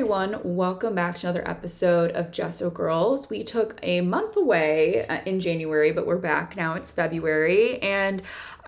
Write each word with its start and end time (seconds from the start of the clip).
everyone. 0.00 0.40
Welcome 0.42 0.94
back 0.94 1.16
to 1.16 1.26
another 1.26 1.46
episode 1.46 2.12
of 2.12 2.30
Gesso 2.30 2.70
Girls. 2.70 3.28
We 3.28 3.44
took 3.44 3.78
a 3.82 4.00
month 4.00 4.34
away 4.34 5.06
uh, 5.06 5.20
in 5.26 5.40
January, 5.40 5.92
but 5.92 6.06
we're 6.06 6.16
back 6.16 6.56
now. 6.56 6.72
It's 6.72 6.90
February, 6.90 7.78
and 7.82 8.22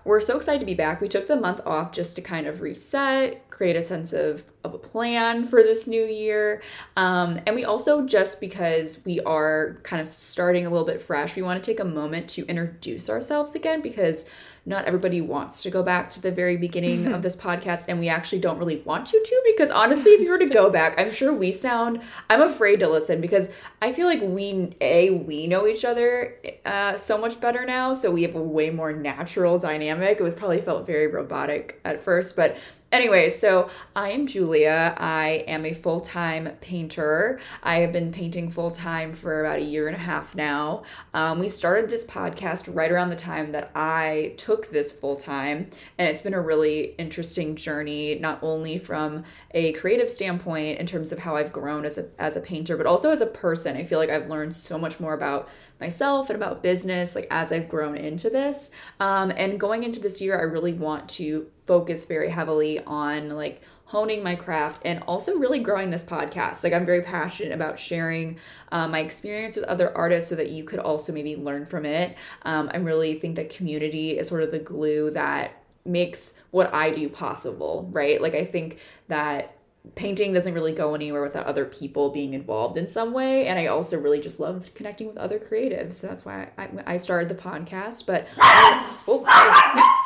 we're 0.05 0.21
so 0.21 0.37
excited 0.37 0.61
to 0.61 0.67
be 0.67 0.75
back. 0.75 1.01
We 1.01 1.09
took 1.09 1.29
the 1.29 1.41
month 1.41 1.63
off 1.65 1.91
just 1.91 2.17
to 2.17 2.23
kind 2.23 2.47
of 2.47 2.61
reset, 2.61 3.49
create 3.49 3.77
a 3.77 3.83
sense 3.83 4.13
of, 4.13 4.45
of 4.63 4.75
a 4.75 4.79
plan 4.79 5.47
for 5.47 5.63
this 5.63 5.89
new 5.89 6.05
year. 6.05 6.63
Um, 6.99 7.41
and 7.47 7.57
we 7.57 7.65
also, 7.65 8.05
just 8.05 8.39
because 8.39 9.01
we 9.07 9.19
are 9.21 9.79
kind 9.85 10.03
of 10.03 10.09
starting 10.09 10.67
a 10.67 10.71
little 10.71 10.87
bit 10.87 11.01
fresh, 11.01 11.35
we 11.35 11.41
want 11.41 11.65
to 11.65 11.71
take 11.71 11.81
a 11.81 11.85
moment 11.85 12.29
to 12.31 12.45
introduce 12.45 13.09
ourselves 13.09 13.55
again 13.55 13.81
because 13.81 14.29
not 14.65 14.85
everybody 14.85 15.21
wants 15.21 15.63
to 15.63 15.71
go 15.71 15.83
back 15.83 16.09
to 16.11 16.21
the 16.21 16.31
very 16.31 16.57
beginning 16.57 17.13
of 17.13 17.23
this 17.23 17.35
podcast 17.35 17.85
and 17.89 17.99
we 17.99 18.09
actually 18.09 18.39
don't 18.39 18.59
really 18.59 18.81
want 18.83 19.13
you 19.13 19.23
to 19.23 19.43
because 19.45 19.71
honestly 19.71 20.13
if 20.13 20.21
you 20.21 20.31
were 20.31 20.39
to 20.39 20.47
go 20.47 20.71
back 20.71 20.99
i'm 20.99 21.11
sure 21.11 21.33
we 21.33 21.51
sound 21.51 22.01
i'm 22.31 22.41
afraid 22.41 22.79
to 22.81 22.89
listen 22.89 23.21
because 23.21 23.53
i 23.81 23.93
feel 23.93 24.07
like 24.07 24.21
we 24.23 24.71
a 24.81 25.11
we 25.11 25.47
know 25.47 25.67
each 25.67 25.85
other 25.85 26.37
uh, 26.65 26.97
so 26.97 27.19
much 27.19 27.41
better 27.41 27.65
now 27.67 27.93
so 27.93 28.11
we 28.11 28.23
have 28.23 28.37
a 28.37 28.43
way 28.43 28.71
more 28.71 28.93
natural 28.93 29.59
dynamic. 29.59 30.19
It 30.19 30.23
was 30.23 30.35
probably 30.35 30.61
felt 30.61 30.87
very 30.87 31.07
robotic 31.07 31.81
at 31.85 32.03
first 32.03 32.37
but 32.37 32.57
Anyway, 32.93 33.31
so 33.31 33.71
I 33.97 34.11
am 34.11 34.27
Julia. 34.27 34.95
I 34.99 35.45
am 35.49 35.65
a 35.65 35.73
full 35.73 35.99
time 35.99 36.51
painter. 36.61 37.41
I 37.63 37.77
have 37.77 37.91
been 37.91 38.13
painting 38.13 38.51
full 38.51 38.71
time 38.71 39.15
for 39.15 39.41
about 39.41 39.61
a 39.61 39.65
year 39.65 39.89
and 39.89 39.97
a 39.97 39.99
half 39.99 40.35
now. 40.35 40.83
Um, 41.15 41.39
we 41.39 41.49
started 41.49 41.89
this 41.89 42.05
podcast 42.05 42.69
right 42.75 42.93
around 42.93 43.09
the 43.09 43.17
time 43.17 43.53
that 43.53 43.71
I 43.75 44.35
took 44.37 44.71
this 44.71 44.93
full 44.93 45.17
time, 45.17 45.71
and 45.97 46.07
it's 46.07 46.21
been 46.21 46.35
a 46.35 46.41
really 46.41 46.95
interesting 46.99 47.57
journey, 47.57 48.19
not 48.19 48.39
only 48.43 48.77
from 48.77 49.25
a 49.53 49.73
creative 49.73 50.11
standpoint 50.11 50.79
in 50.79 50.85
terms 50.85 51.13
of 51.13 51.19
how 51.19 51.35
I've 51.35 51.51
grown 51.51 51.87
as 51.87 51.97
a, 51.97 52.09
as 52.19 52.37
a 52.37 52.43
painter, 52.43 52.77
but 52.77 52.85
also 52.85 53.11
as 53.11 53.23
a 53.23 53.27
person. 53.27 53.75
I 53.75 53.85
feel 53.85 54.01
like 54.01 54.11
I've 54.11 54.29
learned 54.29 54.55
so 54.55 54.77
much 54.77 55.01
more 55.01 55.15
about 55.15 55.49
myself 55.81 56.29
and 56.29 56.37
about 56.37 56.63
business 56.63 57.15
like 57.15 57.27
as 57.31 57.53
I've 57.53 57.71
grown 57.71 57.97
into 57.97 58.29
this. 58.29 58.71
Um, 59.01 59.33
and 59.35 59.59
going 59.59 59.83
into 59.83 59.99
this 59.99 60.21
year, 60.21 60.39
I 60.39 60.43
really 60.43 60.75
want 60.75 61.09
to 61.11 61.47
focus 61.67 62.05
very 62.05 62.31
heavily 62.31 62.81
on 62.85 63.31
like 63.31 63.63
honing 63.87 64.23
my 64.23 64.35
craft 64.35 64.81
and 64.85 65.03
also 65.07 65.37
really 65.37 65.59
growing 65.59 65.91
this 65.91 66.03
podcast. 66.03 66.65
Like 66.65 66.73
I'm 66.73 66.87
very 66.87 67.03
passionate 67.03 67.53
about 67.53 67.79
sharing 67.79 68.39
uh, 68.71 68.89
my 68.89 69.01
experience 69.01 69.57
with 69.57 69.67
other 69.67 69.97
artists 69.97 70.31
so 70.31 70.37
that 70.37 70.51
you 70.51 70.65
could 70.65 70.79
also 70.79 71.13
maybe 71.13 71.37
learn 71.37 71.67
from 71.67 71.85
it. 71.85 72.17
Um, 72.43 72.71
I 72.73 72.79
really 72.79 73.15
think 73.19 73.37
that 73.37 73.51
community 73.51 74.19
is 74.19 74.29
sort 74.29 74.43
of 74.43 74.51
the 74.51 74.59
glue 74.59 75.11
that 75.11 75.63
makes 75.85 76.41
what 76.53 76.73
I 76.73 76.91
do 76.91 77.09
possible, 77.09 77.89
right? 77.93 78.21
Like 78.21 78.35
I 78.35 78.45
think 78.45 78.79
that 79.09 79.57
painting 79.95 80.33
doesn't 80.33 80.55
really 80.55 80.73
go 80.73 80.95
anywhere 80.95 81.23
without 81.23 81.45
other 81.47 81.65
people 81.65 82.09
being 82.09 82.35
involved 82.35 82.77
in 82.77 82.87
some 82.87 83.13
way 83.13 83.49
and 83.49 83.59
i 83.59 83.67
also 83.67 83.99
really 83.99 84.21
just 84.21 84.39
love 84.39 84.73
connecting 84.75 85.09
with 85.09 85.17
other 85.19 85.41
creatives 85.41 85.95
so 85.95 86.07
that's 86.07 86.25
why 86.25 86.49
i, 86.57 86.69
I 86.87 86.97
started 86.99 87.29
the 87.29 87.35
podcast 87.35 88.07
but 88.07 88.29
oh, 88.39 89.25
and 89.27 89.83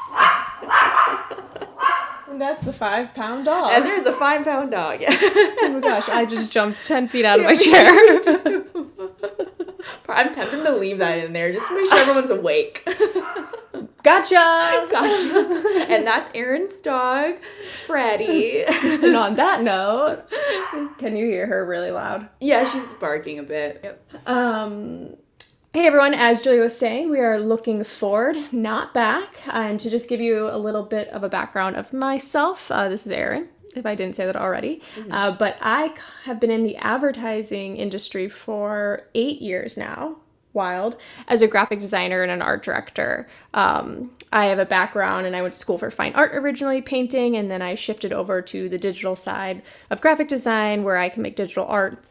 that's 2.39 2.63
the 2.63 2.73
five 2.73 3.13
pound 3.15 3.45
dog 3.45 3.71
and 3.73 3.85
there's 3.85 4.07
a 4.07 4.13
five 4.13 4.45
pound 4.45 4.71
dog 4.71 5.01
yeah 5.01 5.17
oh 5.21 5.71
my 5.75 5.81
gosh 5.81 6.09
i 6.09 6.25
just 6.25 6.51
jumped 6.51 6.85
10 6.87 7.09
feet 7.09 7.25
out 7.25 7.39
of 7.41 7.47
my 7.47 7.55
chair 7.55 8.65
i'm 10.09 10.33
tempted 10.35 10.63
to 10.65 10.73
leave 10.77 10.99
that 10.99 11.19
in 11.19 11.33
there 11.33 11.53
just 11.53 11.69
to 11.69 11.75
make 11.77 11.87
sure 11.87 11.99
everyone's 11.99 12.31
awake 12.31 12.87
Gotcha. 14.03 14.87
Gotcha. 14.89 15.87
and 15.89 16.07
that's 16.07 16.31
Erin's 16.33 16.81
dog, 16.81 17.35
Freddie. 17.87 18.63
and 18.65 19.17
on 19.17 19.35
that 19.35 19.63
note, 19.63 20.23
can 20.99 21.17
you 21.17 21.27
hear 21.27 21.45
her 21.49 21.67
really 21.67 21.91
loud? 21.91 22.29
Yeah, 22.41 22.63
she's 22.63 22.95
barking 22.95 23.41
a 23.41 23.43
bit. 23.43 23.81
Yep. 23.83 24.29
Um, 24.29 25.17
Hey 25.77 25.87
everyone, 25.87 26.15
as 26.15 26.41
Julia 26.41 26.63
was 26.63 26.75
saying, 26.75 27.11
we 27.11 27.21
are 27.21 27.39
looking 27.39 27.85
forward, 27.85 28.35
not 28.51 28.95
back. 28.95 29.43
And 29.47 29.79
to 29.81 29.91
just 29.91 30.09
give 30.09 30.23
you 30.23 30.49
a 30.49 30.57
little 30.57 30.83
bit 30.83 31.07
of 31.09 31.23
a 31.23 31.29
background 31.29 31.77
of 31.77 31.93
myself, 31.93 32.71
uh, 32.71 32.89
this 32.89 33.05
is 33.05 33.13
Erin, 33.13 33.51
if 33.75 33.85
I 33.85 33.95
didn't 33.95 34.17
say 34.17 34.25
that 34.25 34.37
already. 34.37 34.81
Mm-hmm. 34.95 35.13
Uh, 35.13 35.33
but 35.33 35.59
I 35.61 35.93
have 36.25 36.41
been 36.41 36.51
in 36.51 36.63
the 36.63 36.77
advertising 36.77 37.77
industry 37.77 38.27
for 38.27 39.07
eight 39.15 39.43
years 39.43 39.77
now 39.77 40.17
wild 40.55 40.97
as 41.29 41.43
a 41.43 41.47
graphic 41.47 41.79
designer 41.79 42.23
and 42.23 42.33
an 42.33 42.41
art 42.41 42.65
director. 42.65 43.29
Um, 43.53 44.13
I 44.33 44.47
have 44.47 44.59
a 44.59 44.65
background 44.65 45.27
and 45.27 45.37
I 45.37 45.43
went 45.43 45.53
to 45.53 45.61
school 45.61 45.77
for 45.77 45.91
fine 45.91 46.15
art 46.15 46.35
originally, 46.35 46.81
painting, 46.81 47.37
and 47.37 47.51
then 47.51 47.61
I 47.61 47.75
shifted 47.75 48.15
over 48.15 48.41
to 48.41 48.71
the 48.71 48.79
digital 48.79 49.15
side 49.15 49.61
of 49.91 50.01
graphic 50.01 50.29
design 50.29 50.85
where 50.85 50.97
I 50.97 51.11
can 51.11 51.23
make 51.23 51.37
digital 51.37 51.67
art. 51.67 52.03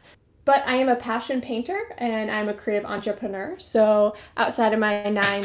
But 0.46 0.66
I 0.66 0.76
am 0.76 0.88
a 0.88 0.96
passion 0.96 1.42
painter 1.42 1.78
and 1.98 2.30
I'm 2.30 2.48
a 2.48 2.54
creative 2.54 2.88
entrepreneur. 2.88 3.56
So 3.58 4.16
outside 4.38 4.72
of 4.72 4.78
my 4.78 5.10
nine 5.10 5.44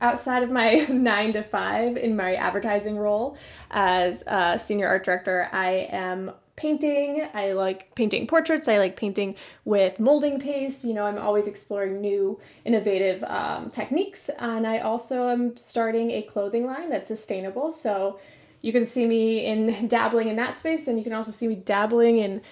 outside 0.00 0.42
of 0.42 0.50
my 0.50 0.74
nine 0.90 1.32
to 1.32 1.42
five 1.42 1.96
in 1.96 2.14
my 2.14 2.34
advertising 2.34 2.98
role 2.98 3.36
as 3.70 4.22
a 4.26 4.60
senior 4.62 4.86
art 4.86 5.04
director, 5.04 5.48
I 5.50 5.88
am 5.90 6.32
painting. 6.56 7.26
I 7.32 7.52
like 7.52 7.94
painting 7.94 8.26
portraits. 8.26 8.68
I 8.68 8.76
like 8.76 8.96
painting 8.96 9.34
with 9.64 9.98
molding 9.98 10.38
paste. 10.38 10.84
You 10.84 10.92
know, 10.92 11.04
I'm 11.04 11.16
always 11.16 11.46
exploring 11.46 12.02
new, 12.02 12.38
innovative 12.66 13.24
um, 13.24 13.70
techniques. 13.70 14.28
And 14.38 14.66
I 14.66 14.80
also 14.80 15.30
am 15.30 15.56
starting 15.56 16.10
a 16.10 16.22
clothing 16.22 16.66
line 16.66 16.90
that's 16.90 17.08
sustainable. 17.08 17.72
So 17.72 18.20
you 18.60 18.72
can 18.72 18.84
see 18.84 19.06
me 19.06 19.46
in 19.46 19.88
dabbling 19.88 20.28
in 20.28 20.36
that 20.36 20.58
space, 20.58 20.86
and 20.86 20.98
you 20.98 21.04
can 21.04 21.12
also 21.12 21.30
see 21.30 21.48
me 21.48 21.56
dabbling 21.56 22.18
in 22.18 22.42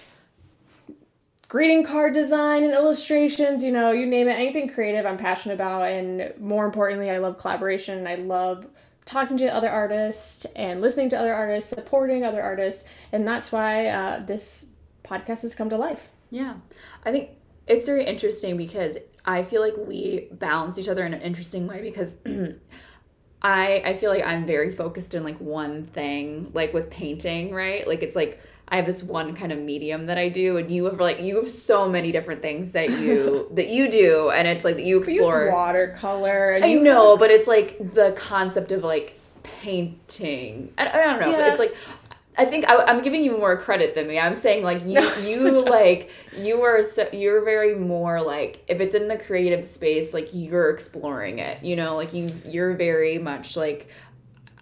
greeting 1.51 1.83
card 1.83 2.13
design 2.13 2.63
and 2.63 2.73
illustrations. 2.73 3.61
You 3.61 3.73
know, 3.73 3.91
you 3.91 4.05
name 4.05 4.29
it, 4.29 4.39
anything 4.39 4.69
creative, 4.69 5.05
I'm 5.05 5.17
passionate 5.17 5.55
about. 5.55 5.81
And 5.83 6.33
more 6.39 6.65
importantly, 6.65 7.11
I 7.11 7.17
love 7.17 7.37
collaboration. 7.37 7.97
And 7.97 8.07
I 8.07 8.15
love 8.15 8.67
talking 9.03 9.35
to 9.35 9.53
other 9.53 9.69
artists 9.69 10.45
and 10.55 10.79
listening 10.79 11.09
to 11.09 11.19
other 11.19 11.33
artists, 11.33 11.69
supporting 11.69 12.23
other 12.23 12.41
artists, 12.41 12.85
and 13.11 13.27
that's 13.27 13.51
why 13.51 13.87
uh, 13.87 14.25
this 14.25 14.65
podcast 15.03 15.41
has 15.41 15.53
come 15.53 15.69
to 15.69 15.75
life. 15.75 16.07
Yeah, 16.29 16.53
I 17.03 17.11
think 17.11 17.31
it's 17.67 17.85
very 17.85 18.05
interesting 18.05 18.55
because 18.55 18.97
I 19.25 19.43
feel 19.43 19.59
like 19.59 19.73
we 19.75 20.29
balance 20.31 20.79
each 20.79 20.87
other 20.87 21.05
in 21.05 21.13
an 21.13 21.21
interesting 21.21 21.67
way 21.67 21.81
because. 21.81 22.19
I 23.43 23.81
I 23.83 23.93
feel 23.95 24.11
like 24.11 24.23
I'm 24.23 24.45
very 24.45 24.71
focused 24.71 25.15
in 25.15 25.23
like 25.23 25.41
one 25.41 25.83
thing, 25.83 26.51
like 26.53 26.75
with 26.75 26.91
painting, 26.91 27.51
right? 27.51 27.87
Like 27.87 28.03
it's 28.03 28.15
like 28.15 28.39
I 28.71 28.77
have 28.77 28.85
this 28.85 29.03
one 29.03 29.35
kind 29.35 29.51
of 29.51 29.59
medium 29.59 30.05
that 30.05 30.17
I 30.17 30.29
do, 30.29 30.55
and 30.55 30.71
you 30.71 30.85
have 30.85 30.99
like 30.99 31.19
you 31.19 31.35
have 31.35 31.49
so 31.49 31.89
many 31.89 32.13
different 32.13 32.41
things 32.41 32.71
that 32.71 32.89
you 32.89 33.49
that 33.53 33.67
you 33.67 33.91
do, 33.91 34.29
and 34.29 34.47
it's 34.47 34.63
like 34.63 34.77
that 34.77 34.85
you 34.85 34.99
explore 34.99 35.45
you 35.45 35.51
watercolor. 35.51 36.57
I 36.63 36.73
know, 36.73 37.11
have... 37.11 37.19
but 37.19 37.31
it's 37.31 37.47
like 37.47 37.77
the 37.79 38.13
concept 38.17 38.71
of 38.71 38.83
like 38.83 39.19
painting. 39.43 40.73
I, 40.77 40.87
I 40.87 41.03
don't 41.03 41.19
know. 41.19 41.37
Yeah. 41.37 41.47
It's 41.47 41.59
like 41.59 41.75
I 42.37 42.45
think 42.45 42.65
I, 42.67 42.89
am 42.89 43.01
giving 43.01 43.23
you 43.23 43.37
more 43.37 43.57
credit 43.57 43.93
than 43.93 44.07
me. 44.07 44.17
I'm 44.17 44.37
saying 44.37 44.63
like 44.63 44.81
you, 44.85 45.01
no, 45.01 45.17
you 45.17 45.65
like 45.69 46.09
you 46.37 46.61
are 46.61 46.81
so 46.81 47.07
you're 47.11 47.43
very 47.43 47.75
more 47.75 48.21
like 48.21 48.63
if 48.67 48.79
it's 48.79 48.95
in 48.95 49.07
the 49.09 49.17
creative 49.17 49.65
space, 49.65 50.13
like 50.13 50.29
you're 50.31 50.69
exploring 50.69 51.39
it. 51.39 51.61
You 51.61 51.75
know, 51.75 51.95
like 51.95 52.13
you 52.13 52.31
you're 52.45 52.73
very 52.75 53.17
much 53.17 53.57
like 53.57 53.89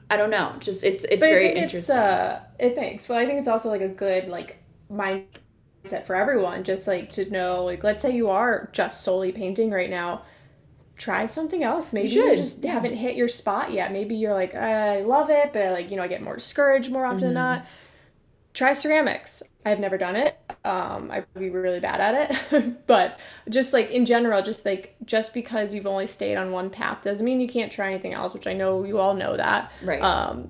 I 0.09 0.17
don't 0.17 0.29
know. 0.29 0.55
Just 0.59 0.83
it's 0.83 1.03
it's 1.03 1.19
but 1.19 1.29
very 1.29 1.49
interesting. 1.49 1.77
It's, 1.79 1.89
uh, 1.89 2.41
it 2.57 2.75
thanks. 2.75 3.07
Well, 3.07 3.19
I 3.19 3.25
think 3.25 3.39
it's 3.39 3.47
also 3.47 3.69
like 3.69 3.81
a 3.81 3.89
good 3.89 4.27
like 4.27 4.57
mindset 4.91 6.05
for 6.05 6.15
everyone. 6.15 6.63
Just 6.63 6.87
like 6.87 7.11
to 7.11 7.29
know, 7.29 7.63
like, 7.65 7.83
let's 7.83 8.01
say 8.01 8.15
you 8.15 8.29
are 8.29 8.69
just 8.73 9.03
solely 9.03 9.31
painting 9.31 9.71
right 9.71 9.89
now. 9.89 10.23
Try 10.97 11.27
something 11.27 11.63
else. 11.63 11.93
Maybe 11.93 12.09
you, 12.09 12.25
you 12.25 12.35
just 12.35 12.63
yeah. 12.63 12.73
haven't 12.73 12.95
hit 12.95 13.15
your 13.15 13.27
spot 13.27 13.71
yet. 13.71 13.93
Maybe 13.93 14.15
you're 14.15 14.33
like, 14.33 14.55
I 14.55 15.01
love 15.01 15.29
it, 15.29 15.53
but 15.53 15.71
like 15.71 15.91
you 15.91 15.95
know, 15.97 16.03
I 16.03 16.07
get 16.07 16.21
more 16.21 16.35
discouraged 16.35 16.91
more 16.91 17.05
often 17.05 17.19
mm-hmm. 17.19 17.27
than 17.27 17.33
not 17.35 17.65
try 18.53 18.73
ceramics. 18.73 19.43
I've 19.65 19.79
never 19.79 19.97
done 19.97 20.15
it. 20.15 20.39
Um, 20.63 21.11
I'd 21.11 21.25
be 21.33 21.49
really 21.49 21.79
bad 21.79 21.99
at 21.99 22.31
it. 22.53 22.87
but 22.87 23.19
just 23.49 23.73
like 23.73 23.91
in 23.91 24.05
general, 24.05 24.41
just 24.41 24.65
like 24.65 24.95
just 25.05 25.33
because 25.33 25.73
you've 25.73 25.87
only 25.87 26.07
stayed 26.07 26.37
on 26.37 26.51
one 26.51 26.69
path 26.69 27.03
doesn't 27.03 27.25
mean 27.25 27.41
you 27.41 27.47
can't 27.47 27.71
try 27.71 27.91
anything 27.91 28.13
else, 28.13 28.33
which 28.33 28.47
I 28.47 28.53
know 28.53 28.83
you 28.85 28.99
all 28.99 29.13
know 29.13 29.35
that. 29.35 29.71
Right. 29.83 30.01
Um, 30.01 30.49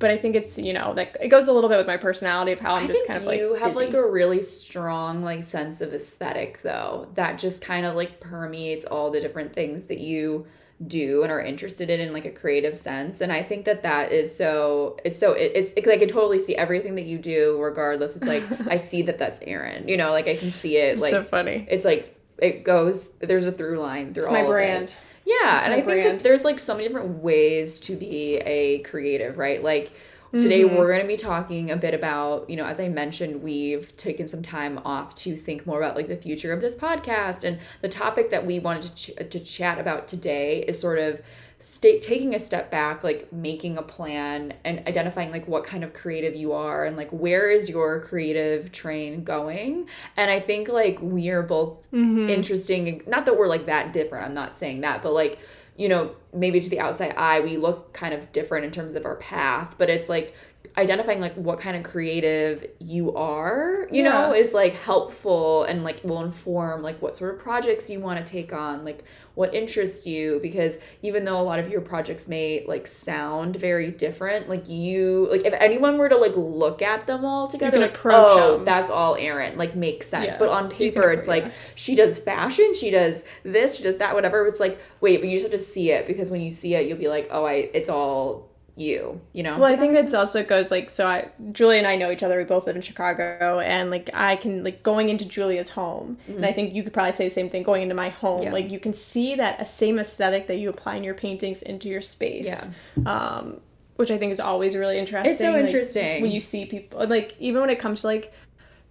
but 0.00 0.10
I 0.10 0.18
think 0.18 0.34
it's 0.34 0.58
you 0.58 0.72
know 0.72 0.92
like 0.96 1.16
it 1.20 1.28
goes 1.28 1.46
a 1.46 1.52
little 1.52 1.68
bit 1.68 1.78
with 1.78 1.86
my 1.86 1.98
personality 1.98 2.52
of 2.52 2.58
how 2.58 2.74
I'm 2.74 2.84
I 2.84 2.86
just 2.88 3.06
kind 3.06 3.18
of 3.18 3.24
like 3.24 3.38
you 3.38 3.54
have 3.54 3.74
busy. 3.74 3.86
like 3.86 3.94
a 3.94 4.10
really 4.10 4.42
strong 4.42 5.22
like 5.22 5.44
sense 5.44 5.80
of 5.80 5.94
aesthetic 5.94 6.62
though 6.62 7.08
that 7.14 7.38
just 7.38 7.62
kind 7.62 7.86
of 7.86 7.94
like 7.94 8.18
permeates 8.18 8.84
all 8.84 9.10
the 9.10 9.20
different 9.20 9.52
things 9.52 9.84
that 9.84 9.98
you 9.98 10.46
do 10.86 11.22
and 11.22 11.30
are 11.30 11.42
interested 11.42 11.90
in 11.90 12.00
in 12.00 12.12
like 12.12 12.24
a 12.24 12.30
creative 12.30 12.78
sense. 12.78 13.20
And 13.20 13.32
i 13.32 13.42
think 13.42 13.64
that 13.66 13.82
that 13.82 14.12
is 14.12 14.34
so 14.34 14.96
it's 15.04 15.18
so 15.18 15.32
it, 15.32 15.52
it's, 15.54 15.72
it's 15.76 15.86
like 15.86 15.96
i 15.96 15.98
can 15.98 16.08
totally 16.08 16.40
see 16.40 16.56
everything 16.56 16.94
that 16.94 17.06
you 17.06 17.18
do 17.18 17.60
regardless. 17.60 18.16
It's 18.16 18.26
like 18.26 18.44
i 18.68 18.76
see 18.76 19.02
that 19.02 19.18
that's 19.18 19.40
erin 19.42 19.88
you 19.88 19.96
know 19.96 20.10
like 20.10 20.28
i 20.28 20.36
can 20.36 20.52
see 20.52 20.76
it 20.76 20.98
like 20.98 21.10
so 21.10 21.22
funny. 21.22 21.66
it's 21.70 21.84
like 21.84 22.16
it 22.38 22.64
goes 22.64 23.12
there's 23.18 23.46
a 23.46 23.52
through 23.52 23.78
line 23.78 24.14
through 24.14 24.24
it's 24.24 24.28
all 24.28 24.42
my 24.42 24.46
brand. 24.46 24.94
Yeah 25.26 25.58
it's 25.58 25.64
and 25.64 25.74
i 25.74 25.80
brand. 25.82 26.02
think 26.02 26.18
that 26.18 26.22
there's 26.22 26.44
like 26.44 26.58
so 26.58 26.74
many 26.74 26.88
different 26.88 27.22
ways 27.22 27.78
to 27.80 27.96
be 27.96 28.36
a 28.36 28.78
creative 28.80 29.36
right? 29.38 29.62
Like 29.62 29.92
Today, 30.32 30.62
mm-hmm. 30.62 30.76
we're 30.76 30.88
going 30.88 31.00
to 31.00 31.08
be 31.08 31.16
talking 31.16 31.72
a 31.72 31.76
bit 31.76 31.92
about, 31.92 32.48
you 32.48 32.56
know, 32.56 32.64
as 32.64 32.78
I 32.78 32.88
mentioned, 32.88 33.42
we've 33.42 33.96
taken 33.96 34.28
some 34.28 34.42
time 34.42 34.78
off 34.84 35.12
to 35.16 35.36
think 35.36 35.66
more 35.66 35.78
about 35.78 35.96
like 35.96 36.06
the 36.06 36.16
future 36.16 36.52
of 36.52 36.60
this 36.60 36.76
podcast. 36.76 37.42
And 37.42 37.58
the 37.80 37.88
topic 37.88 38.30
that 38.30 38.46
we 38.46 38.60
wanted 38.60 38.82
to, 38.82 38.94
ch- 38.94 39.30
to 39.30 39.40
chat 39.40 39.80
about 39.80 40.06
today 40.06 40.62
is 40.62 40.80
sort 40.80 41.00
of 41.00 41.20
state 41.58 42.00
taking 42.00 42.34
a 42.34 42.38
step 42.38 42.70
back 42.70 43.04
like 43.04 43.30
making 43.30 43.76
a 43.76 43.82
plan 43.82 44.54
and 44.64 44.78
identifying 44.86 45.30
like 45.30 45.46
what 45.46 45.62
kind 45.62 45.84
of 45.84 45.92
creative 45.92 46.34
you 46.34 46.54
are 46.54 46.86
and 46.86 46.96
like 46.96 47.10
where 47.10 47.50
is 47.50 47.68
your 47.68 48.00
creative 48.00 48.72
train 48.72 49.22
going? 49.24 49.86
And 50.16 50.30
i 50.30 50.40
think 50.40 50.68
like 50.68 50.98
we 51.02 51.28
are 51.28 51.42
both 51.42 51.90
mm-hmm. 51.90 52.30
interesting. 52.30 53.02
Not 53.06 53.26
that 53.26 53.36
we're 53.36 53.46
like 53.46 53.66
that 53.66 53.92
different 53.92 54.24
i'm 54.24 54.34
not 54.34 54.56
saying 54.56 54.80
that 54.80 55.02
but 55.02 55.12
like 55.12 55.38
you 55.80 55.88
know 55.88 56.10
maybe 56.34 56.60
to 56.60 56.68
the 56.68 56.78
outside 56.78 57.14
eye 57.16 57.40
we 57.40 57.56
look 57.56 57.94
kind 57.94 58.12
of 58.12 58.30
different 58.32 58.66
in 58.66 58.70
terms 58.70 58.94
of 58.94 59.06
our 59.06 59.16
path 59.16 59.76
but 59.78 59.88
it's 59.88 60.10
like 60.10 60.34
identifying 60.76 61.20
like 61.20 61.34
what 61.34 61.58
kind 61.58 61.76
of 61.76 61.82
creative 61.82 62.64
you 62.78 63.12
are 63.16 63.88
you 63.90 64.02
know 64.04 64.32
is 64.32 64.54
like 64.54 64.72
helpful 64.74 65.64
and 65.64 65.82
like 65.82 66.00
will 66.04 66.22
inform 66.22 66.80
like 66.80 67.00
what 67.02 67.16
sort 67.16 67.34
of 67.34 67.40
projects 67.40 67.90
you 67.90 67.98
want 67.98 68.24
to 68.24 68.30
take 68.32 68.52
on 68.52 68.84
like 68.84 69.02
what 69.34 69.52
interests 69.52 70.06
you 70.06 70.38
because 70.42 70.78
even 71.02 71.24
though 71.24 71.40
a 71.40 71.42
lot 71.42 71.58
of 71.58 71.68
your 71.68 71.80
projects 71.80 72.28
may 72.28 72.64
like 72.68 72.86
sound 72.86 73.56
very 73.56 73.90
different 73.90 74.48
like 74.48 74.68
you 74.68 75.26
like 75.32 75.44
if 75.44 75.52
anyone 75.54 75.98
were 75.98 76.08
to 76.08 76.16
like 76.16 76.36
look 76.36 76.82
at 76.82 77.04
them 77.06 77.24
all 77.24 77.48
together 77.48 77.78
like 77.80 77.90
approach 77.90 78.14
oh 78.38 78.56
them. 78.58 78.64
that's 78.64 78.90
all 78.90 79.16
Erin 79.16 79.58
like 79.58 79.74
makes 79.74 80.06
sense 80.06 80.34
Yeah. 80.34 80.38
but 80.38 80.48
on 80.50 80.68
can 80.68 80.78
paper 80.78 81.10
it's 81.10 81.26
approach- 81.26 81.44
like 81.44 81.52
yeah. 81.52 81.58
she 81.74 81.94
does 81.96 82.18
fashion 82.20 82.74
she 82.74 82.90
does 82.90 83.24
this 83.42 83.74
she 83.76 83.82
does 83.82 83.96
that 83.96 84.14
whatever 84.14 84.46
it's 84.46 84.60
like 84.60 84.78
wait 85.00 85.20
but 85.20 85.28
you 85.28 85.36
just 85.36 85.50
have 85.50 85.58
to 85.58 85.64
see 85.64 85.90
it 85.90 86.06
because 86.06 86.30
when 86.30 86.40
you 86.42 86.50
see 86.50 86.74
it 86.74 86.86
you'll 86.86 86.98
be 86.98 87.08
like 87.08 87.28
oh 87.32 87.44
I 87.44 87.70
it's 87.74 87.88
all 87.88 88.49
you 88.80 89.20
you 89.32 89.42
know 89.42 89.58
Well, 89.58 89.72
I 89.72 89.76
think 89.76 89.92
that's 89.92 90.14
also 90.14 90.42
goes 90.42 90.70
like 90.70 90.90
so. 90.90 91.06
I 91.06 91.28
Julia 91.52 91.78
and 91.78 91.86
I 91.86 91.96
know 91.96 92.10
each 92.10 92.22
other. 92.22 92.38
We 92.38 92.44
both 92.44 92.66
live 92.66 92.76
in 92.76 92.82
Chicago, 92.82 93.60
and 93.60 93.90
like 93.90 94.08
I 94.14 94.36
can 94.36 94.64
like 94.64 94.82
going 94.82 95.08
into 95.10 95.24
Julia's 95.26 95.68
home, 95.70 96.16
and 96.26 96.44
I 96.46 96.52
think 96.52 96.74
you 96.74 96.82
could 96.82 96.92
probably 96.92 97.12
say 97.12 97.28
the 97.28 97.34
same 97.34 97.50
thing 97.50 97.62
going 97.62 97.82
into 97.82 97.94
my 97.94 98.08
home. 98.08 98.36
Mm-hmm. 98.38 98.44
Yeah. 98.44 98.52
Like 98.52 98.70
you 98.70 98.80
can 98.80 98.94
see 98.94 99.34
that 99.36 99.60
a 99.60 99.64
same 99.64 99.98
aesthetic 99.98 100.46
that 100.46 100.56
you 100.56 100.70
apply 100.70 100.96
in 100.96 101.04
your 101.04 101.14
paintings 101.14 101.62
into 101.62 101.88
your 101.88 102.00
space. 102.00 102.46
Yeah. 102.46 102.64
Um, 103.06 103.60
which 103.96 104.10
I 104.10 104.16
think 104.16 104.32
is 104.32 104.40
always 104.40 104.74
really 104.74 104.98
interesting. 104.98 105.30
It's 105.30 105.40
so 105.40 105.52
like, 105.52 105.64
interesting. 105.66 106.22
when 106.22 106.30
you 106.30 106.40
see 106.40 106.64
people 106.64 107.06
like 107.06 107.36
even 107.38 107.60
when 107.60 107.70
it 107.70 107.78
comes 107.78 108.00
to 108.00 108.06
like 108.06 108.32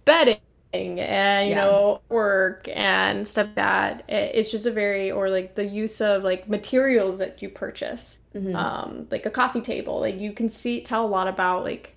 bedding 0.04 0.38
and 0.72 1.48
you 1.48 1.54
Yeah. 1.56 1.64
know 1.64 2.00
work 2.08 2.68
and 2.72 3.26
stuff 3.26 3.46
like 3.48 3.54
that 3.56 4.04
it- 4.08 4.30
it's 4.36 4.52
just 4.52 4.66
a 4.66 4.70
very 4.70 5.10
or 5.10 5.28
like 5.28 5.56
the 5.56 5.64
use 5.64 6.00
of 6.00 6.22
like 6.22 6.48
materials 6.48 7.18
that 7.18 7.42
you 7.42 7.48
purchase 7.48 8.18
Mm-hmm. 8.34 8.54
um 8.54 9.08
like 9.10 9.26
a 9.26 9.30
coffee 9.30 9.60
table 9.60 9.98
like 10.00 10.20
you 10.20 10.32
can 10.32 10.48
see 10.48 10.82
tell 10.82 11.04
a 11.04 11.08
lot 11.08 11.26
about 11.26 11.64
like 11.64 11.96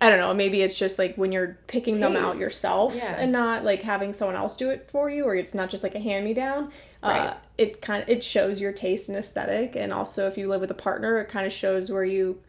i 0.00 0.08
don't 0.08 0.20
know 0.20 0.32
maybe 0.32 0.62
it's 0.62 0.74
just 0.78 0.96
like 0.96 1.16
when 1.16 1.32
you're 1.32 1.58
picking 1.66 1.98
them 1.98 2.14
out 2.14 2.36
yourself 2.36 2.94
Yeah. 2.94 3.16
and 3.16 3.32
not 3.32 3.64
like 3.64 3.82
having 3.82 4.12
someone 4.14 4.36
else 4.36 4.54
do 4.54 4.70
it 4.70 4.88
for 4.88 5.10
you 5.10 5.24
or 5.24 5.34
it's 5.34 5.52
not 5.52 5.70
just 5.70 5.82
like 5.82 5.96
a 5.96 5.98
hand 6.00 6.24
me 6.24 6.34
down 6.34 6.70
Right. 7.02 7.18
uh, 7.30 7.34
it 7.58 7.82
kind 7.82 8.02
of 8.04 8.08
it 8.08 8.22
shows 8.22 8.60
your 8.60 8.70
taste 8.72 9.08
and 9.08 9.18
aesthetic 9.18 9.74
and 9.74 9.92
also 9.92 10.28
if 10.28 10.38
you 10.38 10.46
live 10.46 10.60
with 10.60 10.70
a 10.70 10.74
partner 10.74 11.18
it 11.18 11.28
kind 11.28 11.46
of 11.46 11.52
shows 11.52 11.90
where 11.90 12.04
you 12.04 12.40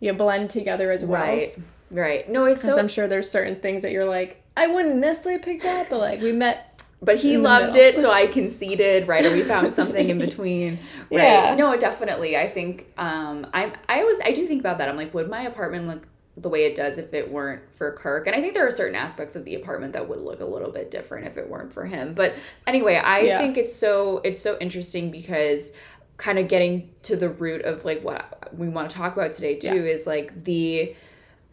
you 0.00 0.12
blend 0.12 0.50
together 0.50 0.90
as 0.90 1.02
well 1.04 1.22
right 1.22 1.56
right 1.90 2.28
no 2.28 2.44
it's 2.44 2.60
so 2.62 2.78
I'm 2.78 2.88
sure 2.88 3.08
there's 3.08 3.30
certain 3.30 3.56
things 3.56 3.80
that 3.82 3.90
you're 3.92 4.04
like, 4.04 4.42
I 4.54 4.66
wouldn't 4.66 4.96
necessarily 4.96 5.40
pick 5.42 5.62
that, 5.62 5.88
but 5.88 5.98
like 5.98 6.20
we 6.20 6.32
met. 6.32 6.82
But 7.04 7.16
he 7.16 7.36
loved 7.36 7.74
middle. 7.74 7.82
it 7.82 7.96
so 7.96 8.10
i 8.10 8.26
conceded 8.26 9.06
right 9.08 9.24
or 9.24 9.32
we 9.32 9.42
found 9.42 9.72
something 9.72 10.08
in 10.10 10.18
between 10.18 10.78
right 11.10 11.22
Yeah. 11.22 11.54
no 11.54 11.76
definitely 11.76 12.36
i 12.36 12.48
think 12.50 12.86
um 12.98 13.46
i 13.52 13.72
i 13.88 14.00
always 14.00 14.18
i 14.24 14.32
do 14.32 14.46
think 14.46 14.60
about 14.60 14.78
that 14.78 14.88
i'm 14.88 14.96
like 14.96 15.12
would 15.14 15.28
my 15.28 15.42
apartment 15.42 15.86
look 15.86 16.08
the 16.36 16.48
way 16.48 16.64
it 16.64 16.74
does 16.74 16.98
if 16.98 17.14
it 17.14 17.30
weren't 17.30 17.62
for 17.72 17.92
kirk 17.92 18.26
and 18.26 18.34
i 18.34 18.40
think 18.40 18.54
there 18.54 18.66
are 18.66 18.70
certain 18.70 18.96
aspects 18.96 19.36
of 19.36 19.44
the 19.44 19.54
apartment 19.54 19.92
that 19.92 20.08
would 20.08 20.20
look 20.20 20.40
a 20.40 20.44
little 20.44 20.70
bit 20.72 20.90
different 20.90 21.26
if 21.26 21.36
it 21.36 21.48
weren't 21.48 21.72
for 21.72 21.84
him 21.84 22.14
but 22.14 22.34
anyway 22.66 22.96
i 22.96 23.20
Yeah. 23.20 23.38
think 23.38 23.56
it's 23.56 23.74
so 23.74 24.18
it's 24.24 24.40
so 24.40 24.56
interesting 24.60 25.10
because 25.10 25.72
kind 26.16 26.38
of 26.38 26.46
getting 26.48 26.90
to 27.02 27.16
the 27.16 27.28
root 27.28 27.62
of 27.62 27.84
like 27.84 28.02
what 28.02 28.48
we 28.56 28.68
want 28.68 28.88
to 28.90 28.96
talk 28.96 29.12
about 29.16 29.32
today 29.32 29.56
too 29.56 29.68
Yeah. 29.84 29.92
is 29.92 30.06
like 30.06 30.44
the 30.44 30.94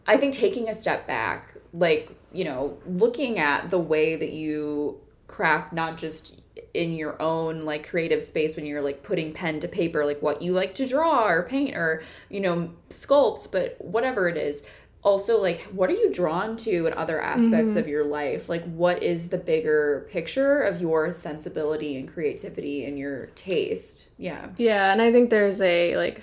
I 0.04 0.16
think 0.16 0.34
taking 0.34 0.68
a 0.68 0.74
step 0.74 1.06
back, 1.06 1.54
like, 1.72 2.10
you 2.32 2.42
know, 2.44 2.76
looking 2.86 3.38
at 3.38 3.70
the 3.70 3.78
way 3.78 4.16
that 4.16 4.32
you 4.32 4.98
craft 5.32 5.72
not 5.72 5.96
just 5.96 6.42
in 6.74 6.92
your 6.94 7.20
own 7.20 7.64
like 7.64 7.88
creative 7.88 8.22
space 8.22 8.54
when 8.54 8.66
you're 8.66 8.82
like 8.82 9.02
putting 9.02 9.32
pen 9.32 9.58
to 9.60 9.68
paper, 9.68 10.04
like 10.04 10.20
what 10.20 10.42
you 10.42 10.52
like 10.52 10.74
to 10.74 10.86
draw 10.86 11.26
or 11.26 11.42
paint 11.42 11.74
or, 11.74 12.02
you 12.28 12.40
know, 12.40 12.70
sculpt, 12.90 13.50
but 13.50 13.76
whatever 13.80 14.28
it 14.28 14.36
is. 14.36 14.64
Also, 15.04 15.40
like, 15.40 15.62
what 15.72 15.90
are 15.90 15.94
you 15.94 16.12
drawn 16.12 16.56
to 16.56 16.86
in 16.86 16.92
other 16.92 17.20
aspects 17.20 17.72
mm-hmm. 17.72 17.80
of 17.80 17.88
your 17.88 18.04
life? 18.04 18.48
Like, 18.48 18.62
what 18.66 19.02
is 19.02 19.30
the 19.30 19.38
bigger 19.38 20.06
picture 20.10 20.60
of 20.60 20.80
your 20.80 21.10
sensibility 21.10 21.96
and 21.96 22.08
creativity 22.08 22.84
and 22.84 22.96
your 22.96 23.26
taste? 23.34 24.10
Yeah. 24.16 24.50
Yeah, 24.58 24.92
and 24.92 25.02
I 25.02 25.10
think 25.10 25.30
there's 25.30 25.60
a 25.60 25.96
like 25.96 26.22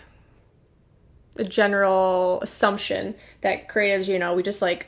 a 1.35 1.44
general 1.44 2.39
assumption 2.41 3.15
that 3.41 3.67
creatives, 3.67 4.07
you 4.07 4.17
know, 4.17 4.33
we 4.33 4.44
just 4.44 4.62
like 4.62 4.88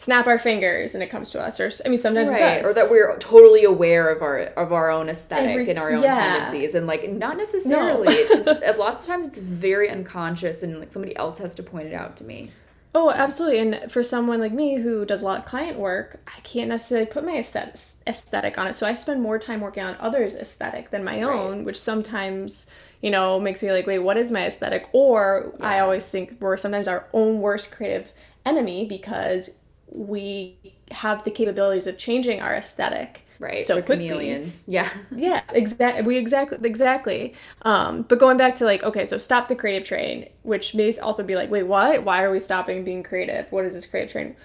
snap 0.00 0.26
our 0.26 0.38
fingers 0.38 0.94
and 0.94 1.02
it 1.02 1.08
comes 1.10 1.30
to 1.30 1.40
us, 1.40 1.60
or 1.60 1.70
I 1.84 1.88
mean, 1.88 1.98
sometimes 1.98 2.30
it 2.30 2.34
right 2.34 2.62
does. 2.62 2.66
or 2.66 2.74
that 2.74 2.90
we're 2.90 3.16
totally 3.18 3.64
aware 3.64 4.08
of 4.10 4.22
our 4.22 4.38
of 4.56 4.72
our 4.72 4.90
own 4.90 5.08
aesthetic 5.08 5.50
Every- 5.50 5.70
and 5.70 5.78
our 5.78 5.92
own 5.92 6.02
yeah. 6.02 6.14
tendencies 6.14 6.74
and 6.74 6.86
like 6.86 7.08
not 7.08 7.36
necessarily 7.36 8.08
it's 8.12 8.62
a 8.62 8.72
lot 8.80 8.96
of 8.96 9.04
times 9.04 9.26
it's 9.26 9.38
very 9.38 9.88
unconscious 9.90 10.62
and 10.62 10.80
like 10.80 10.90
somebody 10.90 11.14
else 11.16 11.38
has 11.38 11.54
to 11.54 11.62
point 11.62 11.86
it 11.86 11.94
out 11.94 12.16
to 12.16 12.24
me 12.24 12.50
Oh, 12.92 13.10
absolutely. 13.12 13.60
And 13.60 13.92
for 13.92 14.02
someone 14.02 14.40
like 14.40 14.52
me 14.52 14.76
who 14.76 15.04
does 15.06 15.22
a 15.22 15.24
lot 15.24 15.38
of 15.38 15.44
client 15.44 15.78
work, 15.78 16.18
I 16.26 16.40
can't 16.40 16.68
necessarily 16.68 17.06
put 17.06 17.24
my 17.24 17.36
aesthetic, 17.38 17.76
aesthetic 18.06 18.58
on 18.58 18.66
it. 18.66 18.74
So 18.74 18.84
I 18.84 18.94
spend 18.94 19.22
more 19.22 19.38
time 19.38 19.60
working 19.60 19.84
on 19.84 19.96
others' 20.00 20.34
aesthetic 20.34 20.90
than 20.90 21.04
my 21.04 21.22
own, 21.22 21.64
which 21.64 21.80
sometimes, 21.80 22.66
you 23.00 23.12
know, 23.12 23.38
makes 23.38 23.62
me 23.62 23.70
like, 23.70 23.86
wait, 23.86 24.00
what 24.00 24.16
is 24.16 24.32
my 24.32 24.44
aesthetic? 24.44 24.88
Or 24.92 25.54
I 25.60 25.78
always 25.78 26.08
think 26.08 26.38
we're 26.40 26.56
sometimes 26.56 26.88
our 26.88 27.06
own 27.12 27.40
worst 27.40 27.70
creative 27.70 28.10
enemy 28.44 28.86
because 28.86 29.50
we 29.90 30.56
have 30.90 31.24
the 31.24 31.30
capabilities 31.30 31.86
of 31.86 31.98
changing 31.98 32.40
our 32.40 32.54
aesthetic 32.54 33.22
right 33.38 33.64
so 33.64 33.80
chameleons 33.80 34.64
yeah 34.68 34.88
Yeah, 35.12 35.42
exactly. 35.52 36.02
We 36.02 36.16
exactly 36.16 36.58
exactly. 36.62 37.34
Um, 37.62 38.02
but 38.02 38.18
going 38.18 38.36
back 38.36 38.54
to 38.56 38.64
like, 38.64 38.82
okay, 38.82 39.06
so 39.06 39.18
stop 39.18 39.48
the 39.48 39.56
creative 39.56 39.86
train, 39.86 40.28
which 40.42 40.74
may 40.74 40.96
also 40.98 41.22
be 41.22 41.34
like, 41.34 41.50
wait, 41.50 41.64
what? 41.64 42.04
Why 42.04 42.22
are 42.22 42.30
we 42.30 42.40
stopping 42.40 42.84
being 42.84 43.02
creative? 43.02 43.50
What 43.50 43.64
is 43.64 43.74
this 43.74 43.86
creative 43.86 44.12
train? 44.12 44.36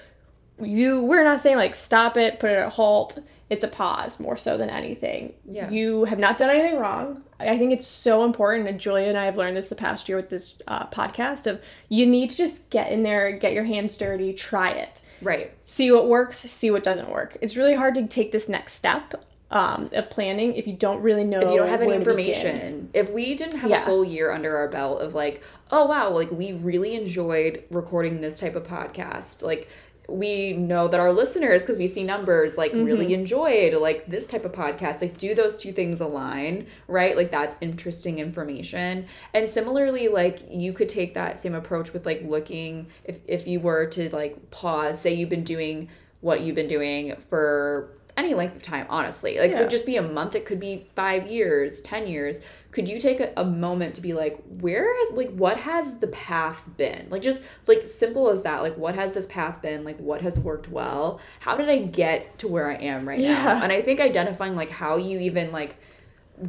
You, 0.61 1.01
we're 1.03 1.23
not 1.23 1.39
saying 1.39 1.57
like 1.57 1.75
stop 1.75 2.17
it, 2.17 2.39
put 2.39 2.49
it 2.49 2.55
at 2.55 2.67
a 2.67 2.69
halt. 2.69 3.19
It's 3.49 3.63
a 3.63 3.67
pause 3.67 4.19
more 4.19 4.37
so 4.37 4.57
than 4.57 4.69
anything. 4.69 5.33
Yeah. 5.47 5.69
You 5.69 6.05
have 6.05 6.17
not 6.17 6.37
done 6.37 6.49
anything 6.49 6.79
wrong. 6.79 7.21
I 7.39 7.57
think 7.57 7.73
it's 7.73 7.85
so 7.85 8.23
important, 8.23 8.67
and 8.67 8.79
Julia 8.79 9.07
and 9.07 9.17
I 9.17 9.25
have 9.25 9.37
learned 9.37 9.57
this 9.57 9.67
the 9.67 9.75
past 9.75 10.07
year 10.09 10.17
with 10.17 10.29
this 10.29 10.55
uh, 10.67 10.87
podcast. 10.87 11.45
Of 11.45 11.61
you 11.89 12.05
need 12.07 12.31
to 12.31 12.37
just 12.37 12.69
get 12.69 12.91
in 12.91 13.03
there, 13.03 13.31
get 13.33 13.53
your 13.53 13.65
hands 13.65 13.97
dirty, 13.97 14.33
try 14.33 14.71
it 14.71 15.01
right 15.25 15.51
see 15.65 15.91
what 15.91 16.07
works, 16.07 16.37
see 16.39 16.69
what 16.71 16.83
doesn't 16.83 17.09
work. 17.09 17.37
It's 17.41 17.55
really 17.57 17.73
hard 17.75 17.95
to 17.95 18.05
take 18.07 18.31
this 18.31 18.47
next 18.47 18.75
step 18.75 19.25
um, 19.51 19.89
of 19.93 20.09
planning 20.09 20.55
if 20.55 20.65
you 20.67 20.73
don't 20.73 21.01
really 21.01 21.23
know. 21.23 21.39
if 21.39 21.51
you 21.51 21.57
don't 21.57 21.67
have 21.69 21.81
any 21.81 21.91
where 21.91 21.99
to 22.03 22.15
begin. 22.15 22.33
information 22.35 22.89
if 22.93 23.11
we 23.11 23.35
didn't 23.35 23.59
have 23.59 23.69
a 23.69 23.73
Yeah. 23.73 23.79
whole 23.85 24.03
year 24.05 24.31
under 24.31 24.55
our 24.57 24.67
belt 24.69 25.01
of 25.01 25.13
like 25.13 25.41
oh 25.71 25.85
wow 25.85 26.09
like 26.09 26.31
we 26.31 26.53
really 26.53 26.95
enjoyed 26.95 27.63
recording 27.71 28.21
this 28.21 28.39
type 28.39 28.55
of 28.55 28.63
podcast 28.63 29.43
like 29.43 29.67
we 30.07 30.53
know 30.53 30.87
that 30.87 30.99
our 30.99 31.11
listeners 31.11 31.61
because 31.61 31.77
we 31.77 31.87
see 31.87 32.03
numbers 32.03 32.57
like 32.57 32.71
really 32.73 33.05
Mm-hmm. 33.05 33.13
enjoyed 33.15 33.73
like 33.75 34.05
this 34.07 34.27
type 34.27 34.45
of 34.45 34.51
podcast. 34.51 35.01
Like 35.01 35.17
do 35.17 35.33
those 35.35 35.57
two 35.57 35.71
things 35.71 36.01
align 36.01 36.67
right? 36.87 37.15
Like 37.15 37.31
that's 37.31 37.57
interesting 37.61 38.19
information. 38.19 39.07
And 39.33 39.47
similarly 39.49 40.07
like 40.07 40.39
you 40.49 40.73
could 40.73 40.89
take 40.89 41.13
that 41.15 41.39
same 41.39 41.55
approach 41.55 41.93
with 41.93 42.05
like 42.05 42.21
looking 42.23 42.87
if, 43.03 43.19
if 43.27 43.47
you 43.47 43.59
were 43.59 43.87
to 43.87 44.09
like 44.15 44.51
pause 44.51 44.99
say 44.99 45.13
you've 45.13 45.29
been 45.29 45.43
doing 45.43 45.89
what 46.21 46.41
you've 46.41 46.55
been 46.55 46.67
doing 46.67 47.15
for 47.29 47.89
any 48.17 48.33
length 48.33 48.55
of 48.55 48.61
time 48.61 48.85
honestly. 48.89 49.37
Like 49.37 49.49
it 49.49 49.51
Yeah. 49.51 49.59
could 49.59 49.69
just 49.69 49.85
be 49.85 49.97
a 49.97 50.01
month 50.01 50.35
it 50.35 50.45
could 50.45 50.59
be 50.59 50.87
five 50.95 51.27
years 51.27 51.81
ten 51.81 52.07
years. 52.07 52.41
Could 52.71 52.89
you 52.89 52.99
take 52.99 53.19
a, 53.19 53.31
a 53.37 53.45
moment 53.45 53.95
to 53.95 54.01
be 54.01 54.13
like 54.13 54.41
where 54.59 54.95
has 54.97 55.11
like 55.13 55.31
what 55.31 55.57
has 55.57 55.99
the 55.99 56.07
path 56.07 56.69
been? 56.77 57.07
Like 57.09 57.21
just 57.21 57.45
like 57.67 57.87
simple 57.87 58.29
as 58.29 58.43
that. 58.43 58.61
Like 58.61 58.77
what 58.77 58.95
has 58.95 59.13
this 59.13 59.27
path 59.27 59.61
been? 59.61 59.83
Like 59.83 59.97
what 59.97 60.21
has 60.21 60.39
worked 60.39 60.69
well? 60.69 61.19
How 61.39 61.55
did 61.55 61.69
i 61.69 61.79
get 61.79 62.37
to 62.39 62.47
where 62.47 62.69
i 62.69 62.75
am 62.75 63.07
right 63.07 63.19
now? 63.19 63.61
And 63.63 63.71
i 63.71 63.81
think 63.81 63.99
identifying 63.99 64.55
like 64.55 64.69
how 64.69 64.97
you 64.97 65.19
even 65.19 65.51
like 65.51 65.77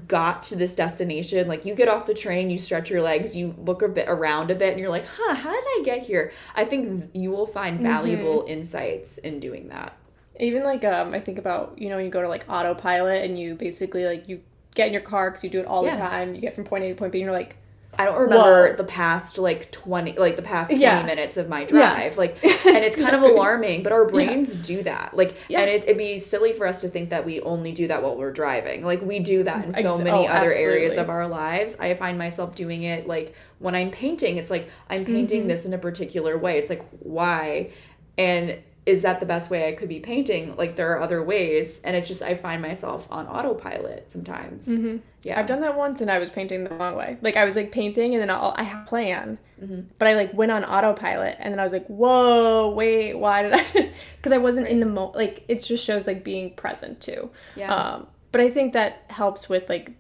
got 0.09 0.43
to 0.43 0.57
this 0.57 0.75
destination 0.75 1.47
like 1.47 1.65
you 1.65 1.73
get 1.73 1.87
off 1.87 2.07
the 2.07 2.15
train 2.15 2.51
you 2.51 2.59
stretch 2.59 2.91
your 2.91 3.03
legs 3.03 3.37
you 3.37 3.55
look 3.59 3.83
a 3.83 3.89
bit 3.89 4.09
around 4.09 4.51
a 4.51 4.55
bit 4.55 4.73
and 4.73 4.81
you're 4.81 4.91
like 4.91 5.05
huh 5.07 5.33
how 5.35 5.53
did 5.53 5.65
i 5.65 5.83
get 5.85 6.03
here? 6.03 6.33
I 6.57 6.65
think 6.65 7.11
you 7.15 7.31
will 7.31 7.47
find 7.47 7.77
mm-hmm. 7.77 7.87
valuable 7.87 8.45
insights 8.49 9.19
in 9.19 9.39
doing 9.39 9.69
that 9.69 9.97
Even 10.41 10.65
like 10.65 10.85
um, 10.85 11.15
I 11.15 11.21
think 11.21 11.39
about 11.39 11.75
you 11.77 11.89
know 11.89 11.97
when 11.97 12.05
you 12.05 12.11
go 12.11 12.23
to 12.23 12.29
like 12.29 12.45
autopilot 12.49 13.25
and 13.25 13.39
you 13.39 13.55
basically 13.55 14.05
like 14.05 14.29
you 14.29 14.41
get 14.75 14.89
in 14.89 14.93
your 14.93 15.03
car 15.03 15.31
because 15.31 15.43
you 15.45 15.51
do 15.51 15.61
it 15.61 15.67
all 15.67 15.85
Yeah. 15.85 15.95
the 15.97 16.01
time. 16.03 16.35
You 16.35 16.41
get 16.41 16.55
from 16.55 16.65
point 16.65 16.85
A 16.85 16.89
to 16.89 16.95
point 16.95 17.13
B 17.13 17.19
and 17.21 17.25
you're 17.27 17.33
like, 17.35 17.57
I 17.99 18.05
don't 18.05 18.21
remember 18.21 18.69
Whoa. 18.73 18.77
the 18.77 18.85
past 18.85 19.39
like 19.39 19.71
20 19.73 20.19
like 20.19 20.37
the 20.37 20.43
past 20.43 20.69
20 20.69 20.83
Yeah. 20.83 21.03
minutes 21.03 21.39
of 21.39 21.49
my 21.49 21.65
drive. 21.65 22.19
Like 22.19 22.45
and 22.45 22.85
it's 22.85 22.95
kind 23.01 23.17
of 23.17 23.23
alarming, 23.23 23.83
but 23.83 23.93
our 23.93 24.05
brains 24.07 24.55
do 24.55 24.83
that. 24.83 25.17
Like 25.17 25.35
Yeah. 25.49 25.61
and 25.61 25.71
it, 25.71 25.85
it'd 25.85 25.97
be 25.97 26.19
silly 26.19 26.53
for 26.53 26.67
us 26.67 26.83
to 26.83 26.89
think 26.89 27.09
that 27.09 27.25
we 27.25 27.41
only 27.41 27.73
do 27.73 27.89
that 27.89 28.03
while 28.03 28.17
we're 28.17 28.33
driving. 28.33 28.85
Like 28.85 29.01
we 29.01 29.19
do 29.19 29.45
that 29.45 29.65
in 29.65 29.73
so 29.73 29.95
Ex- 29.95 30.05
many 30.05 30.29
oh, 30.29 30.31
other 30.31 30.53
areas 30.53 30.99
of 30.99 31.09
our 31.09 31.27
lives. 31.27 31.79
I 31.81 31.95
find 31.95 32.19
myself 32.19 32.55
doing 32.55 32.83
it 32.83 33.07
like 33.07 33.35
when 33.61 33.75
I'm 33.75 33.91
painting, 33.91 34.37
it's 34.37 34.51
like 34.51 34.69
I'm 34.91 35.07
painting 35.07 35.41
Mm-hmm. 35.41 35.49
this 35.49 35.65
in 35.65 35.73
a 35.73 35.79
particular 35.79 36.37
way. 36.37 36.59
It's 36.59 36.69
like 36.69 36.85
why? 37.01 37.71
And 38.19 38.59
is 38.87 39.03
that 39.03 39.19
the 39.19 39.27
best 39.27 39.51
way 39.51 39.69
I 39.69 39.73
could 39.73 39.89
be 39.89 39.99
painting? 39.99 40.55
Like 40.57 40.77
there 40.77 40.93
are 40.93 41.01
other 41.03 41.21
ways, 41.23 41.83
and 41.83 41.97
it's 41.97 42.07
just 42.09 42.23
I 42.23 42.37
find 42.37 42.63
myself 42.63 43.09
on 43.11 43.27
autopilot 43.27 44.11
sometimes. 44.11 44.69
Yeah, 44.69 44.77
Mm-hmm. 44.79 45.39
I've 45.41 45.47
done 45.47 45.61
that 45.63 45.77
once 45.77 46.01
and 46.01 46.09
I 46.09 46.19
was 46.21 46.31
painting 46.31 46.63
the 46.63 46.71
wrong 46.71 46.95
way. 46.95 47.17
Like 47.21 47.37
I 47.37 47.45
was 47.45 47.57
like 47.57 47.73
painting 47.73 48.15
and 48.15 48.23
then 48.23 48.31
I'll, 48.31 48.55
I 48.57 48.63
a 48.63 48.85
plan, 48.87 49.39
Mm-hmm. 49.61 49.81
but 49.99 50.07
I 50.07 50.13
like 50.15 50.33
went 50.35 50.53
on 50.53 50.65
autopilot 50.65 51.37
and 51.41 51.53
then 51.53 51.59
I 51.59 51.65
was 51.65 51.73
like, 51.73 51.87
whoa, 51.89 52.71
wait, 52.71 53.15
why 53.15 53.43
did 53.43 53.55
I? 53.55 53.93
Because 54.17 54.33
I 54.33 54.39
wasn't 54.39 54.69
in 54.69 54.79
the 54.81 54.87
mo. 54.87 55.11
Like 55.17 55.45
it 55.49 55.65
just 55.65 55.85
shows 55.85 56.07
like 56.07 56.23
being 56.23 56.55
present 56.55 57.01
too. 57.01 57.31
Yeah. 57.57 57.75
Um, 57.75 58.07
but 58.31 58.41
I 58.41 58.51
think 58.51 58.73
that 58.75 59.03
helps 59.09 59.49
with 59.49 59.69
like 59.69 59.93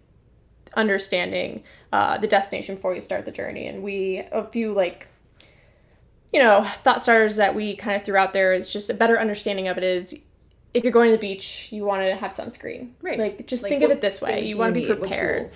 understanding 0.74 1.62
uh, 1.92 2.18
the 2.18 2.26
destination 2.26 2.74
before 2.74 2.94
you 2.94 3.00
start 3.00 3.24
the 3.24 3.32
journey. 3.32 3.66
And 3.66 3.82
we 3.82 4.22
a 4.30 4.44
few 4.46 4.72
like 4.72 5.08
you 6.36 6.42
know 6.42 6.64
thought 6.84 7.02
starters 7.02 7.36
that 7.36 7.54
we 7.54 7.76
kind 7.76 7.96
of 7.96 8.02
threw 8.02 8.16
out 8.16 8.34
there 8.34 8.52
is 8.52 8.68
just 8.68 8.90
a 8.90 8.94
better 8.94 9.18
understanding 9.18 9.68
of 9.68 9.78
it 9.78 9.84
is. 9.84 10.14
If 10.74 10.84
you're 10.84 10.92
going 10.92 11.10
to 11.10 11.16
the 11.16 11.20
beach, 11.20 11.68
you 11.70 11.86
want 11.86 12.02
to 12.02 12.14
have 12.14 12.32
sunscreen. 12.32 12.90
Right. 13.00 13.18
Like, 13.18 13.46
just 13.46 13.62
Like, 13.62 13.70
think 13.70 13.82
of 13.82 13.90
it 13.90 14.02
this 14.02 14.20
way: 14.20 14.44
you 14.44 14.58
want 14.58 14.74
to 14.74 14.80
be 14.80 14.86
prepared 14.86 15.50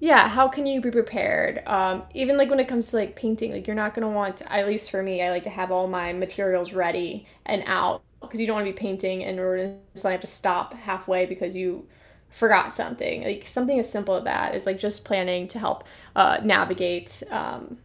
yeah 0.00 0.28
how 0.28 0.46
can 0.46 0.66
you 0.66 0.80
be 0.80 0.90
prepared 0.90 1.66
um, 1.66 2.02
even 2.12 2.36
like 2.36 2.50
when 2.50 2.60
it 2.60 2.68
comes 2.68 2.90
to 2.90 2.96
like 2.96 3.16
painting 3.16 3.52
like 3.52 3.66
you're 3.66 3.76
not 3.76 3.94
going 3.94 4.02
to 4.02 4.14
want 4.14 4.42
at 4.50 4.66
least 4.66 4.90
for 4.90 5.02
me 5.02 5.22
i 5.22 5.30
like 5.30 5.42
to 5.42 5.50
have 5.50 5.70
all 5.70 5.88
my 5.88 6.12
materials 6.12 6.74
ready 6.74 7.26
and 7.46 7.62
out 7.66 8.02
because 8.20 8.38
you 8.38 8.46
don't 8.46 8.56
want 8.56 8.66
to 8.66 8.72
be 8.72 8.78
painting 8.78 9.24
and 9.24 9.38
we're 9.38 9.74
just 9.94 10.04
have 10.04 10.20
to 10.20 10.26
stop 10.26 10.74
halfway 10.74 11.24
because 11.24 11.56
you 11.56 11.86
forgot 12.28 12.74
something 12.74 13.22
like 13.22 13.46
something 13.48 13.78
as 13.78 13.90
simple 13.90 14.16
as 14.16 14.24
that 14.24 14.54
is 14.54 14.66
like 14.66 14.78
just 14.78 15.04
planning 15.04 15.48
to 15.48 15.58
help 15.58 15.84
uh, 16.14 16.38
navigate 16.42 17.22
um, 17.30 17.78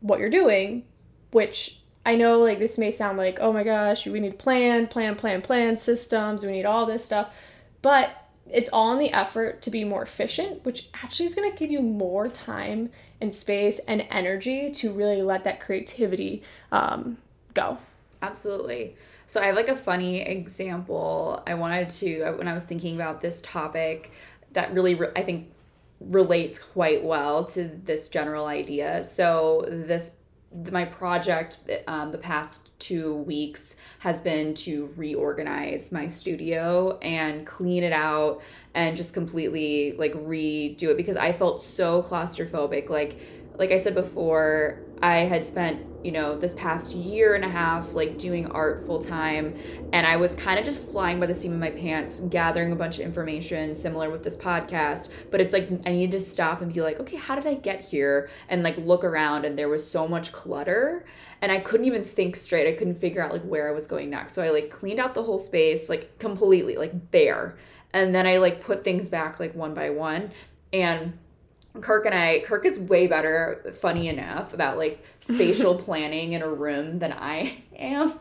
what 0.00 0.20
you're 0.20 0.30
doing 0.30 0.84
which 1.32 1.80
i 2.06 2.14
know 2.16 2.38
like 2.38 2.58
this 2.58 2.78
may 2.78 2.90
sound 2.90 3.18
like 3.18 3.38
oh 3.40 3.52
my 3.52 3.62
gosh 3.62 4.06
we 4.06 4.18
need 4.18 4.38
plan 4.38 4.86
plan 4.86 5.14
plan 5.14 5.42
plan 5.42 5.76
systems 5.76 6.42
we 6.42 6.52
need 6.52 6.64
all 6.64 6.86
this 6.86 7.04
stuff 7.04 7.28
but 7.82 8.26
it's 8.48 8.68
all 8.72 8.92
in 8.92 8.98
the 8.98 9.12
effort 9.12 9.62
to 9.62 9.70
be 9.70 9.84
more 9.84 10.02
efficient, 10.02 10.64
which 10.64 10.88
actually 10.94 11.26
is 11.26 11.34
going 11.34 11.50
to 11.50 11.56
give 11.56 11.70
you 11.70 11.82
more 11.82 12.28
time 12.28 12.90
and 13.20 13.32
space 13.32 13.80
and 13.88 14.06
energy 14.10 14.70
to 14.70 14.92
really 14.92 15.22
let 15.22 15.44
that 15.44 15.60
creativity 15.60 16.42
um, 16.70 17.18
go. 17.54 17.78
Absolutely. 18.22 18.96
So 19.26 19.40
I 19.40 19.46
have 19.46 19.56
like 19.56 19.68
a 19.68 19.76
funny 19.76 20.20
example. 20.20 21.42
I 21.46 21.54
wanted 21.54 21.90
to 21.90 22.32
when 22.36 22.46
I 22.46 22.52
was 22.52 22.64
thinking 22.64 22.94
about 22.94 23.20
this 23.20 23.40
topic 23.40 24.12
that 24.52 24.72
really 24.72 24.94
re- 24.94 25.10
I 25.16 25.22
think 25.22 25.50
relates 26.00 26.58
quite 26.58 27.02
well 27.02 27.44
to 27.46 27.64
this 27.84 28.08
general 28.08 28.46
idea. 28.46 29.02
So 29.02 29.64
this 29.68 30.18
my 30.70 30.84
project 30.84 31.60
um, 31.86 32.12
the 32.12 32.18
past 32.18 32.70
two 32.78 33.14
weeks 33.14 33.76
has 33.98 34.20
been 34.20 34.54
to 34.54 34.90
reorganize 34.96 35.92
my 35.92 36.06
studio 36.06 36.98
and 36.98 37.46
clean 37.46 37.82
it 37.82 37.92
out 37.92 38.40
and 38.74 38.96
just 38.96 39.12
completely 39.12 39.92
like 39.92 40.12
redo 40.14 40.84
it 40.84 40.96
because 40.96 41.16
I 41.16 41.32
felt 41.32 41.62
so 41.62 42.02
claustrophobic. 42.02 42.88
Like 42.88 43.20
like 43.58 43.72
I 43.72 43.78
said 43.78 43.94
before, 43.94 44.82
I 45.02 45.20
had 45.20 45.46
spent, 45.46 45.95
you 46.06 46.12
know, 46.12 46.38
this 46.38 46.54
past 46.54 46.94
year 46.94 47.34
and 47.34 47.44
a 47.44 47.48
half 47.48 47.92
like 47.94 48.16
doing 48.16 48.46
art 48.52 48.86
full 48.86 49.00
time 49.00 49.56
and 49.92 50.06
I 50.06 50.16
was 50.16 50.36
kind 50.36 50.56
of 50.56 50.64
just 50.64 50.88
flying 50.88 51.18
by 51.18 51.26
the 51.26 51.34
seam 51.34 51.52
of 51.52 51.58
my 51.58 51.70
pants, 51.70 52.20
gathering 52.20 52.70
a 52.70 52.76
bunch 52.76 53.00
of 53.00 53.04
information 53.04 53.74
similar 53.74 54.08
with 54.08 54.22
this 54.22 54.36
podcast, 54.36 55.10
but 55.32 55.40
it's 55.40 55.52
like 55.52 55.68
I 55.84 55.90
needed 55.90 56.12
to 56.12 56.20
stop 56.20 56.60
and 56.60 56.72
be 56.72 56.80
like, 56.80 57.00
okay, 57.00 57.16
how 57.16 57.34
did 57.34 57.44
I 57.44 57.54
get 57.54 57.80
here? 57.80 58.30
And 58.48 58.62
like 58.62 58.78
look 58.78 59.02
around 59.02 59.44
and 59.44 59.58
there 59.58 59.68
was 59.68 59.84
so 59.84 60.06
much 60.06 60.30
clutter 60.30 61.04
and 61.42 61.50
I 61.50 61.58
couldn't 61.58 61.86
even 61.86 62.04
think 62.04 62.36
straight. 62.36 62.72
I 62.72 62.78
couldn't 62.78 62.94
figure 62.94 63.20
out 63.20 63.32
like 63.32 63.42
where 63.42 63.68
I 63.68 63.72
was 63.72 63.88
going 63.88 64.08
next. 64.08 64.34
So 64.34 64.44
I 64.44 64.50
like 64.50 64.70
cleaned 64.70 65.00
out 65.00 65.12
the 65.12 65.24
whole 65.24 65.38
space 65.38 65.88
like 65.88 66.20
completely, 66.20 66.76
like 66.76 67.10
bare. 67.10 67.56
And 67.92 68.14
then 68.14 68.28
I 68.28 68.36
like 68.36 68.60
put 68.60 68.84
things 68.84 69.10
back 69.10 69.40
like 69.40 69.56
one 69.56 69.74
by 69.74 69.90
one 69.90 70.30
and 70.72 71.18
Kirk 71.80 72.06
and 72.06 72.14
I, 72.14 72.40
Kirk 72.44 72.64
is 72.64 72.78
way 72.78 73.06
better, 73.06 73.62
funny 73.80 74.08
enough, 74.08 74.52
about 74.54 74.78
like 74.78 75.02
spatial 75.20 75.74
planning 75.86 76.32
in 76.32 76.42
a 76.42 76.48
room 76.48 76.98
than 76.98 77.12
I 77.12 77.58
am. 77.78 78.12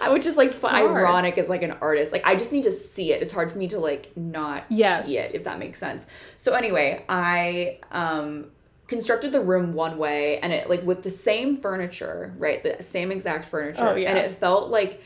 I 0.00 0.10
would 0.10 0.22
just 0.22 0.36
like 0.36 0.50
fu- 0.52 0.66
hard. 0.66 0.90
ironic 0.96 1.38
as 1.38 1.48
like 1.48 1.62
an 1.62 1.70
artist. 1.72 2.12
Like 2.12 2.26
I 2.26 2.34
just 2.34 2.52
need 2.52 2.64
to 2.64 2.72
see 2.72 3.12
it. 3.12 3.22
It's 3.22 3.32
hard 3.32 3.50
for 3.50 3.58
me 3.58 3.68
to 3.68 3.78
like 3.78 4.10
not 4.16 4.64
Yes. 4.68 5.04
see 5.06 5.18
it 5.18 5.34
if 5.34 5.44
that 5.44 5.58
makes 5.58 5.78
sense. 5.78 6.06
So 6.36 6.54
anyway, 6.54 7.04
I 7.08 7.78
um 7.92 8.46
constructed 8.88 9.32
the 9.32 9.40
room 9.40 9.72
one 9.72 9.96
way 9.98 10.38
and 10.40 10.52
it 10.52 10.68
like 10.68 10.82
with 10.84 11.02
the 11.02 11.10
same 11.10 11.56
furniture, 11.58 12.34
right? 12.38 12.62
The 12.62 12.82
same 12.82 13.12
exact 13.12 13.44
furniture. 13.44 13.86
Oh, 13.88 13.94
yeah. 13.94 14.10
And 14.10 14.18
it 14.18 14.34
felt 14.34 14.68
like 14.70 15.00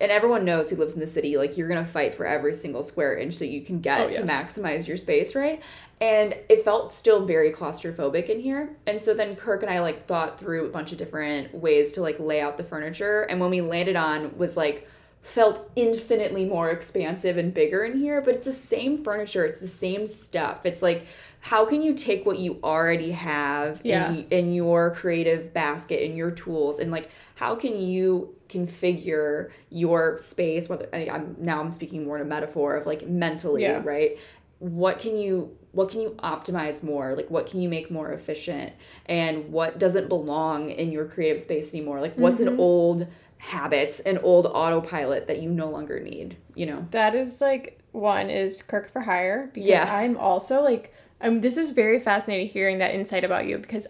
and 0.00 0.10
everyone 0.10 0.44
knows 0.44 0.70
who 0.70 0.76
lives 0.76 0.94
in 0.94 1.00
the 1.00 1.06
city, 1.06 1.36
like 1.36 1.56
you're 1.56 1.68
gonna 1.68 1.84
fight 1.84 2.14
for 2.14 2.26
every 2.26 2.52
single 2.52 2.82
square 2.82 3.18
inch 3.18 3.38
that 3.38 3.48
you 3.48 3.60
can 3.62 3.80
get 3.80 4.00
Oh, 4.00 4.12
to 4.12 4.22
maximize 4.22 4.88
your 4.88 4.96
space, 4.96 5.34
right? 5.34 5.62
And 6.00 6.34
it 6.48 6.64
felt 6.64 6.90
still 6.90 7.26
very 7.26 7.52
claustrophobic 7.52 8.28
in 8.28 8.40
here. 8.40 8.76
And 8.86 9.00
so 9.00 9.12
then 9.12 9.36
Kirk 9.36 9.62
and 9.62 9.70
I 9.70 9.80
like 9.80 10.06
thought 10.06 10.38
through 10.38 10.66
a 10.66 10.70
bunch 10.70 10.92
of 10.92 10.98
different 10.98 11.54
ways 11.54 11.92
to 11.92 12.00
like 12.00 12.18
lay 12.18 12.40
out 12.40 12.56
the 12.56 12.64
furniture. 12.64 13.22
And 13.22 13.38
when 13.40 13.50
we 13.50 13.60
landed 13.60 13.96
on 13.96 14.36
was 14.38 14.56
like 14.56 14.88
felt 15.22 15.70
infinitely 15.76 16.44
more 16.44 16.70
expansive 16.70 17.36
and 17.36 17.52
bigger 17.52 17.84
in 17.84 17.98
here, 17.98 18.20
but 18.20 18.34
it's 18.34 18.46
the 18.46 18.52
same 18.52 19.04
furniture, 19.04 19.44
it's 19.44 19.60
the 19.60 19.66
same 19.66 20.06
stuff. 20.06 20.64
It's 20.64 20.82
like 20.82 21.06
how 21.40 21.64
can 21.64 21.80
you 21.80 21.94
take 21.94 22.26
what 22.26 22.38
you 22.38 22.58
already 22.62 23.12
have 23.12 23.80
Yeah. 23.82 24.12
in, 24.12 24.26
in 24.30 24.54
your 24.54 24.94
creative 24.94 25.52
basket 25.52 26.04
in 26.04 26.16
your 26.16 26.30
tools 26.30 26.78
and 26.78 26.90
like 26.90 27.10
how 27.34 27.54
can 27.54 27.80
you 27.80 28.34
configure 28.48 29.50
your 29.70 30.18
space 30.18 30.68
whether 30.68 30.88
I, 30.92 31.08
I'm 31.10 31.36
now 31.38 31.60
I'm 31.60 31.72
speaking 31.72 32.04
more 32.04 32.16
in 32.16 32.22
a 32.22 32.26
metaphor 32.26 32.76
of 32.76 32.86
like 32.86 33.08
mentally, 33.08 33.62
Yeah. 33.62 33.80
right? 33.82 34.18
What 34.58 34.98
can 34.98 35.16
you 35.16 35.56
what 35.72 35.88
can 35.88 36.00
you 36.00 36.10
optimize 36.18 36.82
more? 36.82 37.14
Like 37.14 37.30
what 37.30 37.46
can 37.46 37.60
you 37.60 37.68
make 37.68 37.90
more 37.90 38.12
efficient 38.12 38.72
and 39.06 39.50
what 39.52 39.78
doesn't 39.78 40.08
belong 40.08 40.70
in 40.70 40.92
your 40.92 41.06
creative 41.06 41.40
space 41.40 41.72
anymore? 41.72 42.00
Like 42.00 42.16
what's 42.16 42.40
an 42.40 42.48
mm-hmm. 42.48 42.60
old 42.60 43.06
habit, 43.40 44.00
an 44.06 44.18
old 44.18 44.46
autopilot 44.46 45.26
that 45.26 45.40
you 45.42 45.50
no 45.50 45.68
longer 45.68 45.98
need, 46.00 46.36
you 46.54 46.66
know? 46.66 46.86
That 46.90 47.14
is 47.14 47.40
like 47.40 47.80
one 47.92 48.30
is 48.30 48.62
Kirk 48.62 48.92
for 48.92 49.00
hire 49.00 49.50
because 49.52 49.68
Yeah. 49.68 49.92
I'm 49.92 50.16
also 50.16 50.62
like 50.62 50.94
um 51.20 51.40
this 51.40 51.56
is 51.56 51.70
very 51.72 52.00
fascinating 52.00 52.48
hearing 52.48 52.78
that 52.78 52.94
insight 52.94 53.24
about 53.24 53.46
you 53.46 53.58
because 53.58 53.86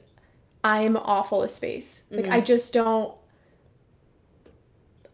I'm 0.64 0.96
awful 0.96 1.40
with 1.40 1.50
space. 1.50 2.02
Like 2.10 2.28
I 2.28 2.40
just 2.40 2.72
don't 2.72 3.14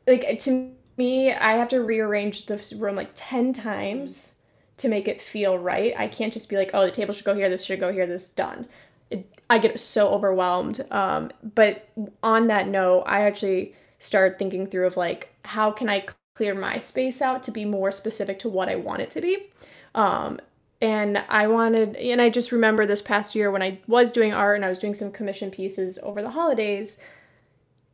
like 0.07 0.39
to 0.41 0.73
me 0.97 1.33
I 1.33 1.53
have 1.53 1.69
to 1.69 1.83
rearrange 1.83 2.47
the 2.47 2.63
room 2.79 2.97
like 2.97 3.11
10 3.15 3.53
times 3.53 4.33
to 4.79 4.89
make 4.89 5.09
it 5.09 5.21
feel 5.21 5.59
right. 5.59 5.95
I 5.97 6.07
can't 6.09 6.33
just 6.33 6.49
be 6.51 6.57
like, 6.57 6.71
"Oh, 6.75 6.85
the 6.85 6.91
table 6.91 7.15
should 7.15 7.25
go 7.25 7.35
here, 7.35 7.49
this 7.49 7.65
should 7.65 7.81
go 7.81 7.91
here, 7.93 8.07
this 8.07 8.29
done." 8.29 8.69
It, 9.11 9.27
I 9.49 9.59
get 9.59 9.79
so 9.81 10.09
overwhelmed. 10.09 10.85
Um, 10.91 11.31
but 11.55 11.89
on 12.23 12.49
that 12.49 12.69
note, 12.69 13.05
I 13.07 13.23
actually 13.23 13.75
started 13.99 14.39
thinking 14.39 14.67
through 14.67 14.87
of 14.87 14.97
like, 14.97 15.35
how 15.45 15.71
can 15.71 15.89
I 15.89 16.07
clear 16.35 16.55
my 16.55 16.79
space 16.81 17.23
out 17.23 17.43
to 17.45 17.51
be 17.51 17.65
more 17.65 17.91
specific 17.91 18.39
to 18.41 18.49
what 18.49 18.69
I 18.69 18.77
want 18.77 19.03
it 19.03 19.11
to 19.11 19.21
be? 19.21 19.51
Um, 19.95 20.41
and 20.81 21.19
I 21.29 21.47
wanted, 21.47 21.97
and 21.97 22.21
I 22.21 22.29
just 22.29 22.53
remember 22.53 22.87
this 22.87 23.01
past 23.03 23.35
year 23.35 23.51
when 23.51 23.63
I 23.63 23.81
was 23.87 24.13
doing 24.13 24.35
art 24.35 24.57
and 24.57 24.65
I 24.65 24.69
was 24.69 24.79
doing 24.79 24.95
some 24.95 25.11
commission 25.11 25.51
pieces 25.51 25.99
over 26.03 26.21
the 26.23 26.31
holidays. 26.31 26.99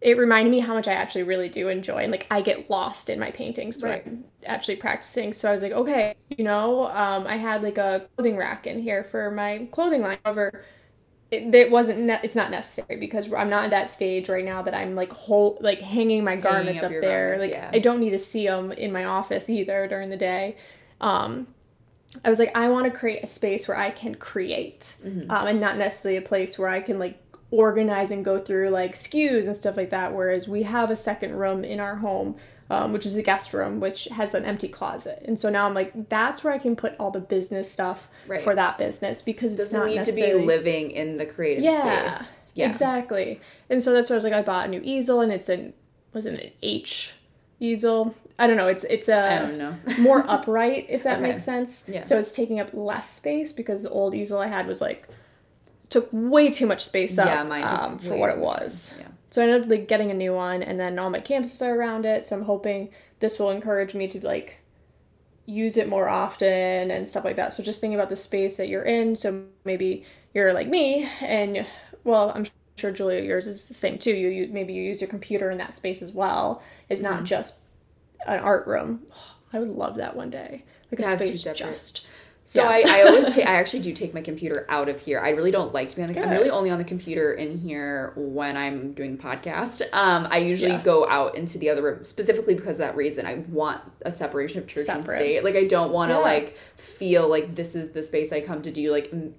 It 0.00 0.18
reminded 0.18 0.50
me 0.50 0.58
how 0.60 0.74
much 0.74 0.88
I 0.88 0.94
actually 0.94 1.22
really 1.22 1.48
do 1.48 1.68
enjoy, 1.68 1.98
and 1.98 2.10
like 2.10 2.26
I 2.28 2.40
get 2.42 2.68
lost 2.68 3.08
in 3.08 3.20
my 3.20 3.30
paintings 3.30 3.80
when 3.80 3.92
Right. 3.92 4.04
I'm 4.04 4.24
actually 4.44 4.76
practicing. 4.76 5.32
So 5.32 5.48
I 5.48 5.52
was 5.52 5.62
like, 5.62 5.70
okay, 5.72 6.14
you 6.28 6.42
know, 6.44 6.88
um, 6.88 7.24
I 7.26 7.36
had 7.36 7.62
like 7.62 7.78
a 7.78 8.08
clothing 8.16 8.36
rack 8.36 8.66
in 8.66 8.80
here 8.80 9.04
for 9.04 9.30
my 9.30 9.68
clothing 9.70 10.02
line. 10.02 10.18
However, 10.24 10.64
it, 11.32 11.54
it 11.54 11.70
wasn't 11.70 12.00
ne- 12.00 12.20
it's 12.22 12.36
not 12.36 12.50
necessary 12.50 12.98
because 13.00 13.32
I'm 13.32 13.48
not 13.50 13.64
at 13.64 13.70
that 13.70 13.90
stage 13.90 14.28
right 14.28 14.44
now 14.44 14.62
that 14.62 14.74
I'm 14.74 14.94
like 14.94 15.12
whole 15.12 15.58
like 15.60 15.80
hanging 15.80 16.22
my 16.22 16.36
garments 16.36 16.82
up 16.82 16.92
up, 16.92 17.00
there. 17.00 17.30
garments, 17.30 17.46
like 17.46 17.50
yeah. 17.54 17.70
I 17.72 17.78
don't 17.80 17.98
need 18.00 18.10
to 18.10 18.18
see 18.18 18.46
them 18.46 18.70
in 18.70 18.92
my 18.92 19.04
office 19.06 19.48
either 19.48 19.88
during 19.88 20.10
the 20.10 20.16
day. 20.16 20.56
Um, 21.00 21.48
I 22.24 22.28
was 22.28 22.38
like, 22.38 22.54
I 22.54 22.68
want 22.68 22.84
to 22.92 22.96
create 22.96 23.24
a 23.24 23.26
space 23.26 23.66
where 23.66 23.78
I 23.78 23.90
can 23.90 24.14
create, 24.14 24.94
Mm-hmm. 25.04 25.30
um, 25.30 25.46
and 25.46 25.60
not 25.60 25.78
necessarily 25.78 26.18
a 26.18 26.22
place 26.22 26.58
where 26.58 26.68
I 26.68 26.80
can 26.82 26.98
like 26.98 27.18
organize 27.50 28.10
and 28.10 28.24
go 28.24 28.38
through 28.38 28.68
like 28.70 28.94
SKUs 28.94 29.46
and 29.46 29.56
stuff 29.56 29.76
like 29.76 29.90
that. 29.90 30.14
Whereas 30.14 30.46
we 30.46 30.62
have 30.64 30.90
a 30.90 30.96
second 30.96 31.32
room 31.36 31.64
in 31.64 31.80
our 31.80 31.96
home 31.96 32.36
um, 32.72 32.92
which 32.92 33.04
is 33.04 33.14
the 33.14 33.22
guest 33.22 33.52
room, 33.52 33.80
which 33.80 34.04
has 34.06 34.34
an 34.34 34.44
empty 34.44 34.68
closet. 34.68 35.22
And 35.26 35.38
so 35.38 35.50
now 35.50 35.66
I'm 35.66 35.74
like, 35.74 36.08
that's 36.08 36.42
where 36.42 36.52
I 36.54 36.58
can 36.58 36.74
put 36.74 36.94
all 36.98 37.10
the 37.10 37.20
business 37.20 37.70
stuff 37.70 38.08
Right. 38.26 38.42
for 38.42 38.54
that 38.54 38.78
business 38.78 39.20
because 39.20 39.52
It 39.52 39.56
doesn't 39.56 39.86
need 39.86 40.02
to 40.04 40.12
be 40.12 40.32
living 40.32 40.90
in 40.90 41.16
the 41.18 41.26
creative 41.26 41.64
yeah, 41.64 42.08
space. 42.08 42.40
Yeah. 42.54 42.70
exactly. 42.70 43.40
And 43.68 43.82
so 43.82 43.92
that's 43.92 44.08
where 44.10 44.14
I 44.16 44.18
was 44.18 44.24
like, 44.24 44.32
I 44.32 44.42
bought 44.42 44.66
a 44.66 44.68
new 44.68 44.80
easel, 44.82 45.20
and 45.20 45.32
it's 45.32 45.48
an 45.48 45.74
was 46.14 46.24
it 46.26 46.34
an 46.34 46.50
H 46.62 47.12
easel? 47.60 48.14
I 48.38 48.46
don't 48.46 48.56
know. 48.56 48.68
It's 48.68 48.84
it's 48.84 49.08
a 49.08 49.18
I 49.18 49.38
don't 49.40 49.58
know. 49.58 49.76
more 49.98 50.24
upright, 50.28 50.86
if 50.88 51.02
that 51.04 51.18
Okay. 51.18 51.28
makes 51.32 51.44
sense. 51.44 51.84
Yeah. 51.86 52.02
So 52.02 52.18
it's 52.18 52.32
taking 52.32 52.58
up 52.60 52.70
less 52.72 53.08
space 53.14 53.52
because 53.52 53.82
the 53.82 53.90
old 53.90 54.14
easel 54.14 54.38
I 54.38 54.46
had 54.48 54.66
was 54.66 54.80
like 54.80 55.08
took 55.90 56.08
way 56.12 56.50
too 56.50 56.66
much 56.66 56.82
space 56.84 57.18
up 57.18 57.26
Yeah, 57.26 57.42
mine 57.44 57.64
um, 57.68 57.98
for 57.98 58.16
what 58.16 58.32
it 58.34 58.38
was. 58.38 58.92
Yeah. 58.98 59.08
So 59.32 59.42
I 59.42 59.46
ended 59.46 59.64
up 59.64 59.70
like 59.70 59.88
getting 59.88 60.12
a 60.12 60.14
new 60.14 60.34
one, 60.34 60.62
and 60.62 60.80
then 60.80 60.98
all 61.00 61.10
my 61.10 61.20
canvases 61.20 61.62
are 61.62 61.74
around 61.76 62.06
it. 62.06 62.26
So 62.26 62.36
I'm 62.36 62.44
hoping 62.44 62.90
this 63.20 63.40
will 63.40 63.50
encourage 63.50 63.94
me 63.94 64.08
to 64.10 64.24
like 64.26 64.60
use 65.46 65.76
it 65.76 65.88
more 65.88 66.08
often 66.08 66.90
and 66.90 67.08
stuff 67.08 67.24
like 67.24 67.36
that. 67.36 67.52
So 67.52 67.62
just 67.62 67.80
thinking 67.80 67.98
about 67.98 68.10
the 68.10 68.16
space 68.16 68.56
that 68.58 68.68
you're 68.68 68.84
in. 68.84 69.16
So 69.16 69.44
maybe 69.64 70.04
you're 70.34 70.52
like 70.54 70.68
me, 70.68 71.08
and 71.22 71.66
well, 72.04 72.32
I'm 72.34 72.46
sure 72.78 72.92
Julia, 72.92 73.22
yours 73.22 73.46
is 73.48 73.68
the 73.68 73.74
same 73.74 73.98
too. 73.98 74.12
You, 74.14 74.28
you 74.28 74.48
maybe 74.52 74.74
you 74.74 74.82
use 74.82 75.00
your 75.00 75.10
computer 75.10 75.50
in 75.50 75.58
that 75.58 75.74
space 75.74 76.02
as 76.02 76.12
well. 76.12 76.62
It's 76.88 77.02
Mm-hmm. 77.02 77.02
not 77.02 77.24
just 77.24 77.56
an 78.26 78.40
art 78.40 78.66
room. 78.66 79.02
I 79.52 79.60
would 79.60 79.70
love 79.70 79.96
that 79.96 80.16
one 80.16 80.30
day. 80.30 80.64
Like 80.90 80.98
To 80.98 81.04
a 81.04 81.04
space 81.06 81.44
just. 81.52 82.06
So 82.44 82.62
Yeah. 82.64 82.70
I, 82.70 82.84
I 83.00 83.02
always 83.06 83.34
take 83.36 83.46
I 83.46 83.54
actually 83.54 83.80
do 83.80 83.92
take 83.92 84.12
my 84.14 84.20
computer 84.20 84.66
out 84.68 84.88
of 84.88 85.00
here. 85.00 85.20
I 85.20 85.30
really 85.30 85.52
don't 85.52 85.72
like 85.72 85.88
to 85.90 85.96
be 85.96 86.02
on 86.02 86.12
the 86.12 86.20
I'm 86.20 86.30
really 86.30 86.50
only 86.50 86.70
on 86.70 86.78
the 86.78 86.84
computer 86.84 87.32
in 87.34 87.56
here 87.56 88.12
when 88.16 88.56
I'm 88.56 88.92
doing 88.94 89.16
the 89.16 89.22
podcast. 89.22 89.82
Um 89.92 90.26
I 90.30 90.38
usually 90.38 90.72
Yeah. 90.72 90.82
go 90.82 91.08
out 91.08 91.36
into 91.36 91.56
the 91.58 91.70
other 91.70 91.82
room 91.82 92.02
specifically 92.02 92.54
because 92.54 92.80
of 92.80 92.86
that 92.86 92.96
reason. 92.96 93.26
I 93.26 93.44
want 93.48 93.80
a 94.04 94.10
separation 94.10 94.60
of 94.60 94.66
church 94.66 94.88
and 94.88 95.04
state. 95.04 95.44
Like 95.44 95.54
I 95.56 95.64
don't 95.64 95.92
want 95.92 96.10
to 96.10 96.14
Yeah. 96.16 96.20
like 96.20 96.56
feel 96.76 97.28
like 97.28 97.54
this 97.54 97.76
is 97.76 97.90
the 97.92 98.02
space 98.02 98.32
I 98.32 98.40
come 98.40 98.60
to 98.62 98.70
do 98.72 98.90
like 98.90 99.10
m- 99.12 99.34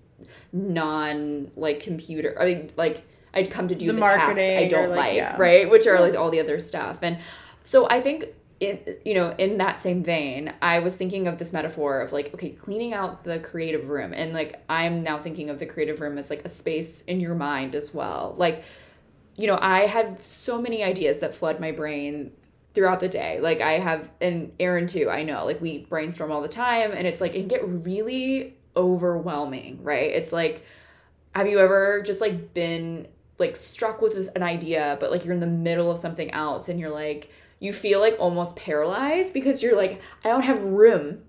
non 0.52 1.52
like 1.56 1.80
computer. 1.82 2.36
I 2.40 2.46
mean 2.46 2.72
like 2.78 3.04
I'd 3.34 3.50
come 3.52 3.68
to 3.68 3.76
do 3.76 3.88
The 3.88 3.94
the, 3.94 4.00
tasks 4.00 4.38
I 4.40 4.68
don't 4.68 4.92
like, 4.92 5.20
like, 5.22 5.38
right? 5.40 5.70
Which 5.70 5.88
are 5.88 6.00
like 6.00 6.16
all 6.16 6.30
the 6.30 6.40
other 6.40 6.60
stuff. 6.60 7.00
And 7.02 7.18
so 7.64 7.90
I 7.90 8.00
think 8.00 8.28
you 9.06 9.14
know 9.14 9.34
in 9.38 9.58
that 9.58 9.80
same 9.80 10.04
vein 10.04 10.54
i 10.62 10.80
was 10.80 10.96
thinking 10.96 11.28
of 11.28 11.38
this 11.38 11.52
metaphor 11.52 12.02
of 12.02 12.12
like 12.12 12.34
okay 12.34 12.50
cleaning 12.50 12.94
out 12.94 13.24
the 13.24 13.40
creative 13.40 13.90
room. 13.90 14.14
And 14.14 14.34
like 14.34 14.64
i'm 14.70 15.04
now 15.04 15.20
thinking 15.20 15.50
of 15.50 15.60
the 15.60 15.66
creative 15.66 16.02
room 16.02 16.18
as 16.18 16.30
like 16.30 16.44
a 16.46 16.50
space 16.50 17.02
in 17.02 17.20
your 17.20 17.36
mind 17.36 17.76
as 17.76 17.94
well. 17.94 18.34
Like 18.38 18.64
you 19.38 19.48
know 19.48 19.58
i 19.62 19.82
had 19.82 20.22
so 20.22 20.62
many 20.62 20.84
ideas 20.84 21.20
that 21.20 21.34
flood 21.34 21.60
my 21.60 21.72
brain 21.72 22.32
throughout 22.74 23.00
the 23.00 23.10
day. 23.10 23.40
Like 23.40 23.62
i 23.62 23.74
have 23.74 24.10
and 24.22 24.52
erin 24.60 24.88
too 24.88 25.10
i 25.10 25.24
know 25.24 25.46
like 25.46 25.62
we 25.62 25.86
brainstorm 25.86 26.32
all 26.32 26.42
the 26.42 26.48
time 26.48 26.92
and 26.92 27.06
it's 27.08 27.22
like 27.22 27.36
it 27.36 27.40
can 27.40 27.48
get 27.48 27.68
really 27.68 28.56
overwhelming 28.76 29.84
right? 29.84 30.12
It's 30.12 30.32
like 30.32 30.66
have 31.36 31.48
you 31.48 31.60
ever 31.60 32.04
just 32.04 32.22
like 32.22 32.54
been 32.54 33.08
like 33.40 33.56
struck 33.56 34.02
with 34.02 34.14
this, 34.14 34.28
an 34.30 34.44
idea 34.44 34.98
but 35.00 35.12
like 35.12 35.26
you're 35.26 35.34
in 35.34 35.40
the 35.40 35.48
middle 35.48 35.90
of 35.92 35.98
something 35.98 36.32
else 36.32 36.70
and 36.70 36.80
you're 36.80 36.92
like 36.92 37.30
you 37.64 37.72
feel 37.72 38.00
like 38.00 38.16
almost 38.20 38.56
paralyzed 38.58 39.34
because 39.34 39.64
you're 39.64 39.78
like 39.78 40.02
i 40.24 40.30
don't 40.30 40.44
have 40.44 40.62
room 40.62 41.24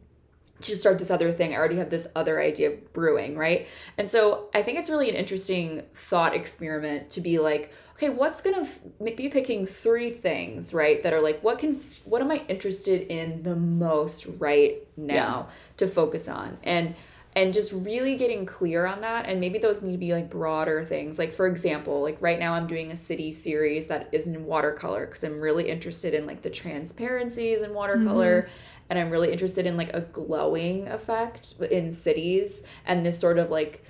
to 0.60 0.78
start 0.78 0.98
this 0.98 1.10
other 1.10 1.30
thing. 1.32 1.52
I 1.52 1.56
already 1.56 1.76
have 1.76 1.90
this 1.90 2.08
other 2.14 2.40
idea 2.40 2.70
brewing 2.92 3.36
right? 3.36 3.66
And 3.98 4.08
so 4.08 4.48
i 4.54 4.62
think 4.62 4.78
it's 4.78 4.90
really 4.90 5.08
an 5.08 5.14
interesting 5.14 5.82
thought 5.94 6.34
experiment 6.34 7.10
to 7.10 7.20
be 7.20 7.38
like 7.38 7.72
okay 7.96 8.08
what's 8.08 8.40
gonna 8.40 8.62
f- 8.62 8.80
be 9.16 9.28
picking 9.28 9.66
three 9.66 10.10
things 10.10 10.74
right 10.74 11.02
that 11.02 11.12
are 11.12 11.20
like 11.20 11.40
what 11.42 11.58
can 11.58 11.76
f- 11.76 12.00
what 12.04 12.22
am 12.22 12.30
i 12.30 12.42
interested 12.48 13.12
in 13.12 13.42
the 13.42 13.54
most 13.54 14.26
right 14.38 14.76
now 14.96 15.48
to 15.76 15.86
focus 15.86 16.28
on? 16.28 16.58
And 16.62 16.94
and 17.36 17.52
just 17.52 17.72
really 17.72 18.16
getting 18.16 18.46
clear 18.46 18.86
on 18.86 19.00
that 19.02 19.26
and 19.26 19.40
maybe 19.40 19.58
those 19.58 19.82
need 19.82 19.92
to 19.92 19.98
be 19.98 20.12
like 20.12 20.30
broader 20.30 20.84
things. 20.84 21.18
Like 21.18 21.32
for 21.32 21.46
example 21.46 22.02
like 22.02 22.16
right 22.20 22.38
now 22.38 22.54
i'm 22.54 22.66
doing 22.66 22.90
a 22.90 22.96
city 22.96 23.32
series 23.32 23.88
that 23.88 24.08
is 24.12 24.26
in 24.26 24.44
watercolor 24.44 25.06
because 25.06 25.24
i'm 25.24 25.38
really 25.38 25.68
interested 25.68 26.14
in 26.14 26.26
like 26.26 26.42
the 26.42 26.50
transparencies 26.50 27.62
in 27.62 27.74
watercolor 27.74 28.42
mm-hmm. 28.42 28.84
and 28.90 28.98
i'm 28.98 29.10
really 29.10 29.32
interested 29.32 29.66
in 29.66 29.76
like 29.76 29.92
a 29.94 30.00
glowing 30.00 30.88
effect 30.88 31.54
in 31.70 31.90
cities 31.90 32.66
and 32.86 33.04
this 33.04 33.18
sort 33.18 33.38
of 33.38 33.50
like 33.50 33.84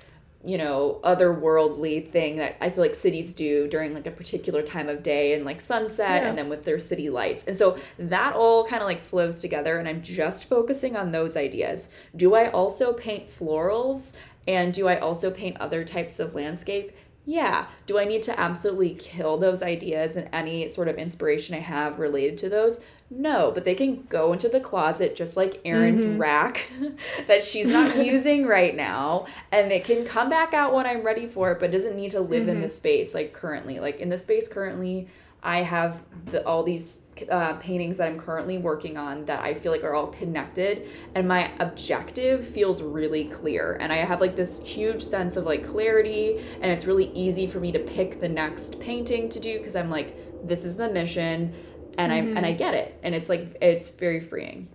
you 0.45 0.57
know 0.57 0.99
otherworldly 1.03 2.07
thing 2.07 2.37
that 2.37 2.55
i 2.61 2.69
feel 2.69 2.83
like 2.83 2.93
cities 2.95 3.33
do 3.33 3.67
during 3.67 3.93
like 3.93 4.05
a 4.05 4.11
particular 4.11 4.61
time 4.61 4.87
of 4.89 5.01
day 5.03 5.33
and 5.33 5.43
like 5.45 5.59
sunset 5.59 6.21
Yeah. 6.21 6.29
and 6.29 6.37
then 6.37 6.49
with 6.49 6.63
their 6.63 6.79
city 6.79 7.09
lights. 7.09 7.45
And 7.47 7.57
so 7.57 7.77
that 7.97 8.33
all 8.35 8.65
kind 8.65 8.81
of 8.81 8.87
like 8.87 9.01
flows 9.01 9.41
together 9.41 9.77
and 9.77 9.87
i'm 9.87 10.01
just 10.01 10.47
focusing 10.47 10.95
on 10.95 11.11
those 11.11 11.35
ideas. 11.35 11.89
Do 12.15 12.35
i 12.35 12.49
also 12.49 12.93
paint 12.93 13.27
florals? 13.27 14.15
And 14.47 14.73
do 14.73 14.87
i 14.87 14.97
also 14.99 15.31
paint 15.31 15.57
other 15.59 15.83
types 15.83 16.19
of 16.19 16.35
landscape? 16.35 16.91
Yeah. 17.25 17.65
Do 17.87 17.97
i 17.97 18.05
need 18.05 18.21
to 18.23 18.39
absolutely 18.39 18.93
kill 18.93 19.37
those 19.37 19.63
ideas 19.63 20.15
and 20.15 20.29
any 20.31 20.67
sort 20.67 20.87
of 20.87 20.97
inspiration 20.97 21.55
i 21.55 21.59
have 21.59 21.97
related 21.99 22.37
to 22.39 22.49
those 22.49 22.81
no, 23.09 23.51
but 23.51 23.65
they 23.65 23.75
can 23.75 24.03
go 24.09 24.33
into 24.33 24.49
the 24.49 24.59
closet 24.59 25.15
just 25.15 25.37
like 25.37 25.61
Erin's 25.63 26.05
rack 26.05 26.69
that 27.27 27.43
she's 27.43 27.69
not 27.69 27.97
using 28.05 28.47
right 28.47 28.75
now, 28.75 29.27
and 29.51 29.71
it 29.71 29.85
can 29.85 30.05
come 30.05 30.27
back 30.27 30.53
out 30.55 30.73
when 30.73 30.87
I'm 30.87 31.03
ready 31.03 31.27
for 31.27 31.51
it, 31.51 31.59
but 31.59 31.69
it 31.69 31.73
doesn't 31.73 31.95
need 31.95 32.11
to 32.11 32.21
live 32.21 32.47
in 32.47 32.61
the 32.61 32.69
space 32.69 33.13
like 33.13 33.31
currently. 33.31 33.79
Like 33.79 33.99
in 33.99 34.09
the 34.09 34.17
space 34.17 34.47
currently, 34.47 35.07
I 35.43 35.59
have 35.59 36.03
the, 36.25 36.43
all 36.47 36.63
these 36.63 37.03
uh, 37.29 37.53
paintings 37.53 37.97
that 37.97 38.07
I'm 38.07 38.19
currently 38.19 38.57
working 38.57 38.97
on 38.97 39.25
that 39.25 39.39
I 39.41 39.53
feel 39.53 39.71
like 39.71 39.83
are 39.83 39.93
all 39.93 40.07
connected, 40.07 40.87
and 41.13 41.27
my 41.27 41.51
objective 41.59 42.43
feels 42.45 42.81
really 42.81 43.25
clear. 43.25 43.77
And 43.79 43.93
I 43.93 43.97
have 43.97 44.19
like 44.19 44.35
this 44.35 44.65
huge 44.65 45.03
sense 45.03 45.37
of 45.37 45.45
like 45.45 45.63
clarity, 45.63 46.43
and 46.59 46.71
it's 46.71 46.85
really 46.85 47.11
easy 47.11 47.45
for 47.45 47.59
me 47.59 47.71
to 47.71 47.79
pick 47.79 48.19
the 48.19 48.29
next 48.29 48.79
painting 48.79 49.29
to 49.29 49.39
do 49.39 49.59
because 49.59 49.75
I'm 49.75 49.91
like, 49.91 50.47
this 50.47 50.65
is 50.65 50.77
the 50.77 50.89
mission, 50.89 51.53
and 51.97 52.11
I 52.11 52.17
and 52.17 52.45
I 52.45 52.53
get 52.53 52.73
it, 52.73 52.99
and 53.03 53.13
it's 53.15 53.29
like 53.29 53.57
it's 53.61 53.89
very 53.91 54.19
freeing. 54.21 54.67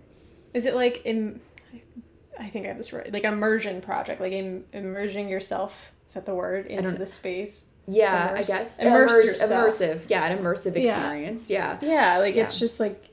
Is 0.53 0.65
it 0.65 0.75
like 0.75 1.01
in? 1.05 1.39
I 2.39 2.47
think 2.47 2.65
I 2.65 2.69
have 2.69 2.77
this 2.77 2.91
right. 2.93 3.11
Like 3.11 3.23
immersion 3.23 3.81
project, 3.81 4.19
like 4.21 4.33
Im- 4.33 4.65
immersing 4.73 5.29
yourself. 5.29 5.91
Is 6.07 6.13
that 6.15 6.25
the 6.25 6.33
word 6.35 6.67
into 6.67 6.91
the 6.91 7.07
space? 7.07 7.65
Yeah, 7.87 8.29
Immerse- 8.33 8.49
I 8.49 8.53
guess 8.53 8.79
immerse 8.79 9.41
Immerse- 9.41 9.41
immersive. 9.41 10.09
Yeah, 10.09 10.25
an 10.25 10.37
immersive 10.37 10.75
experience. 10.75 11.49
Yeah. 11.49 11.77
Yeah, 11.81 12.17
like 12.19 12.35
it's 12.35 12.59
just 12.59 12.79
like 12.79 13.09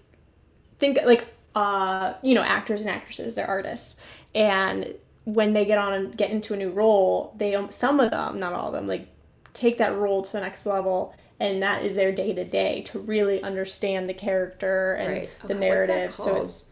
think 0.79 0.99
like 1.05 1.27
uh 1.55 2.15
you 2.23 2.35
know 2.35 2.43
actors 2.43 2.83
and 2.83 2.91
actresses 2.91 3.35
they're 3.35 3.47
artists 3.47 3.97
and 4.35 4.95
when 5.25 5.53
they 5.53 5.65
get 5.65 5.79
on 5.79 5.93
and 5.93 6.17
get 6.17 6.31
into 6.31 6.55
a 6.55 6.57
new 6.57 6.71
role 6.71 7.35
they 7.37 7.57
some 7.71 7.99
of 7.99 8.11
them 8.11 8.39
not 8.39 8.53
all 8.53 8.69
of 8.69 8.73
them 8.75 8.87
like 8.87 9.09
take 9.55 9.79
that 9.79 9.97
role 9.97 10.23
to 10.23 10.31
the 10.33 10.41
next 10.41 10.67
level 10.67 11.15
and 11.41 11.63
that 11.63 11.85
is 11.85 11.95
their 11.97 12.11
day 12.13 12.33
to 12.33 12.45
day 12.45 12.83
to 12.83 12.99
really 12.99 13.43
understand 13.43 14.09
the 14.09 14.15
character 14.15 14.95
and 14.95 15.09
Right. 15.13 15.31
Oh 15.45 15.49
the 15.49 15.55
that 15.55 15.61
narrative 15.61 16.15
so 16.15 16.43
it's 16.43 16.65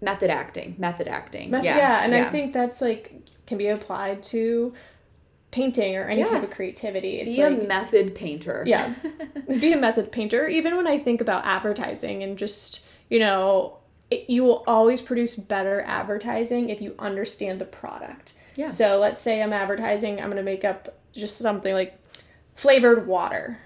Method 0.00 0.30
acting. 0.30 0.76
Method 0.78 1.08
acting. 1.08 1.50
yeah, 1.50 1.62
yeah. 1.62 2.04
and 2.04 2.14
i 2.14 2.30
think 2.30 2.52
that's 2.52 2.80
like 2.80 3.12
can 3.46 3.58
be 3.58 3.66
applied 3.68 4.22
to 4.22 4.72
painting 5.50 5.96
or 5.96 6.04
any 6.04 6.22
type 6.24 6.42
of 6.42 6.50
creativity 6.50 7.20
it's 7.20 7.30
be 7.36 7.40
a 7.40 7.50
method 7.50 8.14
painter. 8.14 8.62
yeah 8.66 8.94
be 9.48 9.72
a 9.72 9.76
method 9.78 10.12
painter 10.12 10.46
even 10.46 10.76
when 10.76 10.86
i 10.86 10.98
think 10.98 11.20
about 11.22 11.44
advertising 11.46 12.22
and 12.22 12.36
just 12.38 12.84
you 13.08 13.18
know 13.18 13.78
it, 14.10 14.28
you 14.28 14.44
will 14.44 14.62
always 14.66 15.00
produce 15.02 15.34
better 15.36 15.80
advertising 15.86 16.68
if 16.68 16.80
you 16.82 16.94
understand 16.98 17.58
the 17.60 17.64
product 17.64 18.34
Yeah. 18.56 18.68
so 18.68 18.98
let's 19.00 19.20
say 19.22 19.42
i'm 19.42 19.54
advertising 19.54 20.18
i'm 20.20 20.26
going 20.26 20.36
to 20.36 20.42
make 20.42 20.64
up 20.66 20.98
just 21.14 21.38
something 21.38 21.72
like 21.72 21.98
flavored 22.54 23.06
water 23.06 23.58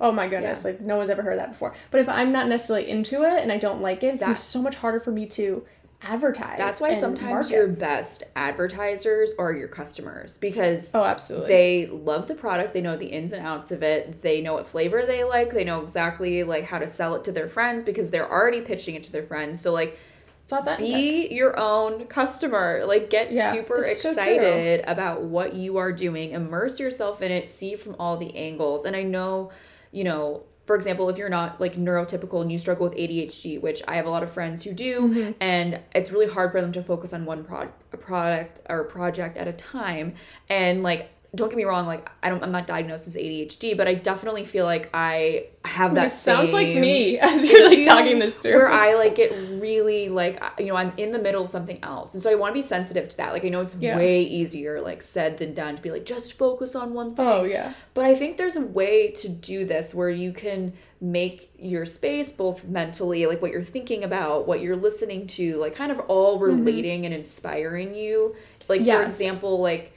oh 0.00 0.12
my 0.12 0.28
goodness 0.28 0.60
Yeah. 0.62 0.70
like 0.72 0.80
no 0.80 0.96
one's 0.98 1.10
ever 1.10 1.22
heard 1.22 1.38
that 1.38 1.50
before. 1.52 1.74
But 1.90 2.00
if 2.00 2.08
i'm 2.08 2.32
not 2.32 2.48
necessarily 2.48 2.88
into 2.90 3.22
it 3.24 3.42
and 3.42 3.50
i 3.52 3.58
don't 3.58 3.80
like 3.80 4.02
it 4.02 4.08
it's 4.14 4.20
going 4.20 4.34
to 4.34 4.34
be 4.34 4.34
That- 4.34 4.38
so 4.38 4.62
much 4.62 4.76
harder 4.76 5.00
for 5.00 5.10
me 5.10 5.26
to 5.26 5.64
advertise 6.02 6.58
That's 6.58 6.78
why 6.80 6.92
sometimes 6.94 7.30
market. 7.30 7.50
your 7.50 7.66
best 7.68 8.22
advertisers 8.36 9.32
are 9.38 9.52
your 9.52 9.66
customers 9.68 10.36
because 10.38 10.94
oh 10.94 11.02
absolutely. 11.04 11.48
they 11.48 11.86
love 11.86 12.26
the 12.28 12.34
product, 12.34 12.74
they 12.74 12.82
know 12.82 12.96
the 12.96 13.06
ins 13.06 13.32
and 13.32 13.44
outs 13.44 13.70
of 13.72 13.82
it, 13.82 14.20
they 14.22 14.40
know 14.42 14.54
what 14.54 14.68
flavor 14.68 15.04
they 15.06 15.24
like, 15.24 15.50
they 15.50 15.64
know 15.64 15.80
exactly 15.82 16.42
like 16.44 16.64
how 16.64 16.78
to 16.78 16.86
sell 16.86 17.14
it 17.14 17.24
to 17.24 17.32
their 17.32 17.48
friends 17.48 17.82
because 17.82 18.10
they're 18.10 18.30
already 18.30 18.60
pitching 18.60 18.94
it 18.94 19.02
to 19.04 19.12
their 19.12 19.22
friends. 19.22 19.60
So 19.60 19.72
like 19.72 19.98
it's 20.44 20.52
not 20.52 20.64
that 20.66 20.78
be 20.78 21.28
your 21.34 21.58
own 21.58 22.06
customer. 22.06 22.84
Like 22.86 23.10
get 23.10 23.32
Yeah, 23.32 23.50
super 23.50 23.78
it's 23.78 24.02
so 24.02 24.10
excited 24.10 24.84
about 24.86 25.22
what 25.22 25.54
you 25.54 25.78
are 25.78 25.90
doing. 25.92 26.30
Immerse 26.32 26.78
yourself 26.78 27.20
in 27.22 27.32
it. 27.32 27.50
See 27.50 27.74
from 27.74 27.96
all 27.98 28.16
the 28.16 28.36
angles. 28.36 28.84
And 28.84 28.94
i 28.94 29.02
know 29.02 29.50
you 29.96 30.04
know 30.04 30.42
for 30.66 30.76
example 30.76 31.08
if 31.08 31.16
you're 31.16 31.28
not 31.40 31.60
like 31.60 31.74
neurotypical 31.76 32.42
and 32.42 32.50
you 32.52 32.58
struggle 32.58 32.84
with 32.88 32.96
adhd 32.98 33.60
which 33.62 33.80
i 33.88 33.94
have 33.96 34.06
a 34.06 34.10
lot 34.10 34.22
of 34.22 34.30
friends 34.30 34.62
who 34.64 34.72
do 34.72 35.08
Mm-hmm. 35.08 35.32
and 35.40 35.80
it's 35.94 36.10
really 36.12 36.26
hard 36.36 36.52
for 36.52 36.60
them 36.60 36.72
to 36.72 36.82
focus 36.82 37.12
on 37.14 37.24
one 37.24 37.44
pro- 37.44 37.70
a 37.92 37.96
product 37.96 38.60
or 38.68 38.84
project 38.84 39.36
at 39.38 39.48
a 39.48 39.52
time 39.52 40.14
and 40.48 40.82
like 40.82 41.02
don't 41.34 41.48
get 41.48 41.56
me 41.56 41.64
wrong, 41.64 41.86
like 41.86 42.08
I 42.22 42.28
don't 42.28 42.42
I'm 42.42 42.52
not 42.52 42.66
diagnosed 42.66 43.06
as 43.06 43.16
ADHD, 43.16 43.76
but 43.76 43.88
I 43.88 43.94
definitely 43.94 44.44
feel 44.44 44.64
like 44.64 44.90
I 44.94 45.48
have 45.64 45.94
that 45.96 46.08
It 46.08 46.14
sounds 46.14 46.52
like 46.52 46.68
me 46.68 47.18
as 47.20 47.44
you're 47.44 47.68
like 47.68 47.84
talking 47.84 48.18
this 48.18 48.34
through. 48.34 48.54
Where 48.54 48.70
I 48.70 48.94
like 48.94 49.16
get 49.16 49.32
really 49.60 50.08
like 50.08 50.42
you 50.58 50.66
know, 50.66 50.76
I'm 50.76 50.92
in 50.96 51.10
the 51.10 51.18
middle 51.18 51.42
of 51.42 51.48
something 51.48 51.78
else. 51.82 52.14
And 52.14 52.22
so 52.22 52.30
I 52.30 52.34
want 52.34 52.54
to 52.54 52.58
be 52.58 52.62
sensitive 52.62 53.08
to 53.08 53.16
that. 53.18 53.32
Like 53.32 53.44
I 53.44 53.48
know 53.48 53.60
it's 53.60 53.74
Yeah. 53.74 53.96
way 53.96 54.22
easier 54.22 54.80
like 54.80 55.02
said 55.02 55.38
than 55.38 55.54
done 55.54 55.76
to 55.76 55.82
be 55.82 55.90
like 55.90 56.06
just 56.06 56.38
focus 56.38 56.74
on 56.74 56.94
one 56.94 57.14
thing. 57.14 57.26
oh 57.26 57.44
yeah. 57.44 57.72
But 57.94 58.06
I 58.06 58.14
think 58.14 58.36
there's 58.36 58.56
a 58.56 58.64
way 58.64 59.10
to 59.12 59.28
do 59.28 59.64
this 59.64 59.94
where 59.94 60.10
you 60.10 60.32
can 60.32 60.72
make 61.00 61.50
your 61.58 61.84
space 61.84 62.32
both 62.32 62.66
mentally, 62.66 63.26
like 63.26 63.42
what 63.42 63.50
you're 63.50 63.62
thinking 63.62 64.04
about, 64.04 64.46
what 64.46 64.60
you're 64.60 64.76
listening 64.76 65.26
to, 65.26 65.56
like 65.58 65.74
kind 65.74 65.92
of 65.92 65.98
all 66.00 66.38
mm-hmm. 66.38 66.64
relating 66.64 67.04
and 67.04 67.14
inspiring 67.14 67.94
you. 67.94 68.34
Like, 68.68 68.84
for 68.84 69.02
example, 69.02 69.60
like, 69.60 69.95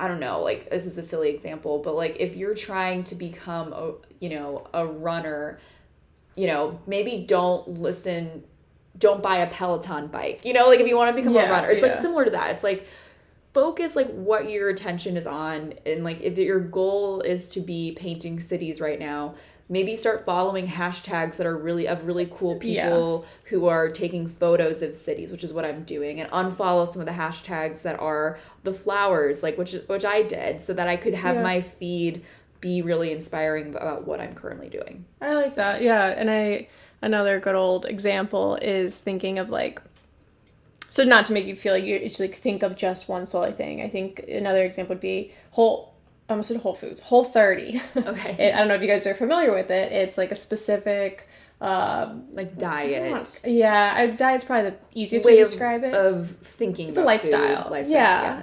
I 0.00 0.08
don't 0.08 0.18
know, 0.18 0.40
like, 0.40 0.70
this 0.70 0.86
is 0.86 0.96
a 0.98 1.02
silly 1.02 1.28
example, 1.28 1.78
but 1.78 1.94
like 1.94 2.16
if 2.18 2.34
you're 2.34 2.54
trying 2.54 3.04
to 3.04 3.14
become 3.14 3.72
a, 3.72 3.92
you 4.18 4.30
know, 4.30 4.66
a 4.72 4.86
runner, 4.86 5.60
you 6.34 6.46
know, 6.46 6.80
maybe 6.86 7.24
don't 7.28 7.68
listen, 7.68 8.42
don't 8.98 9.22
buy 9.22 9.36
a 9.36 9.50
Peloton 9.50 10.08
bike, 10.08 10.44
you 10.44 10.54
know, 10.54 10.68
like 10.68 10.80
if 10.80 10.88
you 10.88 10.96
want 10.96 11.14
to 11.14 11.14
become 11.14 11.34
Yeah, 11.34 11.48
a 11.48 11.52
runner, 11.52 11.70
it's 11.70 11.82
like 11.82 11.98
similar 11.98 12.24
to 12.24 12.30
that. 12.30 12.50
It's 12.50 12.64
like, 12.64 12.86
focus 13.52 13.96
like 13.96 14.08
what 14.12 14.48
your 14.48 14.68
attention 14.68 15.16
is 15.16 15.26
on 15.26 15.74
and 15.84 16.04
like 16.04 16.20
if 16.20 16.38
your 16.38 16.60
goal 16.60 17.20
is 17.20 17.48
to 17.48 17.60
be 17.60 17.92
painting 17.92 18.38
cities 18.38 18.80
right 18.80 19.00
now 19.00 19.34
maybe 19.70 19.94
start 19.96 20.24
following 20.26 20.66
hashtags 20.66 21.36
that 21.38 21.46
are 21.46 21.56
really 21.56 21.86
of 21.88 22.04
really 22.06 22.28
cool 22.30 22.56
people 22.56 23.24
who 23.44 23.66
are 23.68 23.88
taking 23.88 24.28
photos 24.28 24.82
of 24.82 24.94
cities 24.94 25.30
which 25.30 25.44
is 25.44 25.52
what 25.52 25.64
i'm 25.64 25.84
doing 25.84 26.20
and 26.20 26.28
unfollow 26.32 26.86
some 26.86 27.00
of 27.00 27.06
the 27.06 27.12
hashtags 27.14 27.82
that 27.82 27.98
are 28.00 28.38
the 28.64 28.74
flowers 28.74 29.42
like 29.42 29.56
which 29.56 29.72
which 29.86 30.04
i 30.04 30.22
did 30.22 30.60
so 30.60 30.74
that 30.74 30.88
i 30.88 30.96
could 30.96 31.14
have 31.14 31.36
Yeah. 31.36 31.42
my 31.42 31.60
feed 31.60 32.22
be 32.60 32.82
really 32.82 33.12
inspiring 33.12 33.74
about 33.74 34.06
what 34.06 34.20
i'm 34.20 34.34
currently 34.34 34.68
doing 34.68 35.06
I 35.22 35.34
like 35.34 35.54
that. 35.54 35.80
Yeah, 35.82 36.04
and 36.08 36.30
I 36.30 36.68
another 37.00 37.40
good 37.40 37.54
old 37.54 37.86
example 37.86 38.56
is 38.56 38.98
thinking 38.98 39.38
of 39.38 39.48
like 39.48 39.80
so 40.90 41.04
not 41.04 41.24
to 41.26 41.32
make 41.32 41.46
you 41.46 41.54
feel 41.54 41.72
like 41.72 41.84
you 41.84 42.08
should 42.08 42.20
like 42.28 42.34
think 42.36 42.62
of 42.62 42.74
just 42.76 43.08
one 43.08 43.24
solely 43.24 43.52
thing. 43.52 43.80
I 43.80 43.88
think 43.88 44.24
another 44.28 44.64
example 44.64 44.94
would 44.94 45.00
be 45.00 45.32
whole 45.52 45.89
I 46.30 46.34
almost 46.34 46.48
said 46.48 46.58
Whole 46.58 46.74
Foods, 46.76 47.00
Whole 47.00 47.24
30. 47.24 47.82
Okay. 47.96 48.36
It- 48.38 48.54
I 48.54 48.58
don't 48.58 48.68
know 48.68 48.74
if 48.76 48.82
you 48.82 48.86
guys 48.88 49.04
are 49.06 49.14
familiar 49.14 49.52
with 49.52 49.70
it. 49.70 49.92
It's 49.92 50.16
like 50.16 50.30
a 50.30 50.36
specific 50.36 51.26
um 51.60 52.24
like 52.32 52.56
diet 52.56 53.44
yeah, 53.44 53.92
I, 53.94 54.06
diet's 54.06 54.44
probably 54.44 54.70
the 54.70 54.76
easiest 54.94 55.26
way, 55.26 55.32
way 55.32 55.36
to 55.36 55.42
of, 55.42 55.48
describe 55.50 55.84
it. 55.84 55.92
of 55.94 56.30
thinking 56.42 56.88
it's 56.88 56.96
a 56.98 57.02
lifestyle. 57.04 57.64
food, 57.64 57.70
lifestyle 57.72 57.94
yeah. 57.96 58.42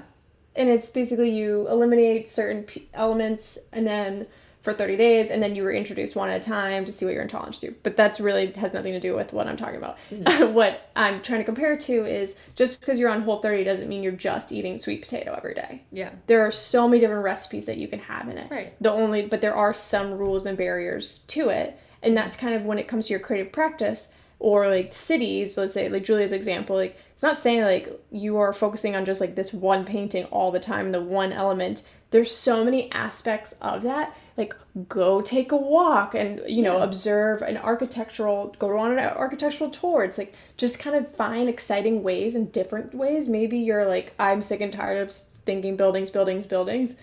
And 0.56 0.70
it's 0.70 0.92
basically 0.92 1.32
you 1.32 1.68
eliminate 1.68 2.28
certain 2.28 2.64
p- 2.64 2.90
elements 2.94 3.58
and 3.72 3.88
then 3.88 4.28
for 4.68 4.74
30 4.74 4.98
days 4.98 5.30
and 5.30 5.42
then 5.42 5.56
you 5.56 5.64
were 5.64 5.72
introduced 5.72 6.14
one 6.14 6.28
at 6.28 6.42
a 6.42 6.44
time 6.44 6.84
to 6.84 6.92
see 6.92 7.06
what 7.06 7.14
you're 7.14 7.24
intolerant 7.24 7.56
to. 7.62 7.74
But 7.84 7.96
that's 7.96 8.20
really 8.20 8.52
has 8.52 8.74
nothing 8.74 8.92
to 8.92 9.00
do 9.00 9.16
with 9.16 9.32
what 9.32 9.48
I'm 9.48 9.56
talking 9.56 9.78
about. 9.78 9.98
Mm-hmm. 10.12 10.54
what 10.54 10.92
I'm 10.94 11.24
trying 11.24 11.40
to 11.40 11.46
compare 11.46 11.78
to 11.78 12.06
is 12.06 12.36
just 12.58 12.82
because 12.82 13.00
you're 13.00 13.10
on 13.10 13.22
whole 13.22 13.42
30 13.42 13.64
doesn't 13.64 13.88
mean 13.88 14.04
you're 14.04 14.12
just 14.12 14.52
eating 14.52 14.78
sweet 14.78 15.02
potato 15.02 15.34
every 15.38 15.54
day. 15.54 15.84
yeah 15.90 16.10
There 16.26 16.46
are 16.46 16.52
so 16.52 16.86
many 16.86 17.00
different 17.00 17.24
recipes 17.24 17.66
that 17.68 17.78
you 17.78 17.88
can 17.88 18.00
have 18.00 18.28
in 18.28 18.38
it. 18.38 18.52
Right. 18.52 18.76
The 18.82 18.92
only 18.92 19.26
but 19.26 19.40
there 19.40 19.56
are 19.56 19.74
some 19.74 20.12
rules 20.12 20.46
and 20.46 20.58
barriers 20.58 21.20
to 21.28 21.48
it. 21.48 21.80
And 22.04 22.18
that's 22.18 22.36
kind 22.36 22.54
of 22.54 22.64
when 22.64 22.78
it 22.78 22.90
comes 22.90 23.08
to 23.08 23.14
your 23.14 23.22
creative 23.22 23.54
practice 23.54 24.10
or 24.40 24.68
like 24.68 24.94
cities, 24.94 25.58
let's 25.58 25.74
say 25.74 25.88
like 25.88 26.04
Julia's 26.04 26.34
example, 26.34 26.76
like 26.76 26.98
it's 27.14 27.24
not 27.24 27.38
saying 27.38 27.62
like 27.62 28.02
you 28.12 28.38
are 28.38 28.52
focusing 28.52 28.98
on 28.98 29.06
just 29.06 29.22
like 29.22 29.36
this 29.36 29.54
one 29.54 29.86
painting 29.86 30.26
all 30.26 30.52
the 30.52 30.60
time, 30.60 30.92
the 30.92 31.02
one 31.02 31.32
element. 31.32 31.84
There's 32.12 32.36
so 32.36 32.66
many 32.66 32.92
aspects 32.92 33.56
of 33.62 33.84
that. 33.84 34.14
Like 34.38 34.56
go 34.88 35.22
take 35.22 35.52
a 35.52 35.58
walk 35.58 36.14
and 36.14 36.42
you 36.48 36.62
know 36.62 36.78
Yeah. 36.78 36.84
observe 36.84 37.42
an 37.42 37.58
architectural 37.58 38.56
go 38.60 38.78
on 38.78 38.92
an 38.92 39.00
architectural 39.00 39.70
tour. 39.72 40.04
It's 40.04 40.18
like 40.20 40.34
just 40.58 40.78
kind 40.80 40.96
of 40.96 41.10
find 41.16 41.50
exciting 41.50 42.04
ways 42.04 42.36
and 42.36 42.52
different 42.52 42.94
ways. 42.94 43.28
Maybe 43.28 43.58
you're 43.58 43.88
like 43.88 44.14
I'm 44.20 44.42
sick 44.44 44.62
and 44.62 44.72
tired 44.72 45.02
of 45.02 45.12
thinking 45.46 45.76
buildings, 45.76 46.12
buildings, 46.12 46.46
buildings. 46.46 46.96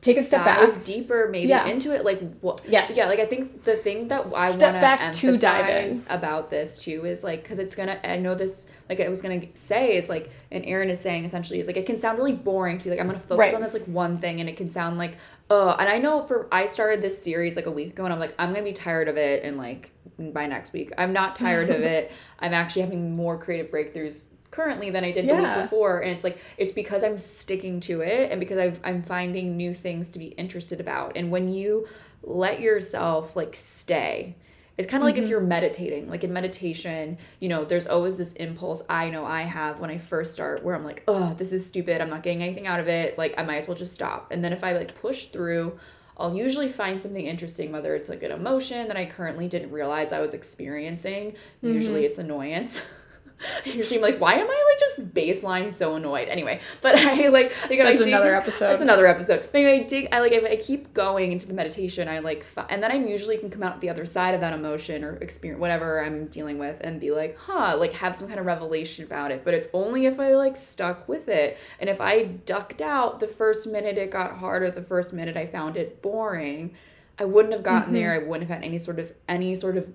Take 0.00 0.16
a 0.16 0.22
step 0.22 0.44
dive 0.44 0.74
back. 0.74 0.84
deeper 0.84 1.28
maybe 1.30 1.48
Yeah. 1.48 1.66
into 1.66 1.92
it 1.92 2.04
like 2.04 2.20
what 2.40 2.60
Yes. 2.68 2.92
yeah 2.94 3.06
like 3.06 3.18
i 3.18 3.26
think 3.26 3.64
the 3.64 3.74
thing 3.74 4.06
that 4.08 4.20
i 4.26 4.48
want 4.48 4.54
to 4.54 4.58
back 4.60 5.12
to 5.14 5.36
dive 5.36 5.68
in. 5.68 5.76
emphasize 5.76 6.04
about 6.08 6.50
this 6.50 6.82
too 6.84 7.04
is 7.04 7.24
like 7.24 7.42
because 7.42 7.58
it's 7.58 7.74
gonna 7.74 7.98
i 8.04 8.16
know 8.16 8.36
this 8.36 8.70
like 8.88 9.00
i 9.00 9.08
was 9.08 9.20
gonna 9.22 9.40
say 9.54 9.96
is 9.96 10.08
like 10.08 10.30
and 10.52 10.64
erin 10.66 10.88
is 10.88 11.00
saying 11.00 11.24
essentially 11.24 11.58
is 11.58 11.66
like 11.66 11.76
it 11.76 11.84
can 11.84 11.96
sound 11.96 12.16
really 12.16 12.32
boring 12.32 12.78
to 12.78 12.84
be 12.84 12.90
like 12.90 13.00
i'm 13.00 13.06
gonna 13.08 13.18
focus 13.18 13.38
Right. 13.38 13.54
on 13.54 13.60
this 13.60 13.74
like 13.74 13.86
one 13.86 14.16
thing 14.16 14.38
and 14.38 14.48
it 14.48 14.56
can 14.56 14.68
sound 14.68 14.98
like 14.98 15.16
oh 15.50 15.70
and 15.70 15.88
i 15.88 15.98
know 15.98 16.24
for 16.28 16.46
i 16.52 16.66
started 16.66 17.02
this 17.02 17.20
series 17.20 17.56
like 17.56 17.66
a 17.66 17.70
week 17.72 17.88
ago 17.90 18.04
and 18.04 18.12
i'm 18.12 18.20
like 18.20 18.34
i'm 18.38 18.52
gonna 18.52 18.62
be 18.64 18.72
tired 18.72 19.08
of 19.08 19.16
it 19.16 19.42
and 19.42 19.56
like 19.58 19.90
by 20.18 20.46
next 20.46 20.72
week 20.72 20.92
i'm 20.96 21.12
not 21.12 21.34
tired 21.34 21.70
of 21.70 21.82
it 21.96 22.12
i'm 22.38 22.54
actually 22.54 22.82
having 22.82 23.16
more 23.16 23.36
creative 23.36 23.68
breakthroughs 23.72 24.24
currently 24.50 24.90
than 24.90 25.04
i 25.04 25.10
did 25.10 25.28
the 25.28 25.34
week 25.34 25.54
before 25.62 26.00
and 26.00 26.10
it's 26.10 26.24
like 26.24 26.38
it's 26.56 26.72
because 26.72 27.04
i'm 27.04 27.18
sticking 27.18 27.80
to 27.80 28.00
it 28.00 28.30
and 28.30 28.40
because 28.40 28.58
I've, 28.58 28.80
i'm 28.84 29.02
finding 29.02 29.56
new 29.56 29.74
things 29.74 30.10
to 30.10 30.18
be 30.18 30.26
interested 30.26 30.80
about. 30.80 31.16
And 31.16 31.30
when 31.30 31.48
you 31.48 31.86
let 32.22 32.60
yourself 32.60 33.36
like 33.36 33.54
stay 33.54 34.34
it's 34.76 34.88
kind 34.88 35.02
of 35.02 35.06
like 35.06 35.16
if 35.16 35.24
mm-hmm. 35.24 35.30
you're 35.30 35.40
meditating 35.40 36.08
like 36.08 36.24
in 36.24 36.32
meditation 36.32 37.18
you 37.40 37.48
know 37.48 37.64
there's 37.64 37.86
always 37.86 38.16
this 38.16 38.32
impulse 38.34 38.82
i 38.88 39.10
know 39.10 39.24
i 39.24 39.42
have 39.42 39.80
when 39.80 39.90
i 39.90 39.98
first 39.98 40.32
start 40.32 40.62
where 40.64 40.74
i'm 40.74 40.84
like 40.84 41.02
oh 41.08 41.34
this 41.34 41.52
is 41.52 41.66
stupid. 41.66 42.00
I'm 42.00 42.10
not 42.10 42.22
getting 42.22 42.42
anything 42.42 42.66
out 42.66 42.80
of 42.80 42.88
it. 42.88 43.18
Like 43.18 43.34
i 43.38 43.42
might 43.42 43.56
as 43.56 43.68
well 43.68 43.76
just 43.76 43.94
stop. 43.94 44.30
And 44.30 44.44
then 44.44 44.52
if 44.52 44.64
i 44.64 44.72
like 44.72 45.00
push 45.00 45.26
through 45.26 45.78
I'll 46.18 46.34
usually 46.34 46.68
find 46.68 47.00
something 47.00 47.26
interesting, 47.26 47.70
whether 47.70 47.94
it's 47.94 48.08
like 48.08 48.24
an 48.24 48.32
emotion 48.32 48.88
that 48.88 48.96
I 48.96 49.06
currently 49.06 49.46
didn't 49.46 49.70
realize 49.70 50.12
I 50.12 50.20
was 50.20 50.34
experiencing. 50.34 51.34
Usually 51.62 52.00
mm-hmm. 52.00 52.06
it's 52.06 52.18
annoyance. 52.18 52.84
Usually 53.64 53.96
I'm 53.96 54.02
like, 54.02 54.20
why 54.20 54.34
am 54.34 54.48
I 54.48 54.64
like 54.70 54.78
just 54.78 55.14
baseline 55.14 55.72
so 55.72 55.96
annoyed? 55.96 56.28
Anyway, 56.28 56.60
but 56.80 56.96
I 56.96 57.28
like, 57.28 57.52
like 57.70 57.80
I 57.80 57.84
That's 57.84 57.98
dig- 57.98 58.08
another 58.08 58.34
episode. 58.34 58.68
That's 58.68 58.82
another 58.82 59.06
episode. 59.06 59.48
But 59.52 59.54
anyway, 59.54 59.80
I 59.80 59.86
dig. 59.86 60.08
I 60.12 60.20
like 60.20 60.32
if 60.32 60.44
I 60.44 60.56
keep 60.56 60.92
going 60.94 61.32
into 61.32 61.46
the 61.46 61.54
meditation, 61.54 62.08
I 62.08 62.18
like, 62.18 62.42
fi- 62.42 62.66
and 62.68 62.82
then 62.82 62.90
I'm 62.90 63.06
usually 63.06 63.38
can 63.38 63.50
come 63.50 63.62
out 63.62 63.80
the 63.80 63.90
other 63.90 64.04
side 64.04 64.34
of 64.34 64.40
that 64.40 64.52
emotion 64.52 65.04
or 65.04 65.16
experience 65.16 65.60
whatever 65.60 66.04
I'm 66.04 66.26
dealing 66.26 66.58
with 66.58 66.80
and 66.80 67.00
be 67.00 67.10
like, 67.10 67.36
huh, 67.38 67.76
like 67.78 67.92
have 67.94 68.16
some 68.16 68.28
kind 68.28 68.40
of 68.40 68.46
revelation 68.46 69.04
about 69.04 69.30
it. 69.30 69.44
But 69.44 69.54
it's 69.54 69.68
only 69.72 70.06
if 70.06 70.18
I 70.18 70.34
like 70.34 70.56
stuck 70.56 71.08
with 71.08 71.28
it, 71.28 71.58
and 71.80 71.88
if 71.88 72.00
I 72.00 72.24
ducked 72.24 72.82
out 72.82 73.20
the 73.20 73.28
first 73.28 73.66
minute 73.70 73.98
it 73.98 74.10
got 74.10 74.38
harder, 74.38 74.70
the 74.70 74.82
first 74.82 75.14
minute 75.14 75.36
I 75.36 75.46
found 75.46 75.76
it 75.76 76.02
boring. 76.02 76.74
I 77.20 77.24
wouldn't 77.24 77.52
have 77.52 77.64
gotten 77.64 77.86
mm-hmm. 77.86 77.94
there. 77.94 78.12
I 78.12 78.18
wouldn't 78.18 78.48
have 78.48 78.58
had 78.58 78.64
any 78.64 78.78
sort 78.78 78.98
of 78.98 79.12
any 79.28 79.54
sort 79.54 79.76
of 79.76 79.92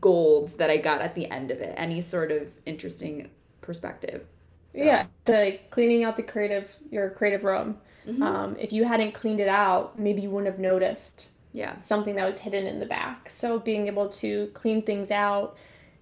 golds 0.00 0.54
that 0.54 0.70
I 0.70 0.76
got 0.78 1.00
at 1.00 1.14
the 1.14 1.30
end 1.30 1.50
of 1.50 1.60
it. 1.60 1.74
Any 1.76 2.00
sort 2.00 2.32
of 2.32 2.48
interesting 2.66 3.30
perspective. 3.60 4.26
So, 4.70 4.82
Yeah, 4.84 5.06
the 5.24 5.58
cleaning 5.70 6.04
out 6.04 6.16
the 6.16 6.22
creative 6.22 6.70
your 6.90 7.10
creative 7.10 7.44
room. 7.44 7.78
Mm-hmm. 8.06 8.22
Um, 8.22 8.56
if 8.58 8.72
you 8.72 8.84
hadn't 8.84 9.12
cleaned 9.12 9.40
it 9.40 9.48
out, 9.48 9.98
maybe 9.98 10.22
you 10.22 10.30
wouldn't 10.30 10.52
have 10.52 10.60
noticed 10.60 11.28
Yeah. 11.52 11.78
something 11.78 12.16
that 12.16 12.28
was 12.28 12.40
hidden 12.40 12.66
in 12.66 12.80
the 12.80 12.86
back. 12.86 13.30
So 13.30 13.58
being 13.58 13.86
able 13.86 14.08
to 14.10 14.48
clean 14.54 14.82
things 14.82 15.10
out 15.10 15.56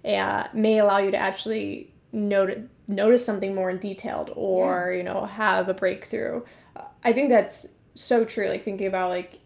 uh, 0.05 0.45
may 0.53 0.79
allow 0.79 0.99
you 0.99 1.11
to 1.13 1.17
actually 1.17 1.93
notice 2.13 2.69
notice 2.89 3.25
something 3.25 3.55
more 3.55 3.71
in 3.71 3.79
detailed 3.79 4.31
or 4.35 4.93
you 4.93 5.03
know 5.03 5.25
have 5.27 5.69
a 5.69 5.75
breakthrough. 5.75 6.43
I 7.05 7.13
think 7.13 7.29
that's 7.31 7.67
so 7.95 8.25
true. 8.25 8.49
Like 8.49 8.65
thinking 8.65 8.87
about 8.87 9.11
like 9.11 9.39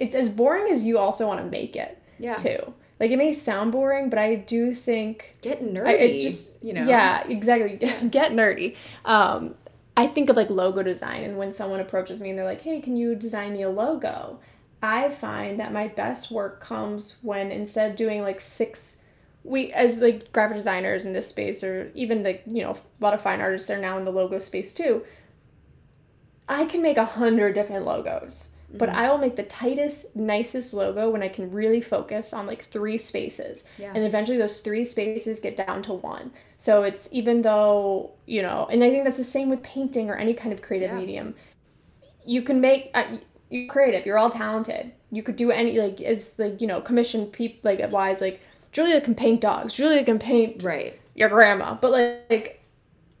it's 0.00 0.14
as 0.14 0.28
boring 0.28 0.72
as 0.72 0.82
you 0.84 0.98
also 0.98 1.26
want 1.26 1.40
to 1.40 1.46
make 1.50 1.76
it 1.76 2.00
Yeah. 2.18 2.36
too. 2.36 2.74
Like 3.00 3.10
it 3.10 3.16
may 3.16 3.34
sound 3.34 3.72
boring, 3.72 4.08
but 4.08 4.18
I 4.18 4.36
do 4.36 4.72
think 4.74 5.32
Get 5.42 5.62
nerdy. 5.62 5.86
I, 5.88 5.92
it 5.94 6.20
just 6.22 6.62
you 6.62 6.72
know. 6.72 6.86
yeah 6.86 7.26
exactly 7.28 7.76
get 8.08 8.32
nerdy 8.32 8.76
um 9.04 9.54
i 9.96 10.06
think 10.06 10.30
of 10.30 10.36
like 10.36 10.48
logo 10.48 10.82
design 10.82 11.22
and 11.24 11.36
when 11.36 11.52
someone 11.52 11.78
approaches 11.80 12.18
me 12.20 12.30
and 12.30 12.38
they're 12.38 12.44
like 12.46 12.62
hey 12.62 12.80
can 12.80 12.96
you 12.96 13.14
design 13.14 13.52
me 13.52 13.60
a 13.62 13.68
logo 13.68 14.38
i 14.82 15.10
find 15.10 15.60
that 15.60 15.72
my 15.74 15.88
best 15.88 16.30
work 16.30 16.60
comes 16.62 17.16
when 17.20 17.52
instead 17.52 17.90
of 17.90 17.96
doing 17.96 18.22
like 18.22 18.40
six 18.40 18.96
we 19.42 19.70
as 19.72 19.98
like 20.00 20.32
graphic 20.32 20.56
designers 20.56 21.04
in 21.04 21.12
this 21.12 21.28
space 21.28 21.62
or 21.62 21.90
even 21.94 22.22
like 22.22 22.42
you 22.46 22.62
know 22.62 22.70
a 22.72 22.78
lot 23.04 23.12
of 23.12 23.20
fine 23.20 23.40
artists 23.42 23.68
are 23.68 23.78
now 23.78 23.98
in 23.98 24.04
the 24.06 24.10
logo 24.10 24.38
space 24.38 24.72
too 24.72 25.04
i 26.48 26.64
can 26.64 26.80
make 26.82 26.96
a 26.96 27.04
hundred 27.04 27.54
different 27.54 27.84
logos 27.84 28.48
but 28.78 28.88
Mm-hmm. 28.88 28.98
I 28.98 29.10
will 29.10 29.18
make 29.18 29.36
the 29.36 29.44
tightest, 29.44 30.06
nicest 30.16 30.74
logo 30.74 31.10
when 31.10 31.22
I 31.22 31.28
can 31.28 31.50
really 31.50 31.80
focus 31.80 32.32
on 32.32 32.46
like 32.46 32.64
three 32.66 32.98
spaces. 32.98 33.64
Yeah. 33.78 33.92
And 33.94 34.04
eventually 34.04 34.38
those 34.38 34.60
three 34.60 34.84
spaces 34.84 35.40
get 35.40 35.56
down 35.56 35.82
to 35.84 35.92
one. 35.94 36.32
So 36.58 36.82
it's 36.82 37.08
even 37.12 37.42
though, 37.42 38.12
you 38.26 38.42
know, 38.42 38.66
and 38.70 38.82
I 38.82 38.90
think 38.90 39.04
that's 39.04 39.16
the 39.18 39.24
same 39.24 39.48
with 39.50 39.62
painting 39.62 40.10
or 40.10 40.16
any 40.16 40.34
kind 40.34 40.52
of 40.52 40.60
creative 40.62 40.90
Yeah. 40.90 40.96
medium. 40.98 41.34
You 42.26 42.42
can 42.42 42.60
make, 42.60 42.90
uh, 42.94 43.18
you're 43.50 43.68
creative, 43.68 44.06
you're 44.06 44.18
all 44.18 44.30
talented. 44.30 44.92
You 45.12 45.22
could 45.22 45.36
do 45.36 45.50
any, 45.50 45.78
like, 45.80 46.00
as 46.00 46.34
like, 46.38 46.60
you 46.60 46.66
know, 46.66 46.80
commission 46.80 47.26
people, 47.26 47.70
like, 47.70 47.92
wise, 47.92 48.20
like, 48.20 48.40
Julia 48.72 49.00
can 49.00 49.14
paint 49.14 49.40
dogs, 49.40 49.74
Julia 49.74 50.02
can 50.04 50.18
paint 50.18 50.62
Right. 50.62 51.00
your 51.14 51.28
grandma. 51.28 51.74
But 51.80 51.92
like, 51.92 52.24
like 52.30 52.60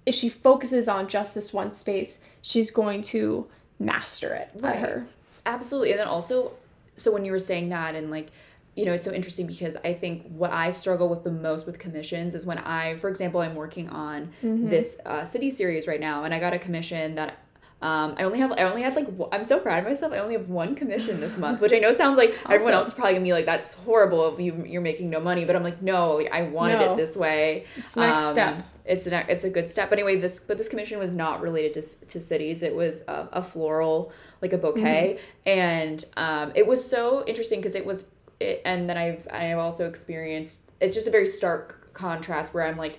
if 0.06 0.14
she 0.14 0.28
focuses 0.28 0.88
on 0.88 1.08
just 1.08 1.34
this 1.34 1.52
one 1.52 1.72
space, 1.72 2.18
she's 2.42 2.70
going 2.70 3.02
to 3.02 3.46
master 3.78 4.34
it 4.34 4.50
right. 4.60 4.76
her. 4.78 5.06
Absolutely. 5.46 5.92
And 5.92 6.00
then 6.00 6.08
also, 6.08 6.52
so 6.94 7.12
when 7.12 7.24
you 7.24 7.32
were 7.32 7.38
saying 7.38 7.68
that 7.70 7.94
and 7.94 8.10
like, 8.10 8.30
you 8.74 8.84
know, 8.84 8.92
it's 8.92 9.04
so 9.04 9.12
interesting 9.12 9.46
because 9.46 9.76
I 9.84 9.94
think 9.94 10.26
what 10.28 10.50
I 10.50 10.70
struggle 10.70 11.08
with 11.08 11.22
the 11.22 11.30
most 11.30 11.64
with 11.66 11.78
commissions 11.78 12.34
is 12.34 12.44
when 12.44 12.58
I, 12.58 12.96
for 12.96 13.08
example, 13.08 13.40
I'm 13.40 13.54
working 13.54 13.88
on 13.88 14.30
mm-hmm. 14.42 14.68
this 14.68 14.98
uh, 15.06 15.24
city 15.24 15.50
series 15.52 15.86
right 15.86 16.00
now, 16.00 16.24
and 16.24 16.34
I 16.34 16.40
got 16.40 16.54
a 16.54 16.58
commission 16.58 17.14
that 17.14 17.38
um, 17.84 18.14
I 18.16 18.22
only 18.22 18.38
have 18.38 18.50
I 18.52 18.62
only 18.62 18.80
had 18.80 18.96
like 18.96 19.06
I'm 19.30 19.44
so 19.44 19.60
proud 19.60 19.80
of 19.80 19.84
myself. 19.84 20.14
I 20.14 20.16
only 20.16 20.32
have 20.32 20.48
one 20.48 20.74
commission 20.74 21.20
this 21.20 21.36
month, 21.36 21.60
which 21.60 21.74
I 21.74 21.78
know 21.78 21.92
sounds 21.92 22.16
like 22.16 22.30
awesome. 22.30 22.46
everyone 22.52 22.72
else 22.72 22.86
is 22.86 22.94
probably 22.94 23.12
gonna 23.12 23.24
be 23.24 23.34
like, 23.34 23.44
"That's 23.44 23.74
horrible 23.74 24.32
if 24.32 24.40
you 24.40 24.64
you're 24.66 24.80
making 24.80 25.10
no 25.10 25.20
money." 25.20 25.44
But 25.44 25.54
I'm 25.54 25.62
like, 25.62 25.82
no, 25.82 26.26
I 26.32 26.44
wanted 26.44 26.78
no. 26.78 26.92
it 26.92 26.96
this 26.96 27.14
way. 27.14 27.66
It's 27.76 27.94
next 27.94 28.22
um, 28.22 28.32
step. 28.32 28.66
It's 28.86 29.06
a 29.06 29.30
it's 29.30 29.44
a 29.44 29.50
good 29.50 29.68
step. 29.68 29.90
But 29.90 29.98
anyway, 29.98 30.16
this 30.16 30.40
but 30.40 30.56
this 30.56 30.70
commission 30.70 30.98
was 30.98 31.14
not 31.14 31.42
related 31.42 31.74
to 31.74 32.06
to 32.06 32.22
cities. 32.22 32.62
It 32.62 32.74
was 32.74 33.02
a, 33.06 33.28
a 33.32 33.42
floral 33.42 34.14
like 34.40 34.54
a 34.54 34.58
bouquet, 34.58 35.18
mm-hmm. 35.18 35.48
and 35.60 36.04
um, 36.16 36.52
it 36.54 36.66
was 36.66 36.82
so 36.82 37.22
interesting 37.26 37.60
because 37.60 37.74
it 37.74 37.84
was. 37.84 38.04
It, 38.40 38.62
and 38.64 38.88
then 38.88 38.96
I've 38.96 39.28
I've 39.30 39.58
also 39.58 39.86
experienced. 39.86 40.70
It's 40.80 40.96
just 40.96 41.06
a 41.06 41.10
very 41.10 41.26
stark 41.26 41.92
contrast 41.92 42.54
where 42.54 42.66
I'm 42.66 42.78
like 42.78 42.98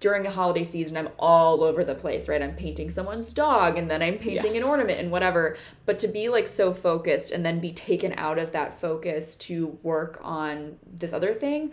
during 0.00 0.26
a 0.26 0.30
holiday 0.30 0.64
season 0.64 0.96
i'm 0.96 1.08
all 1.18 1.62
over 1.62 1.84
the 1.84 1.94
place 1.94 2.28
right 2.28 2.42
i'm 2.42 2.54
painting 2.54 2.90
someone's 2.90 3.32
dog 3.32 3.76
and 3.76 3.90
then 3.90 4.02
i'm 4.02 4.18
painting 4.18 4.54
yes. 4.54 4.62
an 4.62 4.68
ornament 4.68 4.98
and 4.98 5.10
whatever 5.10 5.56
but 5.86 5.98
to 5.98 6.08
be 6.08 6.28
like 6.28 6.46
so 6.46 6.72
focused 6.72 7.30
and 7.30 7.44
then 7.44 7.60
be 7.60 7.72
taken 7.72 8.12
out 8.16 8.38
of 8.38 8.52
that 8.52 8.78
focus 8.78 9.36
to 9.36 9.78
work 9.82 10.18
on 10.22 10.76
this 10.92 11.12
other 11.12 11.34
thing 11.34 11.70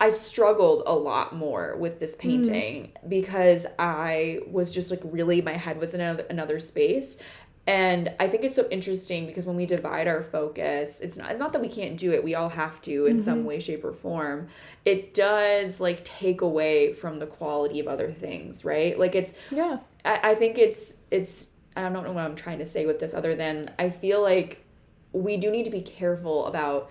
i 0.00 0.08
struggled 0.08 0.82
a 0.86 0.94
lot 0.94 1.34
more 1.34 1.76
with 1.76 2.00
this 2.00 2.14
hmm. 2.14 2.20
painting 2.20 2.82
mm. 2.84 3.08
because 3.08 3.66
i 3.78 4.38
was 4.50 4.72
just 4.74 4.90
like 4.90 5.00
really 5.04 5.40
my 5.40 5.54
head 5.54 5.78
was 5.78 5.94
in 5.94 6.00
another, 6.00 6.26
another 6.30 6.58
space 6.58 7.18
and 7.66 8.12
I 8.20 8.28
think 8.28 8.44
it's 8.44 8.54
so 8.54 8.68
interesting 8.70 9.26
because 9.26 9.44
when 9.44 9.56
we 9.56 9.66
divide 9.66 10.06
our 10.06 10.22
focus, 10.22 11.00
it's 11.00 11.18
not 11.18 11.36
not 11.36 11.52
that 11.52 11.60
we 11.60 11.68
can't 11.68 11.96
do 11.96 12.12
it. 12.12 12.22
We 12.22 12.36
all 12.36 12.48
have 12.48 12.80
to 12.82 13.06
in 13.06 13.14
mm-hmm. 13.14 13.18
some 13.18 13.44
way, 13.44 13.58
shape, 13.58 13.84
or 13.84 13.92
form. 13.92 14.48
It 14.84 15.14
does 15.14 15.80
like 15.80 16.04
take 16.04 16.42
away 16.42 16.92
from 16.92 17.16
the 17.16 17.26
quality 17.26 17.80
of 17.80 17.88
other 17.88 18.12
things, 18.12 18.64
right? 18.64 18.96
Like 18.96 19.16
it's 19.16 19.34
yeah. 19.50 19.78
I, 20.04 20.30
I 20.30 20.34
think 20.36 20.58
it's 20.58 21.00
it's 21.10 21.50
I 21.76 21.82
don't 21.82 22.04
know 22.04 22.12
what 22.12 22.24
I'm 22.24 22.36
trying 22.36 22.58
to 22.60 22.66
say 22.66 22.86
with 22.86 23.00
this 23.00 23.14
other 23.14 23.34
than 23.34 23.72
I 23.78 23.90
feel 23.90 24.22
like 24.22 24.64
we 25.12 25.36
do 25.36 25.50
need 25.50 25.64
to 25.64 25.70
be 25.70 25.82
careful 25.82 26.46
about 26.46 26.90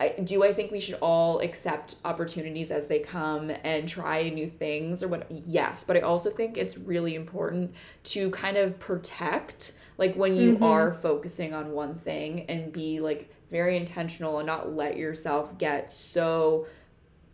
I, 0.00 0.14
do 0.24 0.42
I 0.42 0.54
think 0.54 0.72
we 0.72 0.80
should 0.80 0.96
all 1.02 1.40
accept 1.40 1.96
opportunities 2.06 2.70
as 2.70 2.86
they 2.86 3.00
come 3.00 3.52
and 3.62 3.86
try 3.86 4.30
new 4.30 4.48
things 4.48 5.02
or 5.02 5.08
what? 5.08 5.26
Yes, 5.30 5.84
but 5.84 5.96
I 5.96 6.00
also 6.00 6.30
think 6.30 6.56
it's 6.56 6.78
really 6.78 7.14
important 7.14 7.74
to 8.04 8.30
kind 8.30 8.56
of 8.56 8.78
protect 8.78 9.72
like 10.00 10.16
when 10.16 10.34
you 10.34 10.54
mm-hmm. 10.54 10.64
are 10.64 10.92
focusing 10.92 11.52
on 11.52 11.72
one 11.72 11.94
thing 11.94 12.46
and 12.48 12.72
be 12.72 13.00
like 13.00 13.30
very 13.50 13.76
intentional 13.76 14.38
and 14.38 14.46
not 14.46 14.74
let 14.74 14.96
yourself 14.96 15.58
get 15.58 15.92
so 15.92 16.66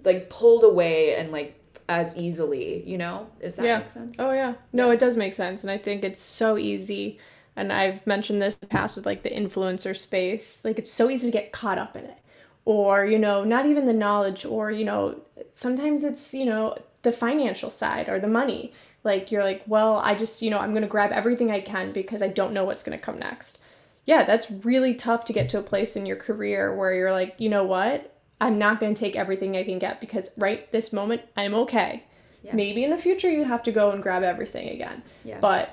like 0.02 0.29
pulled 0.29 0.64
away 0.64 1.14
and 1.14 1.31
like 1.31 1.62
as 1.88 2.16
easily, 2.16 2.83
you 2.85 2.98
know? 2.98 3.29
Does 3.40 3.55
that 3.57 3.64
yeah. 3.64 3.79
make 3.79 3.90
sense? 3.90 4.18
Oh 4.18 4.33
yeah. 4.33 4.55
No, 4.72 4.90
it 4.90 4.98
does 4.98 5.16
make 5.16 5.33
sense. 5.33 5.62
And 5.62 5.70
I 5.70 5.79
think 5.79 6.02
it's 6.02 6.20
so 6.20 6.59
easy 6.59 7.20
and 7.55 7.72
I've 7.72 8.05
mentioned 8.05 8.42
this 8.42 8.55
in 8.55 8.61
the 8.62 8.66
past 8.66 8.96
with 8.96 9.07
like 9.07 9.22
the 9.22 9.31
influencer 9.31 9.96
space. 9.96 10.61
Like 10.64 10.81
it's 10.81 10.92
so 10.92 11.09
easy 11.09 11.26
to 11.26 11.33
get 11.33 11.52
caught 11.52 11.79
up 11.79 11.94
in 11.94 12.05
it. 12.05 12.18
Or, 12.64 13.07
you 13.07 13.20
know, 13.20 13.44
not 13.44 13.66
even 13.66 13.85
the 13.85 13.92
knowledge 13.92 14.44
or, 14.44 14.72
you 14.72 14.85
know, 14.85 15.20
sometimes 15.52 16.02
it's, 16.02 16.35
you 16.35 16.44
know, 16.44 16.76
the 17.02 17.12
financial 17.12 17.70
side 17.70 18.09
or 18.09 18.18
the 18.18 18.26
money 18.26 18.72
like 19.07 19.33
you're 19.33 19.45
like, 19.45 19.62
well, 19.66 19.97
I 19.97 20.14
just, 20.14 20.42
you 20.42 20.51
know, 20.51 20.59
I'm 20.59 20.73
going 20.73 20.83
to 20.83 20.88
grab 20.88 21.12
everything 21.12 21.51
I 21.51 21.61
can 21.61 21.92
because 21.92 22.21
I 22.21 22.29
don't 22.29 22.53
know 22.53 22.64
what's 22.64 22.83
going 22.83 22.99
to 22.99 23.03
come 23.03 23.19
next. 23.19 23.59
Yeah, 24.05 24.25
that's 24.25 24.51
really 24.51 24.95
tough 24.95 25.25
to 25.27 25.33
get 25.33 25.49
to 25.51 25.59
a 25.59 25.62
place 25.62 25.97
in 25.97 26.05
your 26.05 26.16
career 26.16 26.75
where 26.75 26.92
you're 26.92 27.12
like, 27.12 27.37
you 27.38 27.49
know 27.49 27.64
what? 27.64 28.12
I'm 28.40 28.59
not 28.59 28.81
going 28.81 28.95
to 28.95 29.01
take 29.01 29.16
everything 29.16 29.57
I 29.57 29.64
can 29.64 29.79
get 29.79 30.01
because 30.01 30.31
right 30.37 30.71
this 30.73 30.92
moment 30.92 31.23
I'm 31.37 31.55
okay. 31.55 32.05
Yeah. 32.42 32.55
Maybe 32.55 32.85
in 32.85 32.90
the 32.90 32.99
future 32.99 33.31
you 33.31 33.45
have 33.45 33.62
to 33.62 33.73
go 33.73 33.92
and 33.92 34.03
grab 34.03 34.23
everything 34.23 34.69
again. 34.69 35.03
Yeah. 35.25 35.40
But 35.40 35.71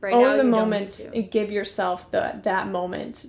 right 0.00 0.14
own 0.14 0.36
the 0.36 0.44
moment 0.44 1.00
and 1.00 1.30
give 1.30 1.50
yourself 1.50 2.10
the 2.10 2.40
that 2.44 2.68
moment 2.68 3.26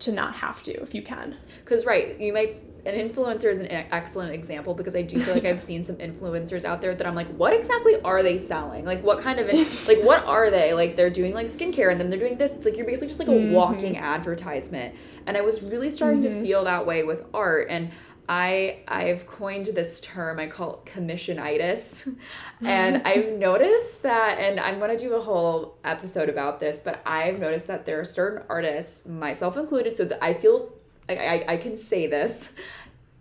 to 0.00 0.12
not 0.12 0.36
have 0.36 0.62
to 0.64 0.82
if 0.82 0.94
you 0.94 1.02
can. 1.02 1.36
Cuz 1.64 1.84
right, 1.84 2.18
you 2.20 2.32
might 2.32 2.62
an 2.84 2.94
influencer 2.94 3.50
is 3.50 3.60
an 3.60 3.68
excellent 3.70 4.32
example 4.32 4.74
because 4.74 4.96
I 4.96 5.02
do 5.02 5.20
feel 5.20 5.34
like 5.34 5.44
I've 5.44 5.60
seen 5.70 5.82
some 5.82 5.96
influencers 5.96 6.64
out 6.64 6.80
there 6.80 6.94
that 6.94 7.06
I'm 7.06 7.14
like, 7.14 7.28
what 7.36 7.52
exactly 7.52 8.00
are 8.02 8.22
they 8.22 8.38
selling? 8.38 8.84
Like, 8.84 9.02
what 9.04 9.20
kind 9.20 9.38
of, 9.38 9.46
like, 9.88 10.02
what 10.02 10.24
are 10.24 10.50
they? 10.50 10.74
Like, 10.74 10.96
they're 10.96 11.10
doing 11.10 11.32
like 11.32 11.46
skincare 11.46 11.90
and 11.90 12.00
then 12.00 12.10
they're 12.10 12.18
doing 12.18 12.38
this. 12.38 12.56
It's 12.56 12.64
like 12.64 12.76
you're 12.76 12.86
basically 12.86 13.08
just 13.08 13.20
like 13.20 13.28
a 13.28 13.32
mm-hmm. 13.32 13.52
walking 13.52 13.98
advertisement. 13.98 14.94
And 15.26 15.36
I 15.36 15.42
was 15.42 15.62
really 15.62 15.90
starting 15.90 16.22
mm-hmm. 16.22 16.40
to 16.40 16.42
feel 16.42 16.64
that 16.64 16.86
way 16.86 17.04
with 17.04 17.24
art. 17.32 17.68
And 17.70 17.92
I 18.28 18.80
I've 18.86 19.26
coined 19.26 19.66
this 19.66 20.00
term. 20.00 20.38
I 20.38 20.46
call 20.46 20.74
it 20.74 20.90
commissionitis, 20.90 22.14
and 22.62 23.02
I've 23.04 23.32
noticed 23.32 24.04
that, 24.04 24.38
and 24.38 24.60
I'm 24.60 24.78
gonna 24.78 24.96
do 24.96 25.14
a 25.14 25.20
whole 25.20 25.76
episode 25.84 26.28
about 26.28 26.60
this. 26.60 26.80
But 26.80 27.02
I've 27.04 27.40
noticed 27.40 27.66
that 27.66 27.84
there 27.84 27.98
are 27.98 28.04
certain 28.04 28.44
artists, 28.48 29.06
myself 29.06 29.56
included, 29.56 29.96
so 29.96 30.04
that 30.04 30.24
I 30.24 30.34
feel 30.34 30.72
I, 31.08 31.16
I, 31.16 31.44
I 31.48 31.56
can 31.56 31.76
say 31.76 32.06
this 32.06 32.54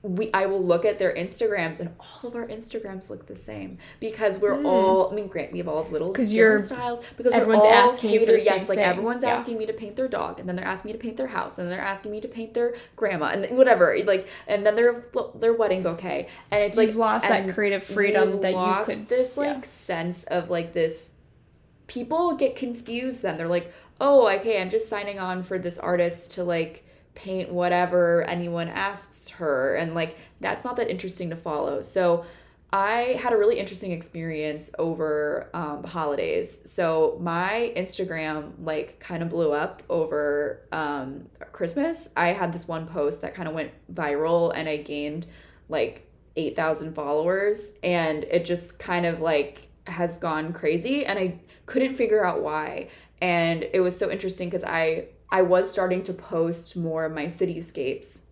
we 0.03 0.31
I 0.33 0.47
will 0.47 0.63
look 0.63 0.83
at 0.83 0.97
their 0.97 1.13
Instagrams 1.13 1.79
and 1.79 1.93
all 1.99 2.29
of 2.29 2.35
our 2.35 2.47
Instagrams 2.47 3.11
look 3.11 3.27
the 3.27 3.35
same 3.35 3.77
because 3.99 4.39
we're 4.39 4.55
mm. 4.55 4.65
all 4.65 5.11
I 5.11 5.13
mean 5.13 5.27
grant 5.27 5.51
we 5.51 5.59
have 5.59 5.67
all 5.67 5.87
little 5.91 6.11
different 6.11 6.31
you're 6.31 6.57
styles 6.63 7.01
because 7.17 7.33
everyone's 7.33 7.65
asking 7.65 8.09
cater, 8.09 8.37
yes 8.37 8.67
like 8.67 8.79
thing. 8.79 8.85
everyone's 8.85 9.23
yeah. 9.23 9.29
asking 9.29 9.59
me 9.59 9.67
to 9.67 9.73
paint 9.73 9.95
their 9.95 10.07
dog 10.07 10.39
and 10.39 10.49
then 10.49 10.55
they're 10.55 10.65
asking 10.65 10.89
me 10.89 10.93
to 10.93 10.99
paint 10.99 11.17
their 11.17 11.27
house 11.27 11.59
and 11.59 11.71
they're 11.71 11.79
asking 11.79 12.11
me 12.11 12.19
to 12.19 12.27
paint 12.27 12.55
their 12.55 12.73
grandma 12.95 13.25
and 13.25 13.55
whatever 13.55 13.95
like 14.05 14.27
and 14.47 14.65
then 14.65 14.75
their 14.75 15.03
their 15.35 15.53
wedding 15.53 15.83
bouquet 15.83 16.27
and 16.49 16.63
it's 16.63 16.75
you've 16.75 16.95
like 16.95 16.95
lost 16.95 17.27
that 17.27 17.53
creative 17.53 17.83
freedom 17.83 18.41
that 18.41 18.53
lost 18.53 18.89
you 18.89 18.95
could 18.95 19.07
this 19.07 19.37
like 19.37 19.57
yeah. 19.57 19.61
sense 19.61 20.23
of 20.25 20.49
like 20.49 20.73
this 20.73 21.17
people 21.85 22.35
get 22.35 22.55
confused 22.55 23.21
then 23.21 23.37
they're 23.37 23.47
like 23.47 23.71
oh 23.99 24.27
okay 24.27 24.59
I'm 24.59 24.69
just 24.69 24.89
signing 24.89 25.19
on 25.19 25.43
for 25.43 25.59
this 25.59 25.77
artist 25.77 26.31
to 26.31 26.43
like 26.43 26.83
paint 27.15 27.52
whatever 27.52 28.24
anyone 28.24 28.67
asks 28.67 29.30
her. 29.30 29.76
And 29.76 29.93
like 29.93 30.17
that's 30.39 30.63
not 30.63 30.76
that 30.78 30.89
interesting 30.89 31.30
to 31.30 31.36
follow. 31.36 31.82
So 31.82 32.26
i 32.74 33.17
had 33.19 33.34
a 33.34 33.38
really 33.38 33.60
interesting 33.60 33.91
experience 33.91 34.74
over 34.80 35.50
um, 35.54 35.82
the 35.82 35.88
holidays. 35.88 36.62
So 36.69 37.17
my 37.19 37.74
instagram 37.76 38.54
like 38.60 39.00
kind 39.00 39.21
of 39.21 39.30
blew 39.30 39.52
up 39.52 39.84
over 39.89 40.62
um, 40.71 41.28
christmas. 41.52 42.13
I 42.15 42.30
had 42.30 42.54
this 42.54 42.67
one 42.67 42.88
post 42.88 43.21
that 43.21 43.34
kind 43.34 43.50
of 43.50 43.54
went 43.54 43.71
viral 43.93 44.54
and 44.56 44.69
i 44.69 44.78
gained 44.78 45.28
like 45.67 46.08
8000 46.38 46.93
followers. 46.93 47.78
And 47.84 48.24
it 48.24 48.45
just 48.45 48.80
kind 48.80 49.06
of 49.06 49.19
like 49.19 49.67
has 49.88 50.17
gone 50.17 50.54
crazy 50.54 51.06
and 51.06 51.19
i 51.19 51.39
couldn't 51.65 51.95
figure 51.95 52.26
out 52.26 52.41
why. 52.41 52.88
And 53.21 53.67
it 53.74 53.82
was 53.82 53.97
so 53.97 54.10
interesting 54.10 54.47
because 54.47 54.63
i 54.63 55.08
I 55.31 55.41
was 55.41 55.71
starting 55.71 56.03
to 56.03 56.13
post 56.13 56.75
more 56.75 57.05
of 57.05 57.13
my 57.13 57.25
cityscapes 57.25 58.25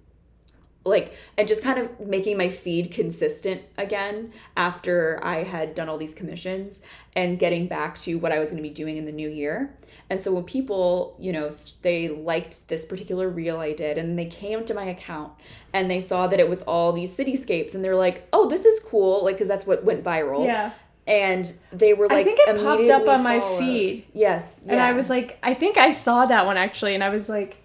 like 0.85 1.13
and 1.37 1.47
just 1.47 1.63
kind 1.63 1.77
of 1.77 1.99
making 1.99 2.37
my 2.37 2.49
feed 2.49 2.91
consistent 2.91 3.61
again 3.77 4.31
after 4.55 5.19
I 5.23 5.43
had 5.43 5.75
done 5.75 5.89
all 5.89 5.97
these 5.97 6.15
commissions 6.15 6.81
and 7.15 7.37
getting 7.37 7.67
back 7.67 7.97
to 7.99 8.15
what 8.15 8.31
I 8.31 8.39
was 8.39 8.49
going 8.49 8.61
to 8.63 8.67
be 8.67 8.73
doing 8.73 8.97
in 8.97 9.05
the 9.05 9.11
new 9.11 9.29
year. 9.29 9.75
And 10.09 10.19
so 10.19 10.33
when 10.33 10.43
people, 10.43 11.15
you 11.19 11.31
know, 11.31 11.51
they 11.81 12.09
liked 12.09 12.67
this 12.69 12.85
particular 12.85 13.29
reel 13.29 13.59
I 13.59 13.73
did 13.73 13.97
and 13.97 14.17
they 14.17 14.25
came 14.25 14.63
to 14.65 14.73
my 14.73 14.85
account 14.85 15.33
and 15.73 15.91
they 15.91 15.99
saw 15.99 16.27
that 16.27 16.39
it 16.39 16.49
was 16.49 16.63
all 16.63 16.93
these 16.93 17.15
cityscapes 17.15 17.75
and 17.75 17.83
they're 17.83 17.95
like, 17.95 18.27
"Oh, 18.33 18.49
this 18.49 18.65
is 18.65 18.79
cool." 18.79 19.23
Like 19.23 19.37
cuz 19.37 19.47
that's 19.47 19.67
what 19.67 19.83
went 19.83 20.03
viral. 20.03 20.45
Yeah 20.45 20.71
and 21.09 21.51
they 21.73 21.93
were 21.93 22.07
like 22.07 22.19
I 22.19 22.23
think 22.23 22.39
it 22.39 22.63
popped 22.63 22.89
up 22.89 23.07
on 23.07 23.23
my 23.23 23.39
feed. 23.57 24.05
Yes. 24.13 24.63
Yeah. 24.65 24.73
And 24.73 24.81
I 24.81 24.93
was 24.93 25.09
like, 25.09 25.39
I 25.41 25.55
think 25.55 25.77
I 25.77 25.91
saw 25.91 26.27
that 26.27 26.45
one 26.45 26.55
actually, 26.55 26.93
and 26.93 27.03
I 27.03 27.09
was 27.09 27.27
like, 27.27 27.57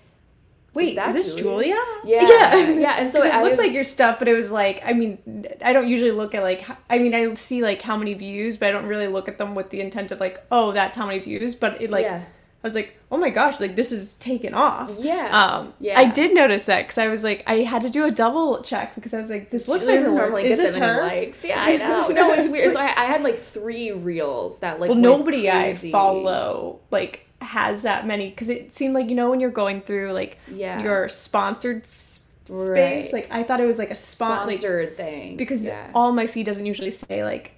Wait, 0.72 0.98
is, 0.98 1.14
is 1.14 1.26
this 1.26 1.34
Julia? 1.36 1.76
Yeah, 2.04 2.22
yeah, 2.22 2.68
yeah. 2.70 2.94
And 2.98 3.08
so 3.08 3.22
it 3.22 3.44
looked 3.44 3.58
like 3.58 3.72
your 3.72 3.84
stuff, 3.84 4.18
but 4.18 4.26
it 4.26 4.32
was 4.32 4.50
like, 4.50 4.82
I 4.84 4.92
mean, 4.92 5.46
I 5.62 5.72
don't 5.72 5.86
usually 5.86 6.10
look 6.10 6.34
at 6.34 6.42
like, 6.42 6.64
I 6.90 6.98
mean, 6.98 7.14
I 7.14 7.32
see 7.34 7.62
like 7.62 7.80
how 7.80 7.96
many 7.96 8.14
views, 8.14 8.56
but 8.56 8.70
I 8.70 8.72
don't 8.72 8.86
really 8.86 9.06
look 9.06 9.28
at 9.28 9.38
them 9.38 9.54
with 9.54 9.70
the 9.70 9.80
intent 9.80 10.10
of 10.10 10.18
like, 10.18 10.44
oh, 10.50 10.72
that's 10.72 10.96
how 10.96 11.06
many 11.06 11.20
views. 11.20 11.54
But 11.54 11.80
it 11.80 11.90
like, 11.90 12.04
yeah. 12.04 12.24
I 12.64 12.66
was 12.66 12.74
like, 12.74 12.98
oh 13.12 13.18
my 13.18 13.28
gosh, 13.28 13.60
like 13.60 13.76
this 13.76 13.92
is 13.92 14.14
taken 14.14 14.54
off. 14.54 14.90
Yeah. 14.98 15.28
Um, 15.28 15.74
yeah. 15.80 15.98
I 15.98 16.06
did 16.08 16.32
notice 16.32 16.64
that 16.64 16.84
because 16.84 16.96
I 16.96 17.08
was 17.08 17.22
like, 17.22 17.44
I 17.46 17.56
had 17.56 17.82
to 17.82 17.90
do 17.90 18.06
a 18.06 18.10
double 18.10 18.62
check 18.62 18.94
because 18.94 19.12
I 19.12 19.18
was 19.18 19.28
like, 19.28 19.50
this 19.50 19.68
looks 19.68 19.84
like 19.84 20.00
her. 20.00 20.10
Normally 20.10 20.46
is 20.46 20.58
this 20.58 20.76
her? 20.76 21.02
Likes. 21.02 21.44
Yeah, 21.44 21.62
I 21.62 21.76
know. 21.76 22.08
no, 22.08 22.32
it's 22.32 22.48
weird. 22.48 22.72
so 22.72 22.80
I, 22.80 23.02
I, 23.02 23.04
had 23.04 23.22
like 23.22 23.36
three 23.36 23.92
reels 23.92 24.60
that 24.60 24.80
like. 24.80 24.88
Well, 24.88 24.98
nobody 24.98 25.42
crazy. 25.42 25.90
I 25.90 25.92
follow 25.92 26.80
like 26.90 27.26
has 27.42 27.82
that 27.82 28.06
many 28.06 28.30
because 28.30 28.48
it 28.48 28.72
seemed 28.72 28.94
like 28.94 29.10
you 29.10 29.14
know 29.14 29.28
when 29.28 29.40
you're 29.40 29.50
going 29.50 29.82
through 29.82 30.12
like 30.12 30.38
yeah. 30.48 30.80
your 30.80 31.10
sponsored 31.10 31.84
space 31.98 32.48
right. 32.48 33.12
like 33.12 33.30
I 33.30 33.42
thought 33.42 33.60
it 33.60 33.66
was 33.66 33.76
like 33.76 33.90
a 33.90 33.96
spon- 33.96 34.48
sponsored 34.48 34.88
like, 34.88 34.96
thing 34.96 35.36
because 35.36 35.66
yeah. 35.66 35.90
all 35.94 36.12
my 36.12 36.26
feed 36.26 36.46
doesn't 36.46 36.64
usually 36.64 36.90
say 36.90 37.22
like 37.22 37.52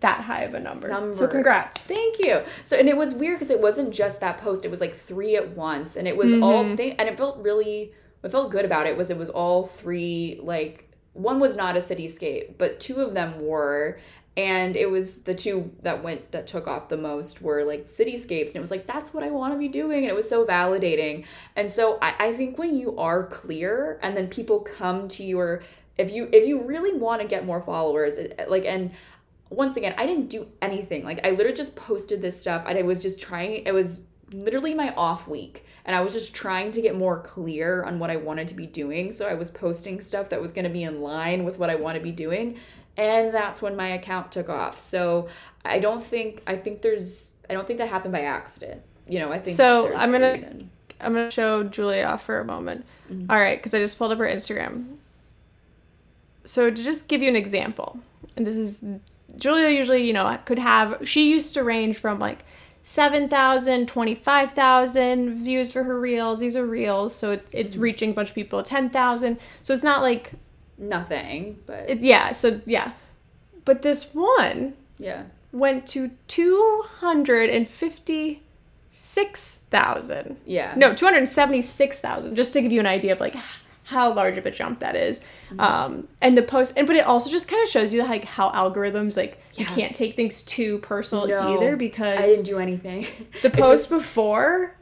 that 0.00 0.20
high 0.20 0.42
of 0.42 0.54
a 0.54 0.60
number. 0.60 0.88
Number. 0.88 1.14
So 1.14 1.26
congrats. 1.26 1.80
Thank 1.80 2.18
you. 2.24 2.42
So 2.62 2.76
and 2.76 2.88
it 2.88 2.96
was 2.96 3.14
weird 3.14 3.36
because 3.36 3.50
it 3.50 3.60
wasn't 3.60 3.92
just 3.92 4.20
that 4.20 4.38
post; 4.38 4.64
it 4.64 4.70
was 4.70 4.80
like 4.80 4.94
three 4.94 5.36
at 5.36 5.56
once, 5.56 5.96
and 5.96 6.06
it 6.06 6.16
was 6.16 6.32
all 6.34 6.64
mm-hmm. 6.64 6.76
th- 6.76 6.96
and 6.98 7.08
it 7.08 7.16
felt 7.16 7.38
really. 7.38 7.92
What 8.20 8.30
felt 8.30 8.52
good 8.52 8.64
about 8.64 8.86
it 8.86 8.96
was 8.96 9.10
it 9.10 9.18
was 9.18 9.30
all 9.30 9.64
three 9.64 10.38
like 10.40 10.92
one 11.12 11.40
was 11.40 11.56
not 11.56 11.76
a 11.76 11.80
cityscape, 11.80 12.56
but 12.56 12.80
two 12.80 13.00
of 13.00 13.14
them 13.14 13.44
were. 13.44 13.98
And 14.34 14.76
it 14.76 14.90
was 14.90 15.22
the 15.24 15.34
two 15.34 15.72
that 15.82 16.02
went 16.02 16.32
that 16.32 16.46
took 16.46 16.66
off 16.66 16.88
the 16.88 16.96
most 16.96 17.42
were 17.42 17.64
like 17.64 17.84
cityscapes, 17.84 18.48
and 18.48 18.56
it 18.56 18.60
was 18.60 18.70
like 18.70 18.86
that's 18.86 19.12
what 19.12 19.22
I 19.22 19.30
want 19.30 19.52
to 19.52 19.58
be 19.58 19.68
doing, 19.68 19.98
and 19.98 20.06
it 20.06 20.14
was 20.14 20.26
so 20.26 20.46
validating. 20.46 21.26
And 21.54 21.70
so 21.70 21.98
I, 22.00 22.14
I 22.18 22.32
think 22.32 22.56
when 22.56 22.74
you 22.74 22.96
are 22.96 23.26
clear, 23.26 23.98
and 24.02 24.16
then 24.16 24.28
people 24.28 24.60
come 24.60 25.06
to 25.08 25.22
your 25.22 25.62
if 25.98 26.10
you 26.10 26.28
if 26.32 26.46
you 26.46 26.66
really 26.66 26.96
want 26.96 27.20
to 27.20 27.28
get 27.28 27.44
more 27.44 27.60
followers, 27.60 28.16
it, 28.16 28.46
like 28.48 28.64
and 28.64 28.92
once 29.54 29.76
again, 29.76 29.94
I 29.98 30.06
didn't 30.06 30.28
do 30.28 30.48
anything. 30.60 31.04
Like 31.04 31.24
I 31.26 31.30
literally 31.30 31.56
just 31.56 31.76
posted 31.76 32.22
this 32.22 32.40
stuff. 32.40 32.64
and 32.66 32.78
I 32.78 32.82
was 32.82 33.00
just 33.02 33.20
trying. 33.20 33.64
It 33.66 33.72
was 33.72 34.06
literally 34.32 34.74
my 34.74 34.94
off 34.94 35.28
week, 35.28 35.66
and 35.84 35.94
I 35.94 36.00
was 36.00 36.12
just 36.12 36.34
trying 36.34 36.70
to 36.72 36.80
get 36.80 36.96
more 36.96 37.20
clear 37.20 37.84
on 37.84 37.98
what 37.98 38.10
I 38.10 38.16
wanted 38.16 38.48
to 38.48 38.54
be 38.54 38.66
doing. 38.66 39.12
So 39.12 39.28
I 39.28 39.34
was 39.34 39.50
posting 39.50 40.00
stuff 40.00 40.30
that 40.30 40.40
was 40.40 40.52
going 40.52 40.64
to 40.64 40.70
be 40.70 40.82
in 40.82 41.02
line 41.02 41.44
with 41.44 41.58
what 41.58 41.70
I 41.70 41.74
want 41.74 41.96
to 41.96 42.02
be 42.02 42.12
doing, 42.12 42.58
and 42.96 43.32
that's 43.32 43.60
when 43.60 43.76
my 43.76 43.88
account 43.88 44.32
took 44.32 44.48
off. 44.48 44.80
So 44.80 45.28
I 45.64 45.78
don't 45.78 46.02
think 46.02 46.42
I 46.46 46.56
think 46.56 46.82
there's 46.82 47.34
I 47.48 47.54
don't 47.54 47.66
think 47.66 47.78
that 47.78 47.88
happened 47.88 48.12
by 48.12 48.22
accident. 48.22 48.82
You 49.06 49.18
know, 49.18 49.32
I 49.32 49.38
think 49.38 49.56
So, 49.56 49.94
I'm 49.94 50.10
gonna-. 50.10 50.36
I'm 51.00 51.14
gonna 51.14 51.30
show 51.32 51.64
Julia 51.64 52.04
off 52.04 52.22
for 52.24 52.38
a 52.38 52.44
moment. 52.44 52.86
Mm-hmm. 53.10 53.30
All 53.30 53.38
right, 53.38 53.58
because 53.58 53.74
I 53.74 53.80
just 53.80 53.98
pulled 53.98 54.12
up 54.12 54.18
her 54.18 54.24
Instagram. 54.24 54.98
So 56.44 56.70
to 56.70 56.82
just 56.82 57.08
give 57.08 57.22
you 57.22 57.28
an 57.28 57.34
example, 57.36 57.98
and 58.36 58.46
this 58.46 58.56
is 58.56 58.82
Julia 59.36 59.68
usually, 59.70 60.04
you 60.06 60.12
know, 60.12 60.38
could 60.44 60.58
have 60.58 61.06
she 61.08 61.30
used 61.30 61.54
to 61.54 61.62
range 61.64 61.96
from 61.98 62.18
like 62.18 62.44
7,000, 62.84 63.86
25,000 63.88 65.44
views 65.44 65.70
for 65.72 65.84
her 65.84 65.98
reels. 66.00 66.40
These 66.40 66.56
are 66.56 66.66
reels, 66.66 67.14
so 67.14 67.32
it, 67.32 67.46
it's 67.52 67.74
Mm-hmm. 67.74 67.82
reaching 67.82 68.10
a 68.10 68.14
bunch 68.14 68.30
of 68.30 68.34
people, 68.34 68.62
10,000. 68.62 69.38
So 69.62 69.72
it's 69.72 69.82
not 69.84 70.02
like 70.02 70.32
nothing, 70.78 71.58
but 71.66 71.88
it, 71.88 72.00
yeah, 72.00 72.32
so 72.32 72.60
yeah. 72.66 72.92
But 73.64 73.82
this 73.82 74.12
one 74.12 74.74
yeah, 74.98 75.22
went 75.52 75.86
to 75.88 76.10
256,000. 78.92 80.36
yeah, 80.44 80.74
No, 80.76 80.94
276,000, 80.94 82.34
just 82.36 82.52
to 82.52 82.60
give 82.62 82.72
you 82.72 82.80
an 82.80 82.86
idea 82.86 83.12
of 83.12 83.20
like 83.20 83.36
how 83.84 84.12
large 84.12 84.38
of 84.38 84.46
a 84.46 84.50
jump 84.50 84.78
that 84.80 84.94
is. 84.96 85.20
Mm-hmm. 85.50 85.60
Um, 85.60 86.08
and 86.20 86.38
the 86.38 86.42
post, 86.42 86.72
and 86.76 86.86
but 86.86 86.96
it 86.96 87.04
also 87.04 87.30
just 87.30 87.48
kind 87.48 87.62
of 87.62 87.68
shows 87.68 87.92
you 87.92 88.02
like 88.04 88.24
how 88.24 88.50
algorithms 88.50 89.16
like 89.16 89.42
you 89.56 89.64
can't 89.66 89.94
take 89.94 90.14
things 90.16 90.42
too 90.44 90.78
personal 90.78 91.26
No, 91.26 91.56
either 91.56 91.76
because 91.76 92.18
I 92.18 92.26
didn't 92.26 92.44
do 92.44 92.58
anything. 92.58 93.06
the 93.42 93.50
post 93.50 93.88
just- 93.88 93.90
before 93.90 94.74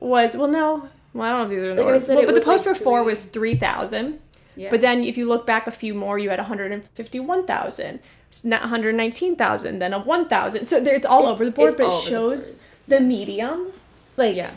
was 0.00 0.36
well 0.36 0.48
no 0.48 0.88
well 1.14 1.26
I 1.26 1.30
don't 1.30 1.38
know 1.38 1.44
if 1.44 1.50
these 1.50 1.62
are 1.62 1.70
in 1.70 1.76
the 1.76 1.82
Like 1.84 2.08
Well, 2.08 2.26
but 2.26 2.34
the 2.34 2.40
post 2.40 2.66
like, 2.66 2.78
before 2.78 2.98
three- 3.00 3.06
was 3.06 3.24
three 3.24 3.54
thousand. 3.56 4.20
yeah. 4.56 4.68
But 4.70 4.80
then 4.82 5.02
if 5.04 5.16
you 5.16 5.26
look 5.26 5.46
back 5.46 5.66
a 5.66 5.70
few 5.70 5.94
more, 5.94 6.18
you 6.18 6.28
had 6.30 6.38
151,000, 6.38 8.00
not 8.42 8.60
119,000, 8.62 9.78
then 9.78 9.92
a 9.92 9.98
1,000. 9.98 10.64
So 10.64 10.80
there, 10.80 10.94
it's 10.94 11.06
all 11.06 11.20
It's- 11.20 11.32
over 11.32 11.44
the 11.44 11.50
board, 11.50 11.74
but 11.76 11.84
it 11.84 11.86
over 11.86 12.04
the 12.04 12.10
shows 12.10 12.66
the, 12.88 13.00
medium. 13.00 13.68
Like, 14.16 14.36
yeah. 14.36 14.52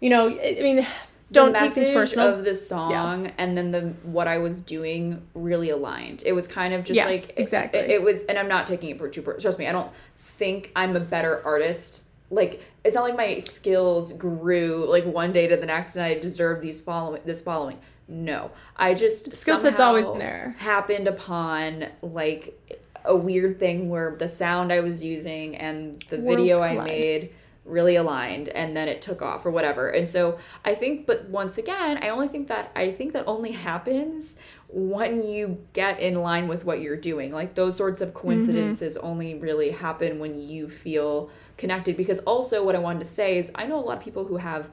you 0.00 0.10
know, 0.10 0.28
I 0.28 0.58
mean, 0.62 0.86
don't 1.32 1.52
the 1.52 1.58
take 1.60 1.76
message 1.76 1.94
personal. 1.94 2.28
of 2.28 2.44
the 2.44 2.54
song 2.54 3.32
and 3.38 3.56
then 3.56 3.70
the 3.70 3.80
what 4.04 4.28
I 4.28 4.38
was 4.38 4.60
doing 4.60 5.22
really 5.34 5.70
aligned. 5.70 6.22
It 6.24 6.32
was 6.32 6.46
kind 6.46 6.74
of 6.74 6.84
just 6.84 6.96
Yes, 6.96 7.06
like 7.06 7.38
exactly. 7.38 7.80
It, 7.80 7.90
it 7.90 8.02
was, 8.02 8.24
and 8.24 8.38
I'm 8.38 8.48
not 8.48 8.66
taking 8.66 8.90
it 8.90 8.98
for 8.98 9.08
too. 9.08 9.22
Trust 9.40 9.58
me, 9.58 9.66
I 9.66 9.72
don't 9.72 9.90
think 10.16 10.70
I'm 10.76 10.96
a 10.96 11.00
better 11.00 11.42
artist. 11.44 12.04
Like 12.30 12.62
it's 12.84 12.94
not 12.94 13.04
like 13.04 13.16
my 13.16 13.38
skills 13.38 14.12
grew 14.12 14.86
like 14.88 15.04
one 15.04 15.32
day 15.32 15.46
to 15.48 15.56
the 15.56 15.66
next, 15.66 15.96
and 15.96 16.04
I 16.04 16.18
deserve 16.18 16.62
these 16.62 16.80
following 16.80 17.22
this 17.24 17.42
following. 17.42 17.78
No, 18.08 18.50
I 18.76 18.94
just 18.94 19.32
Skill 19.32 19.56
set's 19.56 19.80
always 19.80 20.06
there. 20.18 20.54
Happened 20.58 21.08
upon 21.08 21.86
like 22.02 22.58
a 23.04 23.16
weird 23.16 23.58
thing 23.58 23.88
where 23.88 24.14
the 24.16 24.28
sound 24.28 24.72
I 24.72 24.80
was 24.80 25.02
using 25.02 25.56
and 25.56 26.02
the 26.08 26.18
Worlds 26.18 26.40
video 26.42 26.60
I 26.62 26.70
collide. 26.70 26.86
made 26.86 27.34
really 27.64 27.94
aligned 27.94 28.48
and 28.48 28.76
then 28.76 28.88
it 28.88 29.00
took 29.00 29.22
off 29.22 29.46
or 29.46 29.50
whatever. 29.50 29.88
And 29.88 30.08
so 30.08 30.38
I 30.64 30.74
think 30.74 31.06
but 31.06 31.28
once 31.28 31.58
again, 31.58 31.98
I 32.02 32.08
only 32.08 32.28
think 32.28 32.48
that 32.48 32.72
I 32.74 32.90
think 32.90 33.12
that 33.12 33.24
only 33.26 33.52
happens 33.52 34.36
when 34.68 35.22
you 35.24 35.64
get 35.72 36.00
in 36.00 36.14
line 36.22 36.48
with 36.48 36.64
what 36.64 36.80
you're 36.80 36.96
doing. 36.96 37.32
Like 37.32 37.54
those 37.54 37.76
sorts 37.76 38.00
of 38.00 38.08
mm-hmm. 38.08 38.18
coincidences 38.18 38.96
only 38.96 39.34
really 39.34 39.70
happen 39.70 40.18
when 40.18 40.38
you 40.38 40.68
feel 40.68 41.30
connected 41.56 41.96
because 41.96 42.18
also 42.20 42.64
what 42.64 42.74
I 42.74 42.78
wanted 42.78 43.00
to 43.00 43.04
say 43.04 43.38
is 43.38 43.50
I 43.54 43.66
know 43.66 43.78
a 43.78 43.84
lot 43.84 43.98
of 43.98 44.02
people 44.02 44.24
who 44.24 44.38
have 44.38 44.70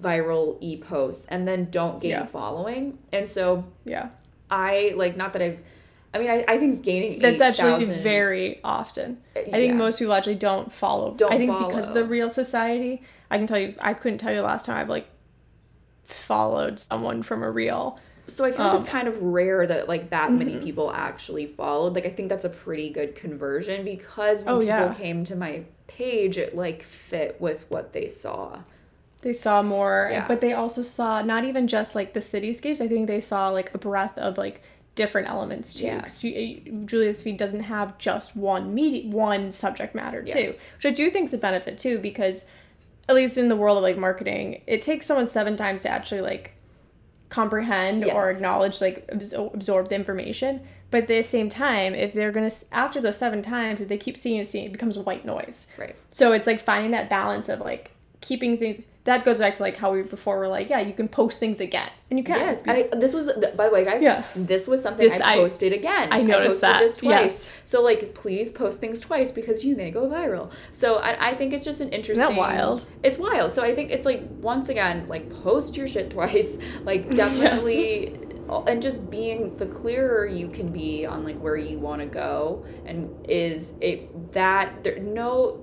viral 0.00 0.56
e-posts 0.60 1.26
and 1.26 1.46
then 1.46 1.68
don't 1.70 2.00
gain 2.00 2.10
Yeah. 2.12 2.24
following. 2.24 2.98
And 3.12 3.28
so 3.28 3.64
yeah. 3.84 4.10
I 4.50 4.92
like 4.96 5.16
not 5.16 5.34
that 5.34 5.42
I've 5.42 5.58
I 6.12 6.18
mean 6.18 6.28
I, 6.30 6.44
I 6.48 6.58
think 6.58 6.82
gaining 6.82 7.18
That's 7.20 7.40
actually 7.40 7.72
8,000 7.84 8.02
very 8.02 8.60
often. 8.64 9.18
I 9.36 9.42
think 9.44 9.74
most 9.76 9.98
people 9.98 10.14
actually 10.14 10.34
don't 10.36 10.72
follow. 10.72 11.14
Don't 11.14 11.32
I 11.32 11.38
think 11.38 11.56
because 11.66 11.88
of 11.88 11.94
the 11.94 12.04
real 12.04 12.28
society, 12.30 13.02
I 13.30 13.38
can 13.38 13.46
tell 13.46 13.58
you, 13.58 13.74
I 13.80 13.94
couldn't 13.94 14.18
tell 14.18 14.30
you 14.32 14.38
the 14.38 14.42
last 14.42 14.66
time 14.66 14.76
I've 14.78 14.88
like 14.88 15.08
followed 16.04 16.80
someone 16.80 17.22
from 17.22 17.42
a 17.42 17.50
reel. 17.50 17.98
So 18.26 18.44
I 18.44 18.50
feel 18.52 18.66
like 18.66 18.74
Um, 18.74 18.80
it's 18.80 18.88
kind 18.88 19.08
of 19.08 19.22
rare 19.22 19.66
that 19.66 19.88
like 19.88 20.10
that 20.10 20.32
many 20.32 20.52
Mm-hmm. 20.54 20.64
people 20.64 20.92
actually 20.92 21.46
followed. 21.46 21.94
Like 21.94 22.06
I 22.06 22.10
think 22.10 22.28
that's 22.28 22.44
a 22.44 22.50
pretty 22.50 22.90
good 22.90 23.14
conversion 23.14 23.84
because 23.84 24.44
when 24.44 24.54
Oh, 24.54 24.58
people 24.60 24.66
yeah. 24.68 24.94
came 24.94 25.24
to 25.24 25.36
my 25.36 25.62
page, 25.86 26.38
it 26.38 26.56
like 26.56 26.82
fit 26.82 27.40
with 27.40 27.66
what 27.70 27.92
they 27.92 28.08
saw. 28.08 28.60
They 29.22 29.32
saw 29.32 29.62
more, 29.62 30.08
Yeah. 30.10 30.26
but 30.28 30.40
they 30.40 30.52
also 30.54 30.82
saw 30.82 31.22
not 31.22 31.44
even 31.44 31.66
just 31.68 31.94
like 31.94 32.14
the 32.14 32.20
cityscapes. 32.20 32.80
I 32.80 32.88
think 32.88 33.06
they 33.06 33.20
saw 33.20 33.48
like 33.50 33.74
a 33.74 33.78
breadth 33.78 34.16
of 34.18 34.38
like 34.38 34.62
different 35.00 35.28
elements 35.28 35.72
too. 35.72 35.86
Yeah. 35.86 36.06
you- 36.20 36.60
uh, 36.82 36.84
Julia's 36.84 37.22
feed 37.22 37.38
doesn't 37.38 37.60
have 37.74 37.96
just 37.96 38.36
one 38.36 38.74
media, 38.74 39.10
one 39.10 39.50
subject 39.50 39.94
matter 39.94 40.22
Yeah. 40.26 40.34
too, 40.34 40.54
which 40.76 40.84
I 40.84 40.90
do 40.90 41.10
think 41.10 41.28
is 41.28 41.34
a 41.34 41.38
benefit 41.38 41.78
too 41.78 41.98
because 41.98 42.44
at 43.08 43.14
least 43.14 43.38
in 43.38 43.48
the 43.48 43.56
world 43.56 43.78
of 43.78 43.82
like 43.82 43.96
marketing, 43.96 44.60
it 44.66 44.82
takes 44.82 45.06
someone 45.06 45.26
seven 45.26 45.56
times 45.56 45.82
to 45.82 45.88
actually 45.88 46.20
like 46.20 46.52
comprehend 47.30 48.04
or 48.04 48.30
acknowledge 48.30 48.80
like 48.80 49.06
absor- 49.08 49.54
absorb 49.54 49.88
the 49.88 49.94
information. 49.94 50.60
But 50.90 51.02
at 51.02 51.08
the 51.08 51.22
same 51.22 51.48
time, 51.48 51.94
if 51.94 52.12
they're 52.12 52.32
gonna 52.32 52.50
after 52.72 53.00
those 53.00 53.16
seven 53.16 53.40
times, 53.42 53.80
if 53.80 53.88
they 53.88 53.96
keep 53.96 54.16
seeing 54.16 54.38
it, 54.40 54.48
seeing 54.48 54.64
it, 54.64 54.68
it 54.68 54.72
becomes 54.72 54.98
white 54.98 55.24
noise. 55.24 55.66
Right. 55.78 55.94
So 56.10 56.32
it's 56.32 56.46
like 56.46 56.60
finding 56.60 56.90
that 56.90 57.08
balance 57.08 57.48
of 57.48 57.60
like 57.60 57.92
keeping 58.20 58.58
things. 58.58 58.82
That 59.10 59.24
goes 59.24 59.38
back 59.40 59.54
to 59.54 59.62
like 59.62 59.76
how 59.76 59.92
we 59.92 60.02
before 60.02 60.38
were 60.38 60.46
like, 60.48 60.70
yeah, 60.70 60.78
you 60.80 60.92
can 60.94 61.08
post 61.08 61.40
things 61.40 61.58
again, 61.60 61.90
and 62.10 62.18
you 62.18 62.24
can. 62.24 62.38
Yes. 62.38 62.62
And 62.62 62.70
I, 62.70 62.88
this 62.96 63.12
was 63.12 63.26
by 63.56 63.66
the 63.66 63.72
way, 63.74 63.84
guys. 63.84 64.00
Yeah. 64.02 64.22
This 64.36 64.68
was 64.68 64.82
something 64.82 65.06
This- 65.08 65.20
I 65.20 65.32
I- 65.32 65.36
posted 65.36 65.72
again. 65.72 66.08
I 66.12 66.20
noticed 66.22 66.60
posted 66.60 66.68
that, 66.68 66.78
this 66.80 66.96
twice. 66.98 67.12
yes. 67.44 67.50
So 67.64 67.82
like, 67.82 68.14
please 68.14 68.52
post 68.52 68.78
things 68.80 69.00
twice 69.00 69.30
because 69.32 69.64
you 69.64 69.74
may 69.76 69.90
go 69.90 70.08
viral. 70.08 70.52
So 70.70 70.96
I, 71.08 71.30
I 71.30 71.34
think 71.34 71.52
it's 71.52 71.64
just 71.64 71.80
an 71.80 71.88
interesting. 71.90 72.36
That 72.36 72.38
wild? 72.38 72.86
It's 73.02 73.18
wild. 73.18 73.52
So 73.52 73.62
I 73.64 73.74
think 73.74 73.90
it's 73.90 74.06
like 74.06 74.22
once 74.40 74.68
again, 74.68 75.06
like 75.08 75.28
post 75.42 75.76
your 75.76 75.88
shit 75.88 76.10
twice. 76.10 76.58
Like 76.84 77.10
definitely. 77.22 78.16
Uh, 78.48 78.62
and 78.64 78.82
just 78.82 79.10
being 79.10 79.56
the 79.58 79.66
clearer 79.66 80.26
you 80.26 80.48
can 80.48 80.72
be 80.72 81.06
on 81.06 81.24
like 81.24 81.38
where 81.38 81.56
you 81.56 81.78
want 81.78 82.00
to 82.00 82.06
go, 82.06 82.64
and 82.84 83.08
is 83.28 83.74
it 83.80 84.32
that 84.32 84.82
there 84.82 84.98
no 84.98 85.62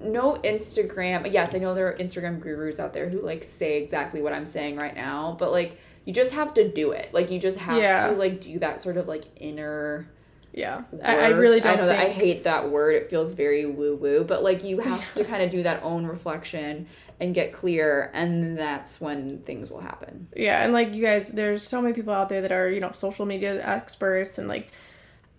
no 0.00 0.34
Instagram. 0.44 1.32
Yes, 1.32 1.54
I 1.54 1.58
know 1.58 1.74
there 1.74 1.88
are 1.88 1.96
Instagram 1.98 2.40
gurus 2.40 2.78
out 2.80 2.92
there 2.92 3.08
who 3.08 3.20
like 3.20 3.42
say 3.44 3.80
exactly 3.82 4.20
what 4.22 4.32
I'm 4.32 4.46
saying 4.46 4.76
right 4.76 4.94
now, 4.94 5.36
but 5.38 5.52
like 5.52 5.78
you 6.04 6.12
just 6.12 6.34
have 6.34 6.54
to 6.54 6.68
do 6.68 6.92
it. 6.92 7.12
Like 7.12 7.30
you 7.30 7.38
just 7.38 7.58
have 7.58 7.78
Yeah. 7.78 8.08
to 8.08 8.12
like 8.12 8.40
do 8.40 8.58
that 8.60 8.80
sort 8.80 8.96
of 8.96 9.08
like 9.08 9.24
inner. 9.36 10.08
yeah. 10.52 10.82
I, 11.02 11.16
I 11.16 11.28
really 11.28 11.60
don't 11.60 11.72
I 11.74 11.80
know 11.80 11.86
think. 11.88 11.98
that 11.98 12.06
I 12.06 12.10
hate 12.10 12.44
that 12.44 12.70
word. 12.70 12.94
It 12.94 13.10
feels 13.10 13.32
very 13.32 13.66
woo 13.66 13.96
woo, 13.96 14.24
but 14.24 14.42
like 14.42 14.62
you 14.64 14.78
have 14.80 15.14
to 15.14 15.24
kind 15.24 15.42
of 15.42 15.50
do 15.50 15.62
that 15.64 15.82
own 15.82 16.06
reflection 16.06 16.86
and 17.18 17.34
get 17.34 17.50
clear, 17.52 18.10
and 18.12 18.58
that's 18.58 19.00
when 19.00 19.38
things 19.40 19.70
will 19.70 19.80
happen. 19.80 20.28
Yeah, 20.36 20.62
and 20.62 20.72
like 20.74 20.94
you 20.94 21.02
guys, 21.02 21.28
there's 21.28 21.62
so 21.66 21.80
many 21.80 21.94
people 21.94 22.12
out 22.12 22.28
there 22.28 22.42
that 22.42 22.52
are 22.52 22.68
you 22.70 22.78
know 22.80 22.92
social 22.92 23.24
media 23.26 23.66
experts 23.66 24.36
and 24.38 24.48
like 24.48 24.70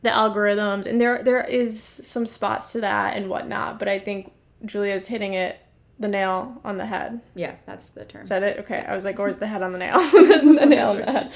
the 0.01 0.10
algorithms, 0.10 0.86
and 0.88 0.99
there 0.99 1.24
there 1.24 1.43
is 1.43 1.82
some 1.82 2.26
spots 2.26 2.72
to 2.74 2.82
that 2.82 3.16
and 3.16 3.30
whatnot. 3.30 3.78
But 3.80 3.88
I 3.88 3.99
think 3.99 4.32
Julia's 4.66 5.08
hitting 5.08 5.34
it 5.34 5.60
the 5.99 6.08
nail 6.08 6.62
on 6.64 6.78
the 6.78 6.86
head. 6.86 7.22
Yeah, 7.34 7.55
that's 7.66 7.89
the 7.89 8.05
term. 8.05 8.22
Is 8.22 8.30
that 8.30 8.43
it? 8.43 8.60
Okay, 8.60 8.86
I 8.88 8.93
was 8.93 9.03
like, 9.03 9.18
where's 9.18 9.38
the 9.38 9.47
head 9.47 9.64
on 9.64 9.72
the 9.72 9.80
nail? 9.80 9.97
the 10.12 10.66
nail 10.68 10.89
on 10.89 10.97
the 10.97 11.12
head. 11.12 11.32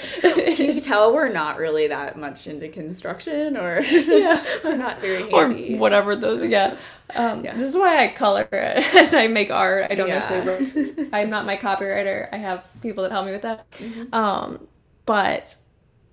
Can 0.55 0.67
you 0.71 0.79
tell 0.79 1.13
we're 1.15 1.29
not 1.29 1.57
really 1.57 1.87
that 1.87 2.15
much 2.15 2.45
into 2.45 2.69
construction, 2.69 3.57
or 3.57 3.81
Yeah. 3.89 4.43
we're 4.63 4.75
not 4.77 4.99
very 5.01 5.23
or 5.31 5.49
whatever 5.77 6.15
those 6.15 6.43
yeah. 6.43 6.77
Um, 7.15 7.43
Yeah. 7.43 7.55
this 7.55 7.67
is 7.67 7.75
why 7.75 8.03
i 8.03 8.07
color 8.07 8.47
it 8.51 8.95
and 8.95 9.13
i 9.15 9.27
make 9.27 9.49
art 9.51 9.87
i 9.91 9.95
don't 9.95 10.07
Yeah. 10.07 10.19
necessarily 10.19 11.09
i'm 11.11 11.29
not 11.29 11.45
my 11.45 11.57
copywriter 11.57 12.29
i 12.31 12.37
have 12.37 12.65
people 12.81 13.03
that 13.03 13.11
help 13.11 13.25
me 13.25 13.33
with 13.33 13.41
that 13.41 13.69
Mm-hmm. 13.71 14.13
um 14.15 14.65
but 15.05 15.55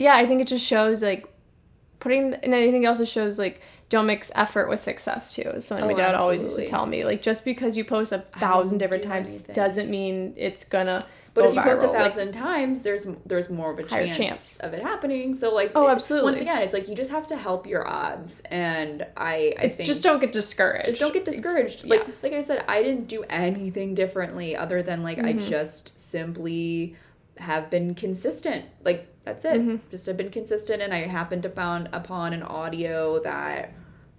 yeah 0.00 0.16
i 0.16 0.26
think 0.26 0.40
it 0.40 0.48
just 0.48 0.64
shows 0.64 1.00
like 1.02 1.32
putting 2.00 2.34
and 2.34 2.52
i 2.52 2.68
think 2.72 2.82
it 2.82 2.88
also 2.88 3.04
shows 3.04 3.38
like 3.38 3.60
don't 3.88 4.06
mix 4.06 4.30
effort 4.34 4.68
with 4.68 4.82
success 4.82 5.34
too. 5.34 5.60
Something 5.60 5.84
Oh, 5.84 5.88
my 5.88 5.94
dad 5.94 6.14
always 6.14 6.42
used 6.42 6.56
to 6.56 6.66
tell 6.66 6.86
me. 6.86 7.04
Like 7.04 7.22
just 7.22 7.44
because 7.44 7.76
you 7.76 7.84
post 7.84 8.12
a 8.12 8.18
thousand 8.18 8.78
different 8.78 9.02
do 9.02 9.08
times 9.08 9.28
anything. 9.30 9.54
doesn't 9.54 9.90
mean 9.90 10.34
it's 10.36 10.64
gonna. 10.64 11.00
But 11.34 11.44
if 11.50 11.54
you 11.54 11.62
post 11.62 11.82
a 11.84 11.86
viral. 11.86 11.92
Like, 11.92 12.02
thousand 12.02 12.32
times, 12.32 12.82
there's 12.82 13.06
there's 13.24 13.48
more 13.48 13.70
of 13.72 13.78
a 13.78 13.84
chance, 13.84 14.16
chance. 14.16 14.56
of 14.58 14.74
it 14.74 14.82
happening. 14.82 15.34
So 15.34 15.54
like, 15.54 15.70
Oh, 15.76 15.88
absolutely. 15.88 16.30
Once 16.30 16.40
again, 16.40 16.62
it's 16.62 16.72
like 16.74 16.88
you 16.88 16.96
just 16.96 17.12
have 17.12 17.28
to 17.28 17.36
help 17.36 17.66
your 17.66 17.86
odds, 17.86 18.40
and 18.50 19.06
I 19.16 19.54
I 19.58 19.68
just 19.68 20.02
don't 20.02 20.20
get 20.20 20.32
discouraged. 20.32 20.86
just 20.86 20.98
don't 20.98 21.12
get 21.12 21.22
It's- 21.22 21.36
discouraged. 21.36 21.84
yeah. 21.84 21.90
Like 21.90 22.06
like 22.24 22.32
I 22.32 22.40
said, 22.42 22.64
I 22.66 22.82
didn't 22.82 23.06
do 23.06 23.22
anything 23.30 23.94
differently 23.94 24.56
other 24.56 24.82
than 24.82 25.02
like 25.04 25.18
I 25.18 25.34
Mm-hmm. 25.34 25.48
just 25.48 25.98
simply 26.00 26.96
have 27.36 27.70
been 27.70 27.94
consistent. 27.94 28.64
Like 28.84 29.06
that's 29.28 29.44
it. 29.44 29.60
Mm-hmm. 29.60 29.76
Just 29.90 30.06
have 30.06 30.16
been 30.16 30.30
consistent, 30.30 30.82
and 30.82 30.92
I 30.92 31.00
happened 31.06 31.42
to 31.44 31.50
found 31.50 31.88
upon 31.92 32.32
an 32.32 32.42
audio 32.42 33.20
that 33.22 33.74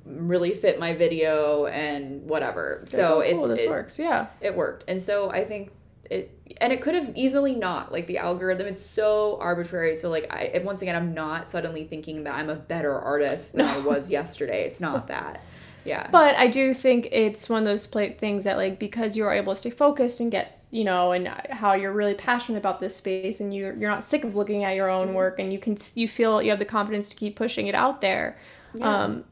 really 0.05 0.53
fit 0.53 0.79
my 0.79 0.93
video 0.93 1.65
and 1.67 2.25
whatever. 2.27 2.83
So 2.85 3.17
oh, 3.17 3.19
it's 3.19 3.47
this 3.47 3.61
it- 3.61 3.69
works. 3.69 3.99
Yeah. 3.99 4.27
it 4.41 4.55
worked 4.55 4.85
and 4.87 4.99
so 5.01 5.29
i 5.29 5.43
think 5.43 5.71
it 6.09 6.31
and 6.59 6.73
it 6.73 6.81
could 6.81 6.95
have 6.95 7.11
easily 7.15 7.53
not 7.53 7.91
like 7.91 8.07
the 8.07 8.17
algorithm 8.17 8.65
it's 8.65 8.81
so 8.81 9.37
arbitrary 9.39 9.93
so 9.93 10.09
like 10.09 10.25
i 10.31 10.59
once 10.63 10.81
again 10.81 10.95
i'm 10.95 11.13
not 11.13 11.47
suddenly 11.49 11.83
thinking 11.83 12.23
that 12.23 12.33
i'm 12.33 12.49
a 12.49 12.55
better 12.55 12.97
artist 12.97 13.53
than 13.55 13.67
i 13.67 13.77
was 13.91 14.09
yesterday 14.09 14.63
it's 14.65 14.81
not 14.81 15.07
that 15.07 15.43
yeah 15.85 16.09
But 16.09 16.35
I 16.35 16.47
do 16.47 16.73
think 16.73 17.07
it's 17.11 17.47
one 17.47 17.59
of 17.59 17.65
those 17.65 17.85
pla 17.85 18.07
things 18.17 18.43
that 18.45 18.57
like 18.57 18.79
because 18.79 19.15
you 19.15 19.23
are 19.25 19.33
able 19.33 19.53
to 19.53 19.59
stay 19.59 19.69
focused 19.69 20.19
and 20.19 20.31
get 20.31 20.58
you 20.71 20.83
know 20.83 21.11
and 21.13 21.27
how 21.49 21.73
you're 21.73 21.91
really 21.93 22.13
passionate 22.13 22.57
about 22.59 22.79
this 22.79 22.95
space 22.95 23.39
and 23.39 23.53
you're 23.53 23.73
you're 23.75 23.89
not 23.89 24.03
sick 24.03 24.23
of 24.23 24.35
looking 24.35 24.63
at 24.63 24.75
your 24.75 24.87
Mm-hmm. 24.87 25.09
own 25.09 25.13
work 25.15 25.39
and 25.39 25.51
you 25.51 25.59
can 25.59 25.75
you 25.95 26.07
feel 26.07 26.41
you 26.41 26.49
have 26.51 26.59
the 26.59 26.65
confidence 26.65 27.09
to 27.09 27.15
keep 27.15 27.35
pushing 27.35 27.67
it 27.67 27.75
out 27.75 28.01
there. 28.01 28.37
Yeah. 28.73 29.03
Um, 29.03 29.25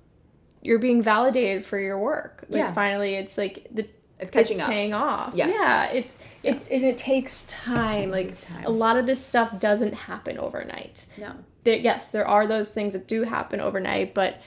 you're 0.64 0.80
being 0.80 1.02
validated 1.04 1.64
for 1.66 1.80
your 1.80 2.00
work. 2.00 2.44
Like 2.50 2.58
Yeah. 2.60 2.74
finally, 2.74 3.16
it's 3.16 3.38
like 3.38 3.68
the 3.72 3.88
it's 4.20 4.32
catching 4.32 4.60
up 4.60 4.68
paying 4.70 4.94
off. 4.94 5.34
Yes. 5.36 5.54
Yeah, 5.56 5.86
it's 5.92 6.14
it 6.44 6.68
and 6.72 6.84
it 6.84 6.98
takes 6.98 7.46
time. 7.46 8.10
Like 8.10 8.26
takes 8.26 8.40
time. 8.42 8.66
a 8.66 8.70
lot 8.70 8.98
of 8.98 9.06
this 9.06 9.24
stuff 9.24 9.60
doesn't 9.60 9.94
happen 9.94 10.40
overnight. 10.40 11.06
no 11.18 11.34
There, 11.64 11.76
yes, 11.76 12.10
there 12.10 12.28
are 12.28 12.48
those 12.48 12.72
things 12.72 12.94
that 12.94 13.08
do 13.08 13.24
happen 13.24 13.60
overnight, 13.60 14.14
but 14.16 14.42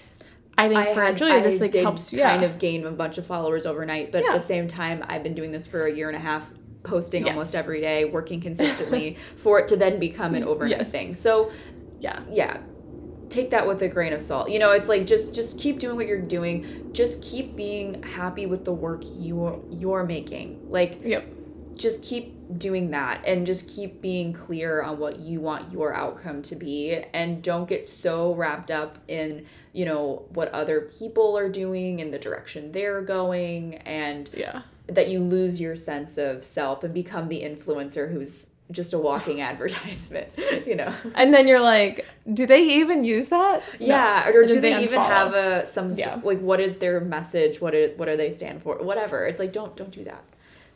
I 0.59 0.68
think 0.68 0.88
I 0.88 0.95
for 0.95 1.03
had 1.03 1.16
Julia, 1.16 1.34
I 1.34 1.41
this 1.41 1.61
like 1.61 1.70
did 1.70 1.82
helps. 1.84 2.11
kind 2.11 2.43
yeah. 2.43 2.49
of 2.49 2.59
gain 2.59 2.84
a 2.84 2.91
bunch 2.91 3.16
of 3.16 3.26
followers 3.26 3.64
overnight, 3.64 4.11
but 4.12 4.24
at 4.24 4.32
the 4.32 4.41
same 4.41 4.66
time, 4.68 5.05
I've 5.09 5.22
been 5.22 5.34
doing 5.34 5.53
this 5.53 5.66
for 5.66 5.86
a 5.86 5.93
year 5.95 6.09
and 6.09 6.16
a 6.16 6.20
half, 6.20 6.51
posting 6.82 7.24
Yes. 7.26 7.32
almost 7.32 7.54
every 7.54 7.80
day, 7.80 8.04
working 8.04 8.40
consistently 8.40 9.16
for 9.36 9.58
it 9.58 9.68
to 9.68 9.76
then 9.76 9.98
become 9.98 10.34
an 10.34 10.44
overnight 10.44 10.78
Yes. 10.78 10.90
thing. 10.90 11.14
So 11.14 11.50
yeah. 12.00 12.20
yeah 12.30 12.58
take 13.28 13.50
that 13.50 13.64
with 13.64 13.80
a 13.82 13.88
grain 13.88 14.12
of 14.12 14.20
salt 14.20 14.50
you 14.50 14.58
know 14.58 14.72
it's 14.72 14.88
like 14.88 15.06
just 15.06 15.32
just 15.32 15.56
keep 15.56 15.78
doing 15.78 15.94
what 15.94 16.08
you're 16.08 16.20
doing 16.20 16.90
just 16.92 17.22
keep 17.22 17.54
being 17.54 18.02
happy 18.02 18.44
with 18.44 18.64
the 18.64 18.72
work 18.72 19.02
you're 19.20 19.62
you're 19.70 20.02
making 20.02 20.58
like 20.68 21.00
Yep. 21.04 21.28
just 21.76 22.02
keep 22.02 22.34
doing 22.58 22.90
that 22.90 23.24
and 23.24 23.46
just 23.46 23.68
keep 23.68 24.02
being 24.02 24.32
clear 24.32 24.82
on 24.82 24.98
what 24.98 25.20
you 25.20 25.40
want 25.40 25.72
your 25.72 25.94
outcome 25.94 26.42
to 26.42 26.56
be 26.56 27.04
and 27.14 27.40
don't 27.40 27.68
get 27.68 27.88
so 27.88 28.34
wrapped 28.34 28.72
up 28.72 28.98
in 29.06 29.46
you 29.72 29.84
know 29.84 30.24
what 30.30 30.48
other 30.52 30.80
people 30.98 31.38
are 31.38 31.48
doing 31.48 32.00
and 32.00 32.12
the 32.12 32.18
direction 32.18 32.72
they're 32.72 33.00
going 33.00 33.76
and 33.86 34.28
Yeah. 34.34 34.62
That 34.95 35.09
you 35.09 35.20
lose 35.20 35.61
your 35.61 35.76
sense 35.76 36.18
of 36.18 36.45
self 36.45 36.84
and 36.84 36.93
become 36.95 37.28
the 37.28 37.43
influencer 37.43 38.11
who's 38.12 38.49
just 38.70 38.93
a 38.95 38.99
walking 38.99 39.41
advertisement 39.51 40.28
you 40.66 40.74
know 40.76 40.93
And 41.16 41.34
then 41.34 41.49
you're 41.49 41.61
like, 41.61 42.07
do 42.32 42.47
they 42.47 42.62
even 42.80 43.03
use 43.05 43.28
that? 43.30 43.62
No. 43.80 43.86
yeah, 43.86 44.28
or 44.28 44.41
And 44.41 44.49
do 44.49 44.61
then 44.61 44.62
they 44.78 44.84
even 44.84 45.01
have 45.01 45.34
a 45.34 45.66
some 45.66 45.91
Yeah. 45.93 46.20
like 46.22 46.38
what 46.41 46.61
is 46.61 46.78
their 46.78 47.01
message? 47.01 47.61
What 47.61 47.74
it, 47.74 47.99
what 47.99 48.07
do 48.07 48.16
they 48.16 48.30
stand 48.30 48.62
for? 48.62 48.76
Whatever. 48.78 49.26
It's 49.26 49.41
like 49.41 49.53
don't 49.53 49.74
don't 49.76 49.91
do 49.91 50.05
that. 50.05 50.22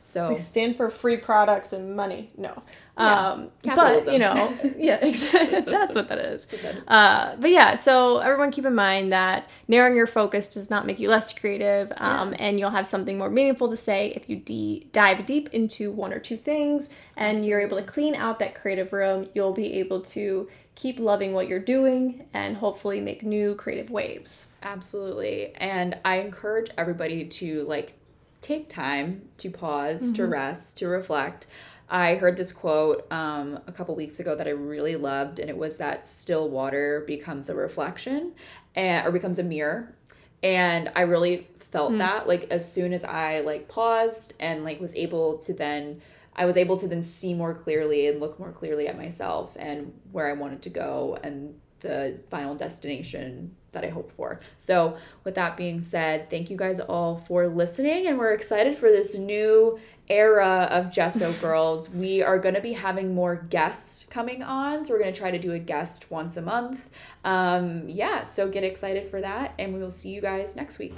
So 0.02 0.28
They 0.30 0.36
stand 0.38 0.76
for 0.76 0.90
free 0.90 1.16
products 1.18 1.72
and 1.72 1.94
money. 1.96 2.30
No. 2.36 2.62
Yeah. 2.96 3.30
Um, 3.32 3.50
but 3.64 4.12
you 4.12 4.20
know, 4.20 4.56
yeah, 4.78 5.04
exactly. 5.04 5.60
That's 5.72 5.94
what 5.96 6.08
that 6.08 6.18
is. 6.18 6.46
Uh, 6.86 7.34
but 7.36 7.50
yeah, 7.50 7.74
so 7.74 8.18
everyone 8.18 8.52
keep 8.52 8.64
in 8.64 8.74
mind 8.74 9.12
that 9.12 9.48
narrowing 9.66 9.96
your 9.96 10.06
focus 10.06 10.46
does 10.46 10.70
not 10.70 10.86
make 10.86 11.00
you 11.00 11.08
less 11.08 11.32
creative, 11.32 11.92
um, 11.96 12.34
and 12.38 12.60
you'll 12.60 12.70
have 12.70 12.86
something 12.86 13.18
more 13.18 13.30
meaningful 13.30 13.68
to 13.70 13.76
say 13.76 14.12
if 14.14 14.30
you 14.30 14.36
de- 14.36 14.86
dive 14.92 15.26
deep 15.26 15.48
into 15.52 15.90
one 15.90 16.12
or 16.12 16.20
two 16.20 16.36
things, 16.36 16.90
and 17.16 17.44
you're 17.44 17.60
able 17.60 17.76
to 17.78 17.82
clean 17.82 18.14
out 18.14 18.38
that 18.38 18.54
creative 18.54 18.92
room. 18.92 19.28
You'll 19.34 19.52
be 19.54 19.74
able 19.74 20.00
to 20.02 20.48
keep 20.76 20.98
loving 21.00 21.32
what 21.32 21.48
you're 21.48 21.58
doing 21.60 22.26
and 22.32 22.56
hopefully 22.56 23.00
make 23.00 23.22
new 23.24 23.54
creative 23.56 23.90
waves. 23.90 24.46
absolutely, 24.62 25.52
and 25.56 25.98
I 26.04 26.16
encourage 26.20 26.70
everybody 26.78 27.26
to 27.26 27.64
like 27.64 27.94
take 28.40 28.68
time 28.68 29.22
to 29.38 29.50
pause, 29.50 30.12
to 30.12 30.26
rest, 30.26 30.78
to 30.78 30.86
reflect. 30.86 31.46
I 31.94 32.16
heard 32.16 32.36
this 32.36 32.50
quote 32.50 33.06
um, 33.12 33.60
a 33.68 33.72
couple 33.72 33.94
weeks 33.94 34.18
ago 34.18 34.34
that 34.34 34.48
I 34.48 34.50
really 34.50 34.96
loved, 34.96 35.38
and 35.38 35.48
it 35.48 35.56
was 35.56 35.78
that 35.78 36.04
still 36.04 36.48
water 36.50 37.04
becomes 37.06 37.48
a 37.48 37.54
reflection, 37.54 38.34
and 38.74 39.06
or 39.06 39.12
becomes 39.12 39.38
a 39.38 39.44
mirror, 39.44 39.94
and 40.42 40.90
I 40.96 41.02
really 41.02 41.46
felt 41.58 41.96
that 41.98 42.26
like 42.26 42.48
as 42.50 42.70
soon 42.70 42.92
as 42.92 43.04
I 43.04 43.40
like 43.40 43.68
paused 43.68 44.34
and 44.40 44.64
like 44.64 44.80
was 44.80 44.92
able 44.94 45.38
to 45.38 45.52
then 45.52 46.00
I 46.36 46.46
was 46.46 46.56
able 46.56 46.76
to 46.78 46.88
then 46.88 47.02
see 47.02 47.32
more 47.32 47.54
clearly 47.54 48.08
and 48.08 48.20
look 48.20 48.40
more 48.40 48.50
clearly 48.50 48.88
at 48.88 48.96
myself 48.96 49.56
and 49.56 49.92
where 50.10 50.28
I 50.28 50.32
wanted 50.32 50.62
to 50.62 50.70
go 50.70 51.18
and 51.22 51.54
the 51.80 52.18
final 52.30 52.54
destination 52.54 53.54
that 53.74 53.84
I 53.84 53.88
hope 53.88 54.10
for. 54.10 54.40
So, 54.56 54.96
with 55.24 55.34
that 55.34 55.56
being 55.56 55.80
said, 55.80 56.30
thank 56.30 56.50
you 56.50 56.56
guys 56.56 56.80
all 56.80 57.16
for 57.16 57.46
listening, 57.46 58.06
and 58.06 58.18
we're 58.18 58.32
excited 58.32 58.76
for 58.76 58.90
this 58.90 59.16
new 59.16 59.78
era 60.08 60.68
of 60.70 60.90
Gesso 60.90 61.32
Girls. 61.40 61.90
We 61.90 62.22
are 62.22 62.38
going 62.38 62.54
to 62.54 62.60
be 62.60 62.72
having 62.72 63.14
more 63.14 63.36
guests 63.36 64.06
coming 64.10 64.42
on, 64.42 64.84
so 64.84 64.92
we're 64.92 65.00
going 65.00 65.12
to 65.12 65.18
try 65.18 65.30
to 65.30 65.38
do 65.38 65.52
a 65.52 65.58
guest 65.58 66.10
once 66.10 66.36
a 66.36 66.42
month. 66.42 66.88
Um, 67.24 67.88
yeah, 67.88 68.22
so 68.22 68.48
get 68.48 68.64
excited 68.64 69.06
for 69.06 69.20
that, 69.20 69.54
and 69.58 69.74
we 69.74 69.80
will 69.80 69.90
see 69.90 70.10
you 70.10 70.20
guys 70.20 70.56
next 70.56 70.78
week. 70.78 70.94